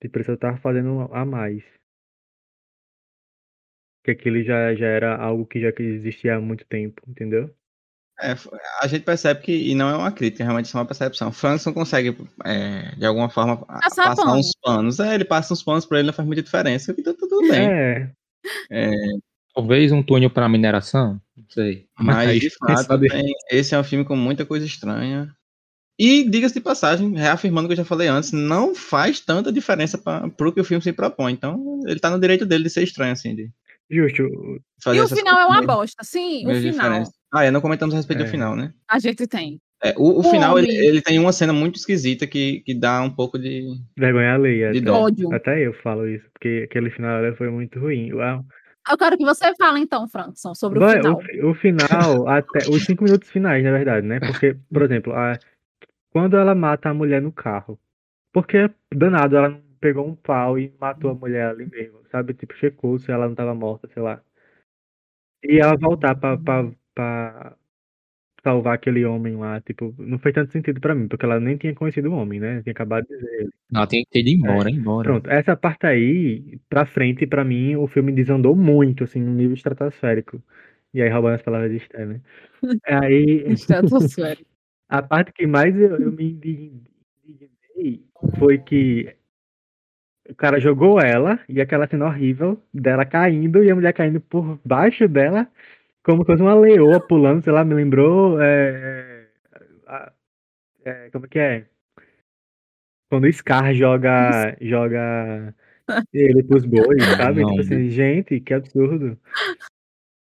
Tipo, 0.00 0.18
ele 0.18 0.24
só 0.24 0.36
tava 0.36 0.56
fazendo 0.58 1.08
a 1.12 1.24
mais. 1.24 1.62
Que 4.04 4.12
aquilo 4.12 4.42
já, 4.42 4.74
já 4.74 4.86
era 4.86 5.16
algo 5.16 5.46
que 5.46 5.60
já 5.60 5.70
existia 5.78 6.36
há 6.36 6.40
muito 6.40 6.64
tempo, 6.64 7.02
entendeu? 7.06 7.54
É, 8.22 8.34
a 8.82 8.86
gente 8.86 9.02
percebe 9.04 9.40
que, 9.40 9.52
e 9.52 9.74
não 9.74 9.88
é 9.88 9.96
uma 9.96 10.12
crítica, 10.12 10.44
realmente 10.44 10.66
isso 10.66 10.76
é 10.76 10.80
uma 10.80 10.86
percepção. 10.86 11.32
Franks 11.32 11.64
não 11.64 11.72
consegue, 11.72 12.16
é, 12.44 12.94
de 12.96 13.06
alguma 13.06 13.30
forma, 13.30 13.58
Passar 13.58 14.04
passar 14.04 14.24
pano. 14.24 14.38
uns 14.38 14.50
panos. 14.62 15.00
É, 15.00 15.14
ele 15.14 15.24
passa 15.24 15.52
uns 15.54 15.62
panos 15.62 15.86
pra 15.86 15.98
ele, 15.98 16.06
não 16.08 16.12
faz 16.14 16.26
muita 16.26 16.42
diferença, 16.42 16.94
e 16.96 17.02
tá 17.02 17.14
tudo 17.14 17.48
bem. 17.48 17.68
É, 18.70 18.90
Talvez 19.54 19.90
um 19.90 20.02
túnel 20.02 20.30
pra 20.30 20.48
mineração, 20.48 21.20
não 21.36 21.44
sei. 21.48 21.88
Mas, 21.98 22.40
de 22.40 22.50
fato, 22.50 23.00
tem- 23.00 23.34
esse 23.50 23.74
é 23.74 23.78
um 23.78 23.84
filme 23.84 24.04
com 24.04 24.16
muita 24.16 24.46
coisa 24.46 24.64
estranha. 24.64 25.34
E, 26.02 26.28
diga-se 26.30 26.54
de 26.54 26.60
passagem, 26.62 27.14
reafirmando 27.14 27.66
o 27.66 27.68
que 27.68 27.74
eu 27.74 27.76
já 27.76 27.84
falei 27.84 28.08
antes, 28.08 28.32
não 28.32 28.74
faz 28.74 29.20
tanta 29.20 29.52
diferença 29.52 29.98
para 29.98 30.30
pro 30.30 30.50
que 30.50 30.60
o 30.60 30.64
filme 30.64 30.82
se 30.82 30.94
propõe. 30.94 31.32
Então, 31.34 31.80
ele 31.86 32.00
tá 32.00 32.08
no 32.08 32.18
direito 32.18 32.46
dele 32.46 32.64
de 32.64 32.70
ser 32.70 32.82
estranho, 32.84 33.12
assim, 33.12 33.34
de 33.34 33.50
Justo. 33.90 34.22
fazer 34.82 34.96
E 34.98 35.00
o 35.02 35.08
final 35.08 35.38
é 35.38 35.44
uma 35.44 35.60
bosta. 35.60 36.02
Sim, 36.02 36.46
o 36.46 36.54
final. 36.54 37.04
Ah, 37.34 37.44
é, 37.44 37.50
não 37.50 37.60
comentamos 37.60 37.94
a 37.94 37.98
respeito 37.98 38.22
É. 38.22 38.24
do 38.24 38.30
final, 38.30 38.56
né? 38.56 38.72
A 38.88 38.98
gente 38.98 39.26
tem. 39.26 39.60
É, 39.82 39.94
o, 39.96 40.20
o 40.20 40.22
final, 40.22 40.58
ele, 40.58 40.70
ele 40.74 41.02
tem 41.02 41.18
uma 41.18 41.32
cena 41.32 41.52
muito 41.52 41.76
esquisita 41.76 42.26
que, 42.26 42.60
que 42.60 42.74
dá 42.74 43.02
um 43.02 43.10
pouco 43.10 43.38
de... 43.38 43.66
Vergonha 43.98 44.34
alheia. 44.34 44.72
De. 44.72 44.88
Ódio. 44.88 45.32
Até 45.34 45.66
eu 45.66 45.72
falo 45.82 46.06
isso, 46.08 46.24
porque 46.32 46.62
aquele 46.68 46.90
final 46.90 47.20
foi 47.36 47.50
muito 47.50 47.78
ruim. 47.78 48.12
Uau. 48.12 48.42
Eu 48.90 48.96
quero 48.98 49.16
que 49.18 49.24
você 49.24 49.54
fale, 49.56 49.80
então, 49.80 50.08
Frankson, 50.08 50.54
sobre 50.54 50.82
o 50.82 50.88
final. 50.88 51.20
fi- 51.20 51.42
o 51.42 51.54
final, 51.54 52.28
até 52.28 52.68
os 52.70 52.84
cinco 52.84 53.04
minutos 53.04 53.28
finais, 53.28 53.62
na 53.62 53.70
verdade, 53.70 54.06
né? 54.06 54.18
Porque, 54.20 54.56
por 54.72 54.82
exemplo, 54.82 55.12
a- 55.12 55.38
quando 56.10 56.36
ela 56.36 56.54
mata 56.54 56.90
a 56.90 56.94
mulher 56.94 57.22
no 57.22 57.32
carro, 57.32 57.78
porque 58.32 58.70
danado, 58.94 59.36
ela 59.36 59.48
não 59.48 59.62
pegou 59.80 60.06
um 60.06 60.14
pau 60.14 60.58
e 60.58 60.72
matou 60.78 61.10
a 61.10 61.14
mulher 61.14 61.46
ali 61.48 61.66
mesmo, 61.66 62.00
sabe? 62.10 62.34
Tipo, 62.34 62.54
checou 62.54 62.98
se 62.98 63.10
ela 63.10 63.28
não 63.28 63.34
tava 63.34 63.54
morta, 63.54 63.88
sei 63.88 64.02
lá. 64.02 64.22
E 65.42 65.58
ela 65.58 65.76
voltar 65.76 66.14
pra, 66.16 66.36
pra, 66.36 66.70
pra 66.94 67.56
salvar 68.42 68.74
aquele 68.74 69.04
homem 69.04 69.36
lá, 69.36 69.60
tipo, 69.60 69.94
não 69.98 70.18
fez 70.18 70.34
tanto 70.34 70.52
sentido 70.52 70.80
pra 70.80 70.94
mim, 70.94 71.08
porque 71.08 71.24
ela 71.24 71.40
nem 71.40 71.56
tinha 71.56 71.74
conhecido 71.74 72.10
o 72.10 72.14
homem, 72.14 72.40
né? 72.40 72.62
Tinha 72.62 72.72
acabado 72.72 73.06
de 73.06 73.16
dizer 73.16 73.40
ele. 73.40 73.50
Não, 73.70 73.86
tem 73.86 74.04
que 74.04 74.10
ter 74.10 74.20
ido 74.20 74.30
embora, 74.30 74.70
ir 74.70 74.74
embora. 74.74 75.08
Pronto, 75.08 75.30
essa 75.30 75.56
parte 75.56 75.86
aí, 75.86 76.58
pra 76.68 76.84
frente, 76.84 77.26
pra 77.26 77.44
mim, 77.44 77.76
o 77.76 77.86
filme 77.86 78.12
desandou 78.12 78.54
muito, 78.54 79.04
assim, 79.04 79.20
no 79.20 79.32
nível 79.32 79.54
estratosférico. 79.54 80.42
E 80.92 81.00
aí, 81.00 81.08
roubando 81.08 81.36
as 81.36 81.42
palavras 81.42 81.70
de 81.70 81.76
Esther, 81.76 82.06
né? 82.06 82.20
Aí, 82.84 83.44
Estratosférico. 83.46 84.49
A 84.90 85.00
parte 85.02 85.32
que 85.32 85.46
mais 85.46 85.74
eu, 85.76 85.96
eu 86.00 86.12
me 86.12 86.32
indig- 86.32 86.82
indignei 87.24 88.04
foi 88.38 88.58
que 88.58 89.14
o 90.28 90.34
cara 90.34 90.60
jogou 90.60 91.00
ela 91.00 91.38
e 91.48 91.60
aquela 91.60 91.86
cena 91.88 92.06
horrível 92.06 92.60
dela 92.74 93.04
caindo 93.06 93.62
e 93.62 93.70
a 93.70 93.74
mulher 93.74 93.92
caindo 93.92 94.20
por 94.20 94.58
baixo 94.64 95.08
dela, 95.08 95.48
como 96.02 96.22
se 96.22 96.26
fosse 96.26 96.42
uma 96.42 96.54
leoa 96.54 97.00
pulando, 97.00 97.42
sei 97.42 97.52
lá, 97.52 97.64
me 97.64 97.74
lembrou. 97.74 98.40
é, 98.40 99.28
a- 99.86 100.12
é, 100.84 101.10
como 101.10 101.28
que 101.28 101.38
é? 101.38 101.66
Quando 103.08 103.24
o 103.24 103.32
Scar 103.32 103.74
joga, 103.74 104.56
joga 104.60 105.54
ele 106.12 106.42
pros 106.42 106.64
bois, 106.64 106.98
sabe? 107.16 107.40
Não, 107.42 107.48
Tipo 107.50 107.60
assim, 107.60 107.90
gente, 107.90 108.40
que 108.40 108.54
absurdo. 108.54 109.18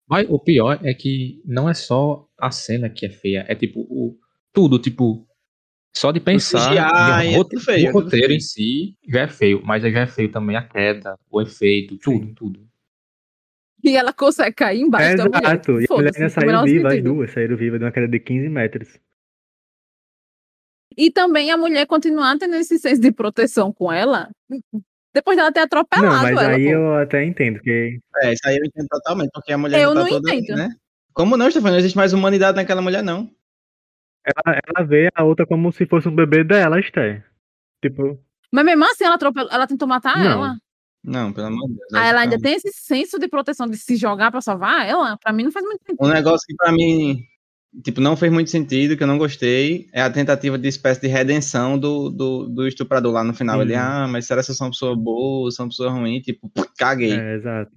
Mas 0.09 0.29
o 0.29 0.38
pior 0.38 0.81
é 0.83 0.92
que 0.92 1.40
não 1.44 1.68
é 1.68 1.75
só 1.75 2.29
a 2.38 2.51
cena 2.51 2.90
que 2.90 3.07
é 3.07 3.11
feia, 3.11 3.44
é 3.49 3.55
tipo 3.55 3.81
o 3.81 4.18
tudo, 4.53 4.79
tipo 4.79 5.27
só 5.95 6.13
de 6.13 6.21
pensar 6.21 6.71
de 6.71 6.79
é 6.79 7.43
tudo 7.43 7.61
feio, 7.61 7.87
o 7.87 7.89
é 7.89 7.93
tudo 7.93 8.05
roteiro 8.05 8.27
feio. 8.29 8.37
em 8.37 8.41
si 8.41 8.97
já 9.09 9.21
é 9.23 9.29
feio, 9.29 9.61
mas 9.65 9.83
já 9.83 9.89
é 10.01 10.07
feio 10.07 10.31
também 10.31 10.57
a 10.57 10.63
queda, 10.63 11.19
o 11.29 11.41
efeito, 11.43 11.97
tudo, 11.99 12.27
Sim. 12.27 12.35
tudo. 12.35 12.71
E 13.83 13.97
ela 13.97 14.13
consegue 14.13 14.55
cair 14.55 14.81
embaixo 14.83 15.17
da 15.17 15.25
mulher. 15.25 15.43
Exato. 15.43 15.81
E 15.81 15.87
a 15.91 15.95
mulher 15.95 16.13
ainda 16.15 16.29
saiu 16.29 16.65
viva, 16.65 16.89
as 16.93 17.03
duas 17.03 17.31
saíram 17.33 17.57
vivas 17.57 17.79
de 17.81 17.85
uma 17.87 17.91
queda 17.93 18.07
de 18.07 18.21
15 18.21 18.49
metros. 18.49 19.01
E 20.97 21.11
também 21.11 21.51
a 21.51 21.57
mulher 21.57 21.87
continuar 21.87 22.37
tendo 22.39 22.57
esse 22.57 22.79
senso 22.79 23.01
de 23.01 23.11
proteção 23.11 23.73
com 23.73 23.91
ela, 23.91 24.29
depois 25.15 25.37
dela 25.37 25.51
ter 25.53 25.61
atropelado 25.61 26.09
Não, 26.15 26.23
mas 26.23 26.31
ela. 26.33 26.55
aí 26.57 26.65
pô. 26.65 26.71
eu 26.71 26.95
até 26.97 27.25
entendo, 27.25 27.55
porque 27.55 27.99
É, 28.23 28.33
isso 28.33 28.43
aí 28.47 28.57
eu 28.59 28.65
entendo 28.65 28.87
totalmente, 28.89 29.31
porque 29.33 29.53
a 29.53 29.59
mulher 29.59 29.81
Eu 29.81 29.89
já 29.91 29.95
tá 29.95 30.01
não 30.01 30.09
toda, 30.09 30.35
entendo. 30.35 30.57
né? 30.57 30.69
Como 31.13 31.37
não, 31.37 31.51
Stefano? 31.51 31.73
Não 31.73 31.79
existe 31.79 31.97
mais 31.97 32.13
humanidade 32.13 32.57
naquela 32.57 32.83
mulher, 32.83 33.03
não. 33.03 33.31
Ela, 34.25 34.61
ela 34.67 34.87
vê 34.87 35.09
a 35.15 35.25
outra 35.25 35.47
como 35.47 35.73
se 35.73 35.87
fosse 35.87 36.09
um 36.09 36.15
bebê 36.15 36.45
dela, 36.45 36.79
Esther. 36.81 37.25
Tipo, 37.83 38.19
Mas 38.53 38.65
mesmo 38.65 38.85
assim, 38.85 39.05
ela, 39.05 39.15
atropelou, 39.15 39.51
ela 39.51 39.67
tentou 39.67 39.89
matar 39.89 40.19
Não. 40.19 40.25
ela. 40.31 40.57
Não, 41.03 41.33
pelo 41.33 41.47
amor 41.47 41.67
de 41.69 41.77
Deus. 41.77 41.95
Aí 41.95 42.09
ela 42.11 42.21
ainda 42.21 42.39
tem 42.39 42.55
esse 42.55 42.71
senso 42.75 43.19
de 43.19 43.27
proteção 43.27 43.67
de 43.67 43.77
se 43.79 43.97
jogar 43.97 44.31
pra 44.31 44.43
salvar 44.43 44.87
ela. 44.87 45.17
Pra 45.17 45.33
mim 45.33 45.45
não 45.45 45.53
faz 45.53 45.65
muito 45.65 45.81
sentido. 45.87 46.05
Um 46.07 46.13
negócio 46.13 46.47
que 46.47 46.55
pra 46.55 46.71
mim, 46.71 47.23
tipo, 47.83 48.03
não 48.03 48.15
fez 48.17 48.31
muito 48.31 48.51
sentido, 48.51 48.99
que 48.99 49.03
eu 49.03 49.07
não 49.07 49.17
gostei, 49.17 49.89
é 49.95 50.03
a 50.03 50.11
tentativa 50.11 50.59
de 50.59 50.69
espécie 50.69 51.01
de 51.01 51.07
redenção 51.09 51.79
do, 51.79 52.11
do, 52.11 52.49
do 52.51 52.67
estuprador 52.69 53.13
lá 53.15 53.25
no 53.25 53.33
final. 53.33 53.63
Ele, 53.63 53.73
Uhum. 53.73 53.81
ah, 53.81 54.09
mas 54.09 54.27
será 54.27 54.43
que 54.45 54.51
eu 54.51 54.55
sou 54.55 54.67
uma 54.67 54.73
pessoa 54.73 54.95
boa, 54.95 55.51
sou 55.51 55.65
uma 55.65 55.71
pessoa 55.71 55.91
ruim? 55.91 56.21
Tipo, 56.21 56.51
caguei. 56.77 57.19
é, 57.19 57.35
exato. 57.37 57.73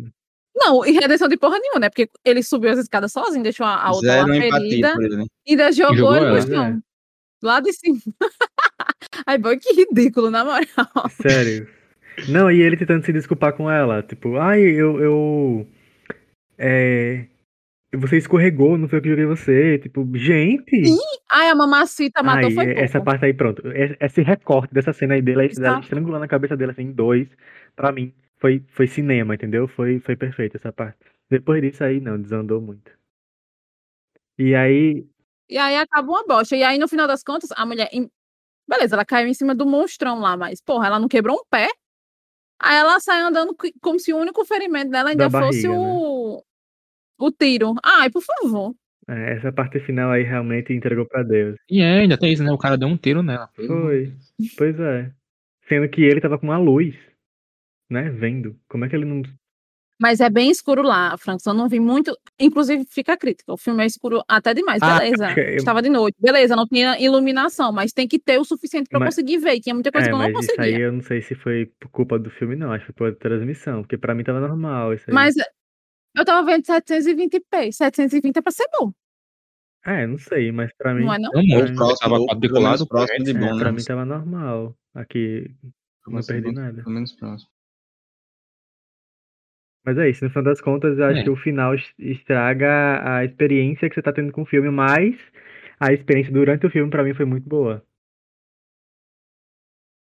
Não, 0.56 0.86
e 0.86 0.92
redenção 0.92 1.28
de 1.28 1.36
porra 1.38 1.58
nenhuma, 1.60 1.80
né? 1.80 1.90
Porque 1.90 2.10
ele 2.24 2.44
subiu 2.44 2.72
as 2.72 2.78
escadas 2.80 3.12
sozinho, 3.12 3.44
deixou 3.44 3.66
a, 3.66 3.76
a 3.84 3.92
outra 3.92 4.12
Zero 4.12 4.28
lá 4.28 4.34
ferida 4.36 4.96
ele. 5.00 5.16
né? 5.18 5.26
e 5.48 5.52
ainda 5.52 5.72
jogou, 5.72 5.96
jogou 5.98 6.16
ele 6.18 6.30
no 6.30 6.42
chão. 6.48 6.84
Lá 7.42 7.60
de 7.60 7.74
cima. 7.74 8.00
Ai, 9.26 9.38
boy, 9.38 9.58
que 9.58 9.74
ridículo, 9.74 10.30
na 10.30 10.46
moral. 10.46 10.66
Sério. 11.22 11.68
Não, 12.30 12.50
e 12.52 12.62
ele 12.62 12.78
tentando 12.78 13.04
se 13.06 13.12
desculpar 13.12 13.54
com 13.54 13.70
ela. 13.70 14.02
Tipo, 14.04 14.38
ai, 14.38 14.62
eu. 14.62 15.00
eu 15.02 15.68
é, 16.58 17.26
você 17.96 18.18
escorregou, 18.18 18.78
não 18.78 18.88
foi 18.88 19.00
eu 19.00 19.02
que 19.04 19.10
joguei 19.10 19.26
você. 19.26 19.78
Tipo, 19.80 20.08
gente. 20.16 20.86
Ai, 21.30 21.50
a 21.50 21.56
mamacita 21.56 22.22
matou 22.24 22.50
Ai, 22.50 22.56
foi 22.56 22.66
é- 22.66 22.82
essa 22.84 22.94
pouco. 23.00 23.06
parte 23.06 23.26
aí, 23.26 23.34
pronto. 23.34 23.68
E- 23.68 23.98
Esse 24.00 24.22
recorte 24.22 24.74
dessa 24.74 24.94
cena 24.94 25.16
aí 25.16 25.22
dele, 25.22 25.48
dela 25.50 25.52
Exato. 25.52 25.82
estrangulando 25.84 26.24
a 26.26 26.28
cabeça 26.28 26.56
dele 26.56 26.72
assim, 26.72 26.84
em 26.84 26.92
dois, 26.92 27.28
pra 27.76 27.92
mim, 27.92 28.14
foi, 28.44 28.62
foi 28.68 28.88
cinema, 28.88 29.36
entendeu? 29.36 29.70
Foi, 29.70 30.02
foi 30.02 30.18
perfeito 30.18 30.58
essa 30.58 30.74
parte. 30.74 30.98
Depois 31.30 31.62
disso 31.62 31.82
aí, 31.82 32.02
não, 32.02 32.22
desandou 32.22 32.60
muito. 32.60 32.92
E 34.38 34.54
aí, 34.54 35.06
E 35.50 35.58
aí 35.58 35.78
acaba 35.78 36.08
uma 36.10 36.26
bosta. 36.26 36.56
E 36.56 36.62
aí, 36.64 36.78
no 36.78 36.88
final 36.90 37.08
das 37.08 37.24
contas, 37.24 37.50
a 37.56 37.66
mulher. 37.66 37.88
em- 37.94 38.10
Beleza, 38.68 38.96
ela 38.96 39.06
caiu 39.06 39.28
em 39.28 39.34
cima 39.34 39.54
do 39.56 39.66
monstrão 39.66 40.20
lá, 40.20 40.36
mas, 40.36 40.62
porra, 40.62 40.88
ela 40.88 41.00
não 41.00 41.08
quebrou 41.08 41.38
um 41.38 41.46
pé. 41.50 41.68
Aí 42.60 42.76
ela 42.78 43.00
sai 43.00 43.22
andando 43.22 43.56
como 43.82 44.00
se 44.00 44.14
o 44.14 44.18
único 44.18 44.44
ferimento 44.46 44.90
dela 44.90 45.10
ainda 45.10 45.30
Da 45.30 45.40
fosse 45.40 45.68
barriga, 45.68 45.80
né? 45.86 45.94
o. 45.94 46.44
O 47.20 47.32
tiro. 47.32 47.76
Ai, 47.84 48.10
por 48.10 48.22
favor. 48.22 48.74
é, 49.08 49.34
essa 49.38 49.52
parte 49.54 49.80
final 49.82 50.12
aí 50.12 50.24
realmente 50.24 50.74
entregou 50.74 51.06
pra 51.06 51.24
Deus. 51.24 51.56
E 51.70 51.82
é, 51.82 52.00
ainda 52.02 52.18
tem 52.18 52.34
isso, 52.34 52.44
né? 52.44 52.52
O 52.52 52.58
cara 52.58 52.78
deu 52.78 52.88
um 52.88 52.98
tiro 52.98 53.22
nela. 53.24 53.50
Foi. 53.56 54.14
Pois 54.58 54.80
é. 54.80 55.12
Sendo 55.70 55.88
que 55.90 56.02
ele 56.02 56.20
tava 56.22 56.38
com 56.40 56.48
uma 56.48 56.58
luz, 56.58 56.96
né? 57.90 58.10
Vendo. 58.10 58.60
Como 58.68 58.86
é 58.86 58.90
que 58.90 58.96
ele 58.96 59.06
não. 59.06 59.22
Mas 60.02 60.20
é 60.20 60.30
bem 60.30 60.50
escuro 60.50 60.82
lá, 60.82 61.16
Frankson. 61.18 61.52
Eu 61.52 61.54
não 61.54 61.70
vi 61.70 61.80
muito. 61.80 62.18
Inclusive, 62.40 62.84
fica 62.90 63.14
a 63.14 63.18
crítica. 63.18 63.54
O 63.54 63.58
filme 63.58 63.84
é 63.84 63.86
escuro 63.86 64.22
até 64.28 64.54
demais. 64.54 64.82
Ah, 64.82 65.00
Beleza. 65.00 65.28
eu- 65.40 65.56
Estava 65.56 65.82
de 65.82 65.90
noite. 65.90 66.16
Beleza, 66.20 66.56
não 66.56 66.68
tinha 66.68 67.00
iluminação, 67.00 67.72
mas 67.72 67.94
tem 67.94 68.08
que 68.08 68.20
ter 68.20 68.40
o 68.40 68.44
suficiente 68.44 68.90
pra 68.90 68.98
eu 68.98 69.00
Mas- 69.02 69.16
conseguir 69.16 69.38
ver. 69.38 69.60
Tinha 69.62 69.74
muita 69.74 69.92
coisa 69.92 70.08
É, 70.08 70.10
que 70.10 70.14
eu 70.16 70.18
não 70.20 70.32
mas 70.32 70.44
isso 70.44 70.52
aí 70.54 70.58
conseguia. 70.58 70.86
eu 70.86 70.92
não 70.92 71.02
sei 71.02 71.22
se 71.22 71.36
foi 71.36 71.68
por 71.80 71.90
culpa 71.90 72.20
do 72.20 72.30
filme, 72.32 72.56
não. 72.56 72.72
Acho 72.74 72.88
que 72.88 72.94
foi 72.98 73.12
por 73.14 73.20
transmissão. 73.20 73.82
Porque 73.84 73.98
pra 73.98 74.14
mim 74.16 74.24
tava 74.24 74.42
normal 74.42 74.94
isso 74.94 75.06
aí. 75.08 75.14
Mas 75.14 75.36
eu 76.18 76.26
tava 76.26 76.46
vendo 76.46 76.64
720p. 76.66 77.72
720 77.72 78.38
é 78.38 78.42
pra 78.42 78.52
ser 78.52 78.66
bom, 78.78 78.92
É, 79.86 80.08
não 80.08 80.18
sei, 80.18 80.52
mas 80.52 80.72
pra 80.78 80.94
mim. 80.94 81.06
não 81.06 81.14
é 81.14 81.20
não? 81.20 81.24
Não 81.26 81.32
Pra 81.32 81.42
muito, 81.42 81.72
mim- 81.72 81.78
porque 81.78 81.96
tava 82.00 82.10
Próximo, 82.16 82.28
quadriculado. 82.28 82.88
próximo 82.88 83.24
de 83.26 83.32
é, 83.32 83.34
bom, 83.36 83.46
É, 83.46 83.60
pra 83.60 83.72
né? 83.72 83.78
mim 83.78 83.84
tava 83.84 84.06
normal. 84.06 84.76
Aqui 84.96 85.54
não 86.08 86.22
perdi 86.22 86.52
nada. 86.52 86.82
Pelo 86.84 86.90
menos 86.96 87.12
próximo. 87.14 87.50
Mas 89.86 89.98
é 89.98 90.10
isso, 90.10 90.24
no 90.24 90.30
final 90.30 90.44
das 90.46 90.62
contas, 90.62 90.98
eu 90.98 91.06
acho 91.06 91.20
É. 91.20 91.24
que 91.24 91.30
o 91.30 91.36
final 91.36 91.76
es- 91.76 91.94
estraga 92.00 93.02
a 93.18 93.26
experiência 93.26 93.90
que 93.90 93.96
você 93.96 94.02
tá 94.02 94.14
tendo 94.14 94.32
com 94.32 94.44
o 94.44 94.46
filme, 94.46 94.70
mas 94.70 95.16
a 95.80 95.92
experiência 95.94 96.32
durante 96.34 96.66
o 96.66 96.70
filme 96.70 96.90
pra 96.90 97.04
mim 97.04 97.14
foi 97.14 97.26
muito 97.26 97.48
boa. 97.48 97.84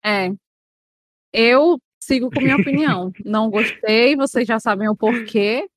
É. 0.05 0.31
Eu 1.33 1.79
sigo 2.03 2.31
com 2.31 2.41
minha 2.41 2.57
opinião. 2.57 3.13
Não 3.25 3.51
gostei, 3.51 4.17
vocês 4.17 4.47
já 4.47 4.59
sabem 4.59 4.89
o 4.89 4.97
porquê. 4.97 5.69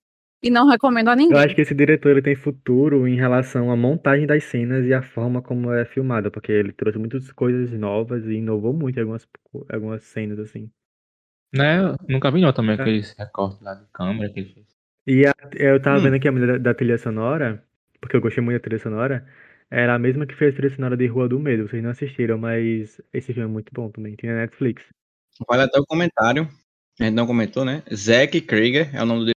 E 0.41 0.49
não 0.49 0.67
recomendo 0.67 1.07
a 1.07 1.13
Eu 1.13 1.17
ninguém. 1.17 1.37
acho 1.37 1.55
que 1.55 1.61
esse 1.61 1.73
diretor 1.73 2.09
ele 2.11 2.21
tem 2.21 2.35
futuro 2.35 3.07
em 3.07 3.15
relação 3.15 3.71
à 3.71 3.77
montagem 3.77 4.27
das 4.27 4.43
cenas 4.43 4.85
e 4.85 4.93
a 4.93 5.01
forma 5.01 5.41
como 5.41 5.71
é 5.71 5.85
filmada, 5.85 6.29
porque 6.29 6.51
ele 6.51 6.73
trouxe 6.73 6.99
muitas 6.99 7.31
coisas 7.31 7.71
novas 7.71 8.25
e 8.25 8.33
inovou 8.33 8.73
muito 8.73 8.97
em 8.97 9.01
algumas, 9.03 9.25
algumas 9.71 10.03
cenas, 10.03 10.39
assim. 10.39 10.69
Né? 11.53 11.79
Eu 11.79 11.95
Nunca 12.09 12.31
vi 12.31 12.41
não 12.41 12.51
também 12.53 12.75
É. 12.77 12.81
aqueles 12.81 13.15
recortes 13.17 13.61
lá 13.61 13.75
de 13.75 13.85
câmera 13.93 14.31
que 14.33 14.39
ele 14.39 14.53
fez. 14.53 14.65
E 15.05 15.27
a- 15.27 15.33
eu 15.55 15.81
tava 15.81 15.99
Hum. 15.99 16.03
vendo 16.03 16.15
aqui 16.15 16.27
a 16.27 16.31
mulher 16.31 16.47
da, 16.53 16.57
da 16.57 16.73
trilha 16.73 16.97
sonora, 16.97 17.63
porque 18.01 18.15
eu 18.15 18.21
gostei 18.21 18.43
muito 18.43 18.57
da 18.59 18.63
trilha 18.63 18.79
sonora, 18.79 19.27
era 19.69 19.93
a 19.95 19.99
mesma 19.99 20.25
que 20.25 20.33
fez 20.35 20.53
a 20.53 20.57
trilha 20.57 20.73
sonora 20.75 20.97
de 20.97 21.05
Rua 21.07 21.27
do 21.29 21.39
Medo. 21.39 21.67
Vocês 21.67 21.83
não 21.83 21.91
assistiram, 21.91 22.37
mas 22.37 22.99
esse 23.13 23.33
filme 23.33 23.49
é 23.49 23.51
muito 23.51 23.71
bom 23.73 23.89
também. 23.91 24.15
Tem 24.15 24.29
na 24.29 24.37
Netflix. 24.37 24.83
Vale 25.47 25.63
até 25.63 25.79
o 25.79 25.85
comentário. 25.85 26.47
A 26.99 27.03
gente 27.05 27.15
não 27.15 27.25
comentou, 27.27 27.65
né? 27.65 27.83
Zack 27.93 28.39
Krieger 28.41 28.95
é 28.95 29.01
o 29.01 29.05
nome 29.05 29.25
do 29.25 29.31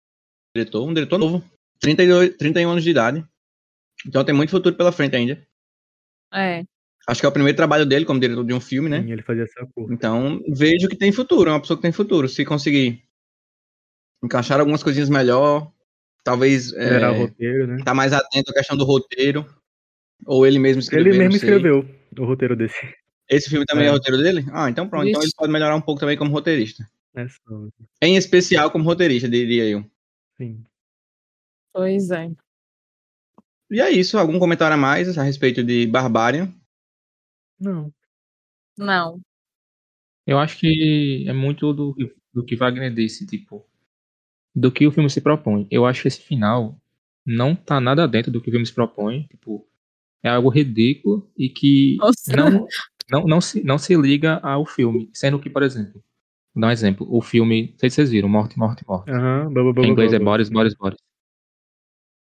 diretor. 0.54 0.86
Um 0.86 0.92
diretor 0.94 1.18
novo. 1.18 1.42
32, 1.80 2.36
31 2.36 2.70
anos 2.70 2.84
de 2.84 2.90
idade. 2.90 3.24
Então 4.06 4.24
tem 4.24 4.34
muito 4.34 4.50
futuro 4.50 4.74
pela 4.76 4.92
frente 4.92 5.16
ainda. 5.16 5.42
É. 6.32 6.64
Acho 7.06 7.20
que 7.20 7.26
é 7.26 7.28
o 7.28 7.32
primeiro 7.32 7.56
trabalho 7.56 7.86
dele 7.86 8.04
como 8.04 8.18
diretor 8.18 8.44
de 8.44 8.52
um 8.52 8.60
filme, 8.60 8.88
né? 8.88 9.00
Sim, 9.02 9.12
ele 9.12 9.22
fazia 9.22 9.44
essa 9.44 9.64
curva. 9.74 9.92
Então 9.94 10.42
vejo 10.48 10.88
que 10.88 10.96
tem 10.96 11.12
futuro. 11.12 11.48
É 11.50 11.52
uma 11.52 11.60
pessoa 11.60 11.76
que 11.76 11.82
tem 11.82 11.92
futuro. 11.92 12.28
Se 12.28 12.44
conseguir 12.44 13.02
encaixar 14.22 14.58
algumas 14.58 14.82
coisinhas 14.82 15.08
melhor, 15.08 15.70
talvez 16.24 16.72
é, 16.72 16.84
Melhorar 16.86 17.12
o 17.12 17.18
roteiro, 17.18 17.66
né? 17.68 17.82
tá 17.84 17.94
mais 17.94 18.12
atento 18.12 18.50
à 18.50 18.54
questão 18.54 18.76
do 18.76 18.84
roteiro. 18.84 19.46
Ou 20.26 20.46
ele 20.46 20.58
mesmo 20.58 20.80
escreveu. 20.80 21.12
Ele 21.12 21.18
mesmo 21.18 21.36
escreveu 21.36 21.88
o 22.18 22.24
roteiro 22.24 22.56
desse. 22.56 22.76
Esse 23.28 23.50
filme 23.50 23.64
também 23.66 23.84
é, 23.84 23.88
É. 23.88 23.90
roteiro 23.92 24.18
dele? 24.22 24.44
Ah, 24.52 24.68
então 24.70 24.88
pronto. 24.88 25.06
Então 25.06 25.20
Vixe. 25.20 25.30
ele 25.32 25.36
pode 25.36 25.52
melhorar 25.52 25.76
um 25.76 25.80
pouco 25.80 26.00
também 26.00 26.16
como 26.16 26.30
roteirista. 26.32 26.88
né? 27.14 27.28
Só- 27.28 27.68
Em 28.02 28.16
especial 28.16 28.70
como 28.70 28.84
roteirista, 28.84 29.28
diria 29.28 29.64
eu. 29.64 29.84
Sim. 30.36 30.62
Pois 31.72 32.10
é. 32.10 32.30
E 33.70 33.80
é 33.80 33.90
isso. 33.90 34.16
Algum 34.18 34.38
comentário 34.38 34.74
a 34.74 34.78
mais 34.78 35.16
a 35.18 35.22
respeito 35.22 35.62
de 35.62 35.86
Barbarian? 35.86 36.52
Não. 37.58 37.92
Não. 38.78 39.20
Eu 40.26 40.38
acho 40.38 40.58
que 40.58 41.24
é 41.28 41.32
muito 41.32 41.72
do, 41.72 41.94
que- 41.94 42.14
do 42.34 42.44
que 42.44 42.56
Wagner 42.56 42.92
disse, 42.92 43.26
tipo, 43.26 43.64
do 44.54 44.70
que 44.72 44.86
o 44.86 44.92
filme 44.92 45.08
se 45.10 45.20
propõe. 45.20 45.66
Eu 45.70 45.86
acho 45.86 46.02
que 46.02 46.08
esse 46.08 46.20
final 46.20 46.78
não 47.24 47.54
tá 47.54 47.80
nada 47.80 48.06
dentro 48.08 48.30
do 48.32 48.40
que 48.40 48.48
o 48.48 48.52
filme 48.52 48.66
se 48.66 48.72
propõe, 48.74 49.24
tipo, 49.28 49.66
é 50.22 50.28
algo 50.30 50.48
ridículo 50.48 51.30
e 51.36 51.48
que 51.48 51.96
Nossa. 51.98 52.36
não, 52.36 52.66
não, 53.10 53.26
não, 53.26 53.40
se, 53.40 53.62
não 53.64 53.78
se 53.78 53.94
liga 53.96 54.38
ao 54.42 54.66
filme. 54.66 55.08
Sendo 55.12 55.38
que, 55.38 55.48
por 55.50 55.62
exemplo, 55.62 56.02
vou 56.54 56.60
dar 56.62 56.68
um 56.68 56.70
exemplo, 56.72 57.06
o 57.10 57.22
filme, 57.22 57.70
não 57.72 57.78
sei 57.78 57.90
se 57.90 57.96
vocês 57.96 58.10
viram, 58.10 58.28
Morte, 58.28 58.58
Morte, 58.58 58.84
Morte. 58.86 59.10
Aham, 59.10 59.44
Bubble, 59.48 59.64
Bubble, 59.72 59.86
Em 59.88 59.92
inglês 59.92 60.12
é. 60.12 60.18
Boris, 60.18 60.48
Boris, 60.48 60.74
Boris. 60.74 60.98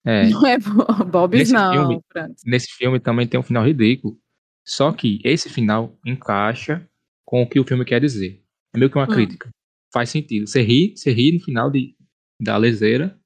É, 0.05 0.29
Não 0.29 0.46
é 0.46 0.59
Bo- 0.59 0.87
Bob's, 1.11 1.38
Nesse 1.38 1.52
não. 1.52 1.72
filme- 1.72 2.00
Francis. 2.12 2.42
nesse 2.44 2.68
filme 2.72 3.00
também 3.00 3.26
tem 3.26 3.38
um 3.38 3.42
final 3.42 3.64
ridículo. 3.64 4.18
Só 4.66 4.92
que 4.92 5.20
esse 5.24 5.48
final 5.48 5.96
encaixa 6.05 6.88
com 7.24 7.42
o 7.42 7.48
que 7.48 7.61
o 7.61 7.64
filme 7.64 7.85
quer 7.85 8.00
dizer. 8.00 8.42
É 8.74 8.79
meio 8.79 8.90
que 8.90 8.96
uma 8.98 9.05
Hum. 9.05 9.14
crítica. 9.14 9.48
Faz 9.92 10.11
sentido. 10.11 10.46
Você 10.46 10.61
ri, 10.62 10.94
você 10.96 11.12
ri 11.12 11.33
no 11.33 11.40
final 11.40 11.70
de, 11.70 11.96
da 12.40 12.57
leseira, 12.57 13.18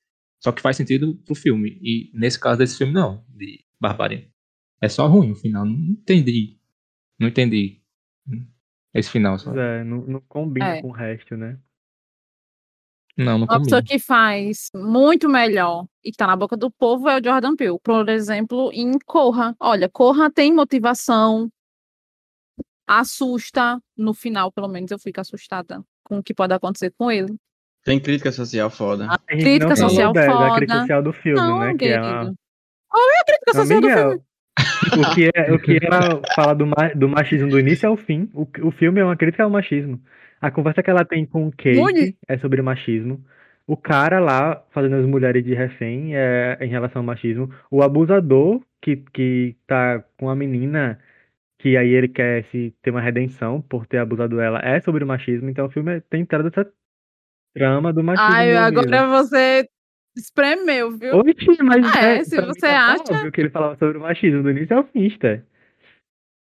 só 0.43 0.53
que 0.53 0.61
faz 0.63 0.77
sentido 0.77 1.15
pro 1.25 1.35
filme. 1.35 1.79
E 1.83 2.11
nesse 2.15 2.39
caso 2.39 2.59
desse 2.59 2.77
filme, 2.79 2.93
não, 2.93 3.25
de 3.29 3.65
Barbarian. 3.81 4.23
É 4.81 4.89
só 4.89 5.07
ruim 5.07 5.33
o 5.33 5.37
final. 5.37 5.65
Não 5.65 5.73
entendi. 5.75 6.59
Não 7.19 7.29
entendi 7.29 7.81
esse 8.95 9.11
final. 9.11 9.39
Só. 9.39 9.51
Pois 9.53 9.59
é, 9.63 9.85
não, 9.85 10.07
não 10.07 10.21
combina 10.21 10.77
É. 10.77 10.83
com 10.83 10.89
o 10.89 10.93
resto, 10.93 11.37
né? 11.37 11.59
Não, 13.25 13.39
não 13.39 13.47
Uma 13.47 13.63
pessoa 13.63 13.83
que 13.83 13.99
faz 13.99 14.71
muito 14.75 15.29
melhor 15.29 15.85
e 16.05 16.11
que 16.11 16.17
tá 16.17 16.27
na 16.27 16.37
boca 16.37 16.57
do 16.57 16.71
povo 16.71 17.09
é 17.09 17.19
o 17.21 17.25
Jordan 17.25 17.55
Peele. 17.55 17.79
Por 17.83 18.09
exemplo, 18.09 18.71
em 18.73 18.99
Corra. 19.05 19.55
Olha, 19.61 19.89
Corra 19.89 20.31
tem 20.31 20.53
motivação, 20.55 21.49
assusta. 22.87 23.81
No 23.97 24.15
final, 24.15 24.51
pelo 24.51 24.69
menos, 24.69 24.91
eu 24.91 24.99
fico 24.99 25.21
assustada 25.21 25.83
com 26.05 26.19
o 26.19 26.23
que 26.23 26.33
pode 26.35 26.55
acontecer 26.55 26.93
com 26.97 27.11
ele. 27.11 27.35
Tem 27.85 28.01
crítica 28.01 28.33
social 28.33 28.69
foda. 28.71 29.07
Ah, 29.11 29.19
A 29.29 29.33
gente 29.35 29.43
Crítica 29.43 29.69
não 29.69 29.77
social 29.77 30.13
da 30.13 30.27
foda. 30.27 30.55
crítica 30.57 30.81
social 30.81 31.03
do 31.03 31.13
filme, 31.13 31.41
Não, 31.41 31.59
né? 31.61 31.75
Que 31.77 31.89
é 31.89 32.01
uma... 32.01 32.35
Qual 32.89 33.03
é 33.11 33.21
a 33.21 33.25
crítica 33.25 33.53
social 33.55 33.81
do 33.81 33.87
Miguel, 33.87 34.09
filme? 34.11 34.25
O 35.05 35.15
que, 35.15 35.31
é, 35.35 35.53
o 35.53 35.59
que 35.59 35.79
era 35.83 36.21
falar 36.35 36.55
do, 36.55 36.67
ma- 36.67 36.93
do 36.95 37.09
machismo 37.09 37.49
do 37.49 37.59
início 37.59 37.89
ao 37.89 37.97
fim, 37.97 38.31
o, 38.35 38.47
o 38.67 38.71
filme 38.71 39.01
é 39.01 39.05
uma 39.05 39.17
crítica 39.17 39.45
ao 39.45 39.51
machismo. 39.51 40.01
A 40.41 40.51
conversa 40.51 40.83
que 40.83 40.91
ela 40.91 41.05
tem 41.05 41.27
com 41.27 41.47
o 41.49 41.51
Kate 41.51 41.77
é 42.29 42.39
sobre 42.39 42.63
machismo. 42.63 43.23
O 43.67 43.77
cara 43.77 44.19
lá 44.19 44.65
fazendo 44.71 44.97
as 44.97 45.07
mulheres 45.07 45.45
de 45.45 45.55
refém 45.55 46.17
é 46.17 46.59
em 46.61 46.69
relação 46.69 47.01
ao 47.01 47.07
machismo. 47.07 47.53
O 47.71 47.83
abusador 47.83 48.61
que, 48.83 48.97
que 49.13 49.55
tá 49.67 50.03
com 50.19 50.29
a 50.31 50.35
menina, 50.35 50.99
que 51.61 51.77
aí 51.77 51.91
ele 51.91 52.09
quer 52.09 52.45
se 52.51 52.75
ter 52.83 52.91
uma 52.91 53.01
redenção 53.01 53.61
por 53.61 53.87
ter 53.87 53.99
abusado 53.99 54.41
ela, 54.41 54.59
é 54.61 54.81
sobre 54.81 55.05
o 55.05 55.07
machismo. 55.07 55.49
Então 55.51 55.67
o 55.67 55.71
filme 55.71 56.01
tem 56.03 56.25
toda 56.25 56.49
essa 56.49 56.73
trama 57.55 57.93
do 57.93 58.03
machismo. 58.03 58.33
Ai, 58.33 58.57
agora 58.57 59.07
você 59.09 59.69
espremeu, 60.17 60.91
viu? 60.97 61.19
Oxi, 61.19 61.63
mas 61.63 61.85
Ah, 61.95 62.01
é? 62.03 62.25
Se 62.25 62.37
pra 62.37 62.47
mim 62.47 62.53
você 62.55 62.61
tá 62.61 62.93
acha- 62.93 63.03
óbvio 63.15 63.31
que 63.33 63.41
ele 63.41 63.51
falava 63.51 63.77
sobre 63.77 63.99
o 63.99 64.01
machismo 64.01 64.43
do 64.43 64.51
início 64.51 64.77
ao 64.77 64.85
fim. 64.85 65.17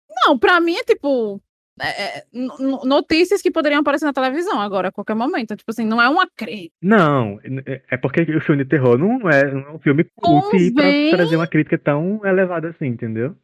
Não, 0.09 0.37
pra 0.37 0.59
mim 0.59 0.75
é 0.75 0.83
tipo. 0.83 1.41
É, 1.79 2.17
é, 2.19 2.25
no- 2.33 2.57
no- 2.57 2.85
notícias 2.85 3.41
que 3.41 3.51
poderiam 3.51 3.81
aparecer 3.81 4.05
na 4.05 4.13
televisão 4.13 4.59
agora, 4.59 4.87
a 4.87 4.91
qualquer 4.91 5.15
momento. 5.15 5.55
Tipo 5.55 5.71
assim, 5.71 5.85
não 5.85 6.01
é 6.01 6.09
uma 6.09 6.27
crítica. 6.27 6.75
Não, 6.81 7.39
é- 7.65 7.81
é 7.91 7.97
porque 7.97 8.21
o 8.21 8.41
filme 8.41 8.63
de 8.63 8.69
terror 8.69 8.97
não 8.97 9.29
é, 9.29 9.51
não 9.51 9.61
é 9.61 9.71
um 9.73 9.79
filme 9.79 10.03
cult 10.15 10.49
pra 10.73 10.83
Convém. 10.83 11.11
trazer 11.11 11.35
uma 11.35 11.47
crítica 11.47 11.77
tão 11.77 12.25
elevada 12.25 12.69
assim, 12.69 12.85
entendeu? 12.87 13.35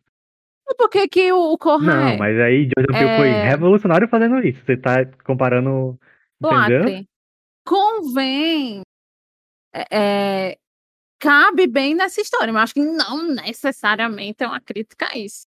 Por 0.78 0.90
que, 0.90 1.08
que 1.08 1.32
o, 1.32 1.56
Corra 1.58 1.86
Não, 1.86 2.08
é 2.10 2.18
mas 2.18 2.40
aí 2.40 2.64
Jordan 2.76 2.94
Peele 2.98 3.18
foi 3.18 3.30
É. 3.30 3.44
revolucionário 3.50 4.08
fazendo 4.08 4.40
isso. 4.40 4.64
Você 4.66 4.76
tá 4.78 5.06
comparando, 5.24 6.00
entendeu? 6.42 6.80
lacre? 6.80 7.08
Convém. 7.68 8.82
é, 9.92 10.58
cabe 11.20 11.68
bem 11.68 11.96
nessa 11.96 12.22
história, 12.22 12.52
mas 12.54 12.64
acho 12.64 12.74
que 12.76 12.82
não 12.82 13.24
necessariamente 13.34 14.44
é 14.44 14.48
uma 14.48 14.60
crítica 14.62 15.08
a 15.12 15.18
isso. 15.18 15.46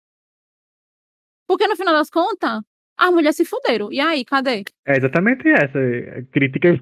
Porque 1.48 1.66
no 1.68 1.76
final 1.76 1.94
das 1.94 2.10
contas, 2.10 2.60
as 2.98 3.10
mulheres 3.10 3.36
se 3.36 3.44
fuderam. 3.44 3.92
E 3.92 4.00
aí, 4.00 4.24
cadê? 4.24 4.64
É 4.86 4.96
exatamente 4.96 5.48
essa 5.48 5.78
a 5.78 6.22
crítica 6.32 6.80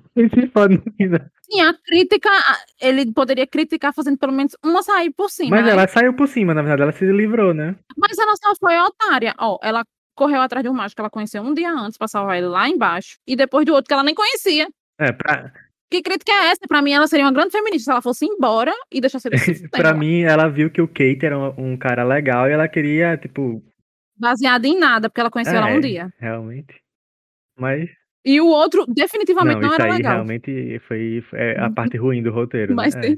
final. 0.96 1.20
Sim, 1.42 1.60
a 1.60 1.74
crítica, 1.74 2.30
ele 2.80 3.12
poderia 3.12 3.46
criticar 3.46 3.92
fazendo 3.92 4.18
pelo 4.18 4.32
menos 4.32 4.56
uma 4.64 4.82
sair 4.82 5.10
por 5.10 5.30
cima. 5.30 5.56
Mas 5.56 5.66
né? 5.66 5.72
ela 5.72 5.88
saiu 5.88 6.14
por 6.14 6.28
cima, 6.28 6.54
na 6.54 6.62
verdade, 6.62 6.82
ela 6.82 6.92
se 6.92 7.04
livrou, 7.04 7.52
né? 7.52 7.74
Mas 7.96 8.16
ela 8.18 8.34
só 8.36 8.54
foi 8.56 8.78
otária. 8.78 9.34
Ó, 9.38 9.58
ela 9.62 9.84
correu 10.16 10.40
atrás 10.40 10.62
de 10.62 10.70
um 10.70 10.74
macho 10.74 10.94
que 10.94 11.00
ela 11.00 11.10
conheceu 11.10 11.42
um 11.42 11.52
dia 11.52 11.72
antes 11.72 11.98
pra 11.98 12.08
salvar 12.08 12.38
ele 12.38 12.46
lá 12.46 12.68
embaixo. 12.68 13.18
E 13.26 13.36
depois 13.36 13.66
do 13.66 13.72
outro 13.74 13.88
que 13.88 13.94
ela 13.94 14.04
nem 14.04 14.14
conhecia. 14.14 14.68
É, 14.98 15.12
pra, 15.12 15.52
Que 15.90 16.00
crítica 16.00 16.32
é 16.32 16.50
essa? 16.50 16.60
Pra 16.68 16.80
mim, 16.80 16.92
ela 16.92 17.06
seria 17.06 17.24
uma 17.24 17.32
grande 17.32 17.50
feminista 17.50 17.84
se 17.84 17.90
ela 17.90 18.02
fosse 18.02 18.24
embora 18.24 18.72
e 18.90 19.00
deixasse 19.00 19.28
ele 19.28 19.38
se 19.38 19.68
pra 19.68 19.92
mim, 19.92 20.22
ela 20.22 20.48
viu 20.48 20.70
que 20.70 20.80
o 20.80 20.88
Kate 20.88 21.26
era 21.26 21.38
um, 21.38 21.72
um 21.72 21.76
cara 21.76 22.04
legal 22.04 22.48
e 22.48 22.52
ela 22.52 22.68
queria, 22.68 23.16
tipo, 23.16 23.62
Baseada 24.16 24.66
em 24.66 24.78
nada, 24.78 25.08
porque 25.08 25.20
ela 25.20 25.30
conheceu 25.30 25.56
ela 25.56 25.70
É. 25.70 25.76
um 25.76 25.80
dia. 25.80 26.12
realmente. 26.18 26.80
Mas 27.58 27.88
E 28.24 28.40
o 28.40 28.46
outro, 28.46 28.86
definitivamente, 28.86 29.56
não, 29.56 29.62
não, 29.62 29.72
isso 29.74 29.82
era 29.82 29.84
aí 29.92 29.96
legal. 29.98 30.12
realmente 30.14 30.78
foi, 30.88 31.20
foi 31.28 31.38
é 31.38 31.58
a 31.60 31.66
Uhum. 31.66 31.74
parte 31.74 31.96
ruim 31.96 32.22
do 32.22 32.30
roteiro, 32.32 32.70
né? 32.74 32.76
Mas 32.76 32.94
É. 32.96 33.00
tem- 33.00 33.16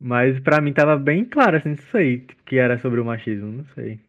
Mas 0.00 0.40
pra 0.40 0.60
mim 0.60 0.72
tava 0.72 0.96
bem 0.96 1.24
claro, 1.24 1.56
assim, 1.56 1.70
não 1.70 1.76
sei, 1.92 2.26
que 2.46 2.56
era 2.58 2.78
sobre 2.78 2.98
o 3.00 3.04
machismo, 3.04 3.52
não 3.52 3.64
sei. 3.74 4.00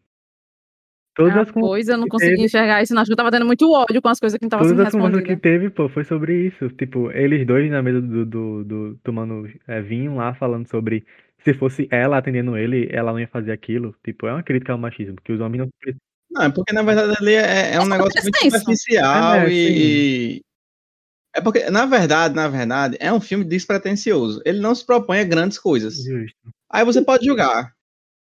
Todas 1.15 1.35
Ah, 1.37 1.41
as 1.41 1.51
pois 1.51 1.87
eu 1.87 1.97
não 1.97 2.05
que 2.05 2.09
consegui 2.09 2.31
teve- 2.31 2.45
enxergar 2.45 2.81
isso. 2.81 2.91
Não, 2.95 3.01
acho 3.03 3.09
que 3.09 3.13
eu 3.13 3.17
tava 3.17 3.29
tendo 3.29 3.45
muito 3.45 3.71
ódio 3.71 4.01
com 4.01 4.07
as 4.09 4.19
coisas 4.19 4.35
que 4.35 4.43
não 4.43 4.47
estavam 4.47 4.63
Todas 4.65 4.75
sendo 4.75 4.87
as 4.87 4.91
conversas 4.93 5.21
que 5.21 5.27
respondidas. 5.33 5.41
teve, 5.61 5.69
pô, 5.69 5.87
foi 5.87 6.03
sobre 6.03 6.47
isso. 6.47 6.69
Tipo, 6.69 7.11
eles 7.11 7.45
dois 7.45 7.69
na 7.69 7.83
mesa 7.83 8.01
do, 8.01 8.25
do, 8.25 8.63
do- 8.63 8.95
tomando 9.03 9.47
é, 9.67 9.79
vinho 9.79 10.15
lá, 10.15 10.33
falando 10.33 10.67
sobre 10.67 11.05
se 11.43 11.53
fosse 11.53 11.87
ela 11.91 12.17
atendendo 12.17 12.57
ele, 12.57 12.87
ela 12.91 13.11
não 13.11 13.19
ia 13.19 13.27
fazer 13.27 13.51
aquilo. 13.51 13.95
Tipo, 14.03 14.27
é 14.27 14.33
uma 14.33 14.43
crítica 14.43 14.71
ao 14.73 14.77
machismo, 14.79 15.17
que 15.23 15.31
os 15.33 15.39
homens 15.41 15.59
não. 15.61 15.93
Não, 16.31 16.43
é 16.43 16.49
porque 16.51 16.73
na 16.73 16.81
verdade 16.81 17.15
ali 17.19 17.33
é, 17.33 17.75
é 17.75 17.79
um 17.79 17.83
É 17.83 17.89
negócio 17.89 18.21
muito 18.23 18.37
senso. 18.39 18.57
superficial 18.59 19.35
É, 19.35 19.49
e, 19.51 20.41
É 21.35 21.41
porque, 21.41 21.69
na 21.69 21.85
verdade, 21.85 22.35
na 22.35 22.47
verdade, 22.47 22.97
é 22.99 23.11
um 23.11 23.19
filme 23.21 23.43
despretensioso. 23.43 24.41
Ele 24.45 24.59
não 24.59 24.73
se 24.75 24.85
propõe 24.85 25.19
a 25.19 25.23
grandes 25.23 25.57
coisas. 25.57 25.95
Justo. 26.03 26.37
Aí 26.71 26.85
você 26.85 27.01
pode 27.01 27.25
julgar. 27.25 27.73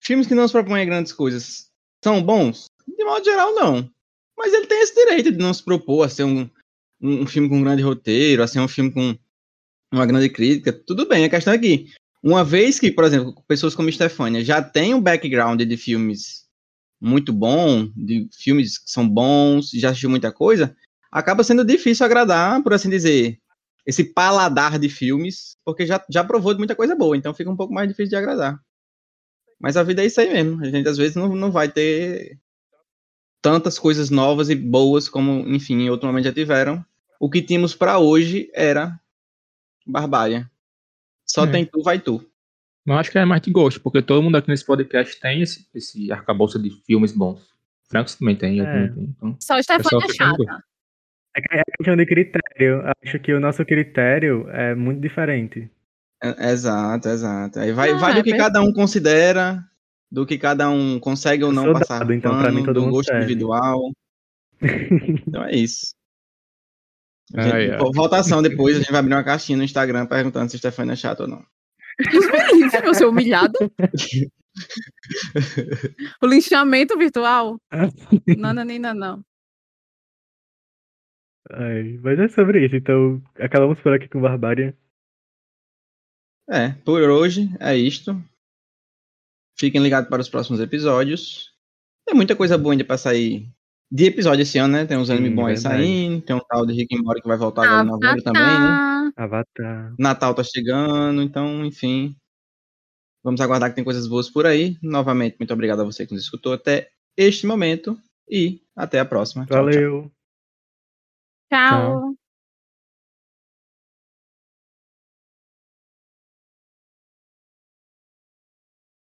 Filmes 0.01 0.27
que 0.27 0.35
não 0.35 0.47
se 0.47 0.53
propõem 0.53 0.81
a 0.81 0.85
grandes 0.85 1.13
coisas 1.13 1.69
são 2.03 2.21
bons? 2.23 2.65
De 2.87 3.03
modo 3.03 3.23
geral, 3.23 3.53
não. 3.53 3.89
Mas 4.37 4.53
ele 4.53 4.65
tem 4.65 4.81
esse 4.81 4.95
direito 4.95 5.31
de 5.31 5.37
não 5.37 5.53
se 5.53 5.63
propor 5.63 6.03
a 6.03 6.09
ser 6.09 6.23
um, 6.23 6.49
um, 7.01 7.21
um 7.21 7.27
filme 7.27 7.47
com 7.49 7.57
um 7.57 7.63
grande 7.63 7.83
roteiro, 7.83 8.41
a 8.43 8.47
ser 8.47 8.59
um 8.59 8.67
filme 8.67 8.91
com 8.91 9.15
uma 9.93 10.05
grande 10.05 10.29
crítica. 10.29 10.73
Tudo 10.73 11.07
bem, 11.07 11.25
a 11.25 11.29
questão 11.29 11.53
é 11.53 11.59
que, 11.59 11.91
uma 12.23 12.43
vez 12.43 12.79
que, 12.79 12.91
por 12.91 13.03
exemplo, 13.03 13.33
pessoas 13.47 13.75
como 13.75 13.91
Stefania 13.91 14.43
já 14.43 14.61
têm 14.61 14.93
um 14.93 15.01
background 15.01 15.61
de 15.61 15.77
filmes 15.77 16.45
muito 16.99 17.33
bom, 17.33 17.89
de 17.95 18.29
filmes 18.31 18.77
que 18.77 18.91
são 18.91 19.07
bons, 19.09 19.71
já 19.71 19.89
assistiu 19.89 20.09
muita 20.09 20.31
coisa, 20.31 20.75
acaba 21.11 21.43
sendo 21.43 21.65
difícil 21.65 22.05
agradar, 22.05 22.61
por 22.61 22.73
assim 22.73 22.89
dizer, 22.89 23.39
esse 23.85 24.03
paladar 24.03 24.77
de 24.77 24.87
filmes, 24.87 25.57
porque 25.65 25.85
já, 25.85 26.03
já 26.09 26.23
provou 26.23 26.53
de 26.53 26.59
muita 26.59 26.75
coisa 26.75 26.95
boa, 26.95 27.17
então 27.17 27.33
fica 27.33 27.49
um 27.49 27.57
pouco 27.57 27.73
mais 27.73 27.87
difícil 27.87 28.11
de 28.11 28.15
agradar. 28.15 28.59
Mas 29.59 29.75
a 29.77 29.83
vida 29.83 30.03
é 30.03 30.05
isso 30.05 30.19
aí 30.21 30.31
mesmo. 30.31 30.61
A 30.61 30.69
gente 30.69 30.87
às 30.87 30.97
vezes 30.97 31.15
não, 31.15 31.35
não 31.35 31.51
vai 31.51 31.69
ter 31.69 32.39
tantas 33.41 33.77
coisas 33.77 34.09
novas 34.09 34.49
e 34.49 34.55
boas 34.55 35.09
como, 35.09 35.47
enfim, 35.47 35.81
em 35.81 35.89
outro 35.89 36.07
momento 36.07 36.25
já 36.25 36.33
tiveram. 36.33 36.83
O 37.19 37.29
que 37.29 37.41
tínhamos 37.41 37.75
para 37.75 37.99
hoje 37.99 38.49
era 38.53 38.99
Barbária. 39.85 40.49
Só 41.33 41.45
É. 41.45 41.51
tem 41.51 41.65
tu, 41.65 41.81
vai 41.81 41.99
tu. 41.99 42.23
Eu 42.85 42.93
acho 42.95 43.11
que 43.11 43.17
é 43.17 43.25
mais 43.25 43.41
de 43.41 43.51
gosto, 43.51 43.79
porque 43.79 44.01
todo 44.01 44.21
mundo 44.23 44.35
aqui 44.37 44.49
nesse 44.49 44.65
podcast 44.65 45.19
tem 45.19 45.41
esse, 45.41 45.67
esse 45.73 46.11
arcabouço 46.11 46.57
de 46.61 46.71
filmes 46.85 47.11
bons. 47.11 47.41
Francos 47.89 48.15
também 48.15 48.35
tem, 48.35 48.57
eu 48.57 48.65
É. 48.65 48.71
também 48.73 48.93
tenho. 48.93 49.09
Então, 49.17 49.37
Só 49.39 49.57
o 49.57 49.63
Stefania 49.63 49.99
é 50.05 50.07
fica 50.11 50.25
no 50.27 50.37
chata. 50.37 50.63
É 51.37 51.59
é 51.59 51.63
questão 51.77 51.95
de 51.95 52.05
critério. 52.05 52.83
Acho 53.05 53.19
que 53.19 53.33
o 53.33 53.39
nosso 53.39 53.63
critério 53.65 54.49
é 54.49 54.75
muito 54.75 54.99
diferente. 54.99 55.69
É- 56.21 56.51
exato, 56.51 57.07
exato. 57.07 57.59
Aí 57.59 57.71
vai, 57.71 57.91
Ah, 57.91 57.97
vai 57.97 58.13
do 58.15 58.19
é 58.19 58.23
que 58.23 58.35
cada 58.35 58.61
um 58.61 58.73
considera, 58.73 59.63
do 60.11 60.25
que 60.25 60.37
cada 60.37 60.69
um 60.69 60.99
consegue 60.99 61.43
ou 61.43 61.51
não 61.53 61.71
passar 61.73 61.99
dado, 61.99 62.13
então, 62.13 62.37
pra 62.37 62.49
mim, 62.51 62.61
pano, 62.61 62.65
todo 62.65 62.73
do 62.75 62.81
mundo 62.81 62.91
gosto 62.93 63.07
serve. 63.09 63.23
individual. 63.25 63.91
Então 65.27 65.43
é 65.45 65.55
isso. 65.55 65.93
A 67.35 67.41
gente- 67.43 67.53
Ai, 67.53 67.71
ai. 67.71 67.77
Votação 67.93 68.41
depois, 68.41 68.75
a 68.75 68.79
gente 68.79 68.91
vai 68.91 68.99
abrir 68.99 69.13
uma 69.13 69.23
caixinha 69.23 69.57
no 69.57 69.63
Instagram 69.63 70.05
perguntando 70.05 70.49
se 70.51 70.57
Stefania 70.57 70.93
é 70.93 70.95
chata 70.95 71.23
ou 71.23 71.29
não. 71.29 71.45
Livre, 72.53 72.87
eu 72.87 72.93
ser 72.93 73.05
humilhado. 73.05 73.53
o 76.21 76.25
linchamento 76.27 76.97
virtual? 76.97 77.57
Não, 78.37 78.53
não, 78.53 78.65
não, 78.65 78.93
não. 78.93 79.25
Ai, 81.51 81.97
mas 82.01 82.19
é 82.19 82.27
sobre 82.29 82.65
isso, 82.65 82.75
então 82.75 83.21
acabamos 83.39 83.79
por 83.81 83.93
aqui 83.93 84.07
com 84.07 84.21
Barbarian. 84.21 84.73
É, 86.49 86.69
por 86.85 87.01
hoje 87.01 87.49
é 87.59 87.75
isto. 87.75 88.21
Fiquem 89.59 89.81
ligados 89.81 90.09
para 90.09 90.21
os 90.21 90.29
próximos 90.29 90.59
episódios. 90.59 91.53
Tem 92.05 92.15
muita 92.15 92.35
coisa 92.35 92.57
boa 92.57 92.73
ainda 92.73 92.83
pra 92.85 92.97
sair 92.97 93.49
de 93.91 94.05
episódio 94.05 94.43
esse 94.43 94.57
ano, 94.57 94.73
né? 94.73 94.85
Tem 94.85 94.97
uns 94.97 95.07
Sim, 95.07 95.13
animes 95.13 95.35
bons 95.35 95.47
aí 95.47 95.57
saindo. 95.57 96.21
Tem 96.21 96.35
um 96.35 96.39
tal 96.39 96.65
de 96.65 96.73
Rick 96.73 96.95
and 96.95 97.03
Morty 97.03 97.21
que 97.21 97.27
vai 97.27 97.37
voltar 97.37 97.65
agora 97.65 97.83
em 97.83 97.87
novembro 97.87 98.23
também, 98.23 98.41
né? 98.43 99.11
Avatar. 99.17 99.93
Natal 99.99 100.33
tá 100.33 100.43
chegando, 100.43 101.21
então, 101.21 101.65
enfim. 101.65 102.15
Vamos 103.23 103.41
aguardar 103.41 103.69
que 103.69 103.75
tem 103.75 103.83
coisas 103.83 104.07
boas 104.07 104.29
por 104.29 104.45
aí. 104.45 104.77
Novamente, 104.81 105.35
muito 105.37 105.53
obrigado 105.53 105.81
a 105.81 105.85
você 105.85 106.07
que 106.07 106.13
nos 106.13 106.23
escutou 106.23 106.53
até 106.53 106.89
este 107.17 107.45
momento. 107.45 107.97
E 108.29 108.61
até 108.75 108.99
a 108.99 109.05
próxima. 109.05 109.45
Tchau, 109.45 109.57
tchau. 109.57 109.65
Valeu! 109.65 110.11
Tchau. 111.51 112.20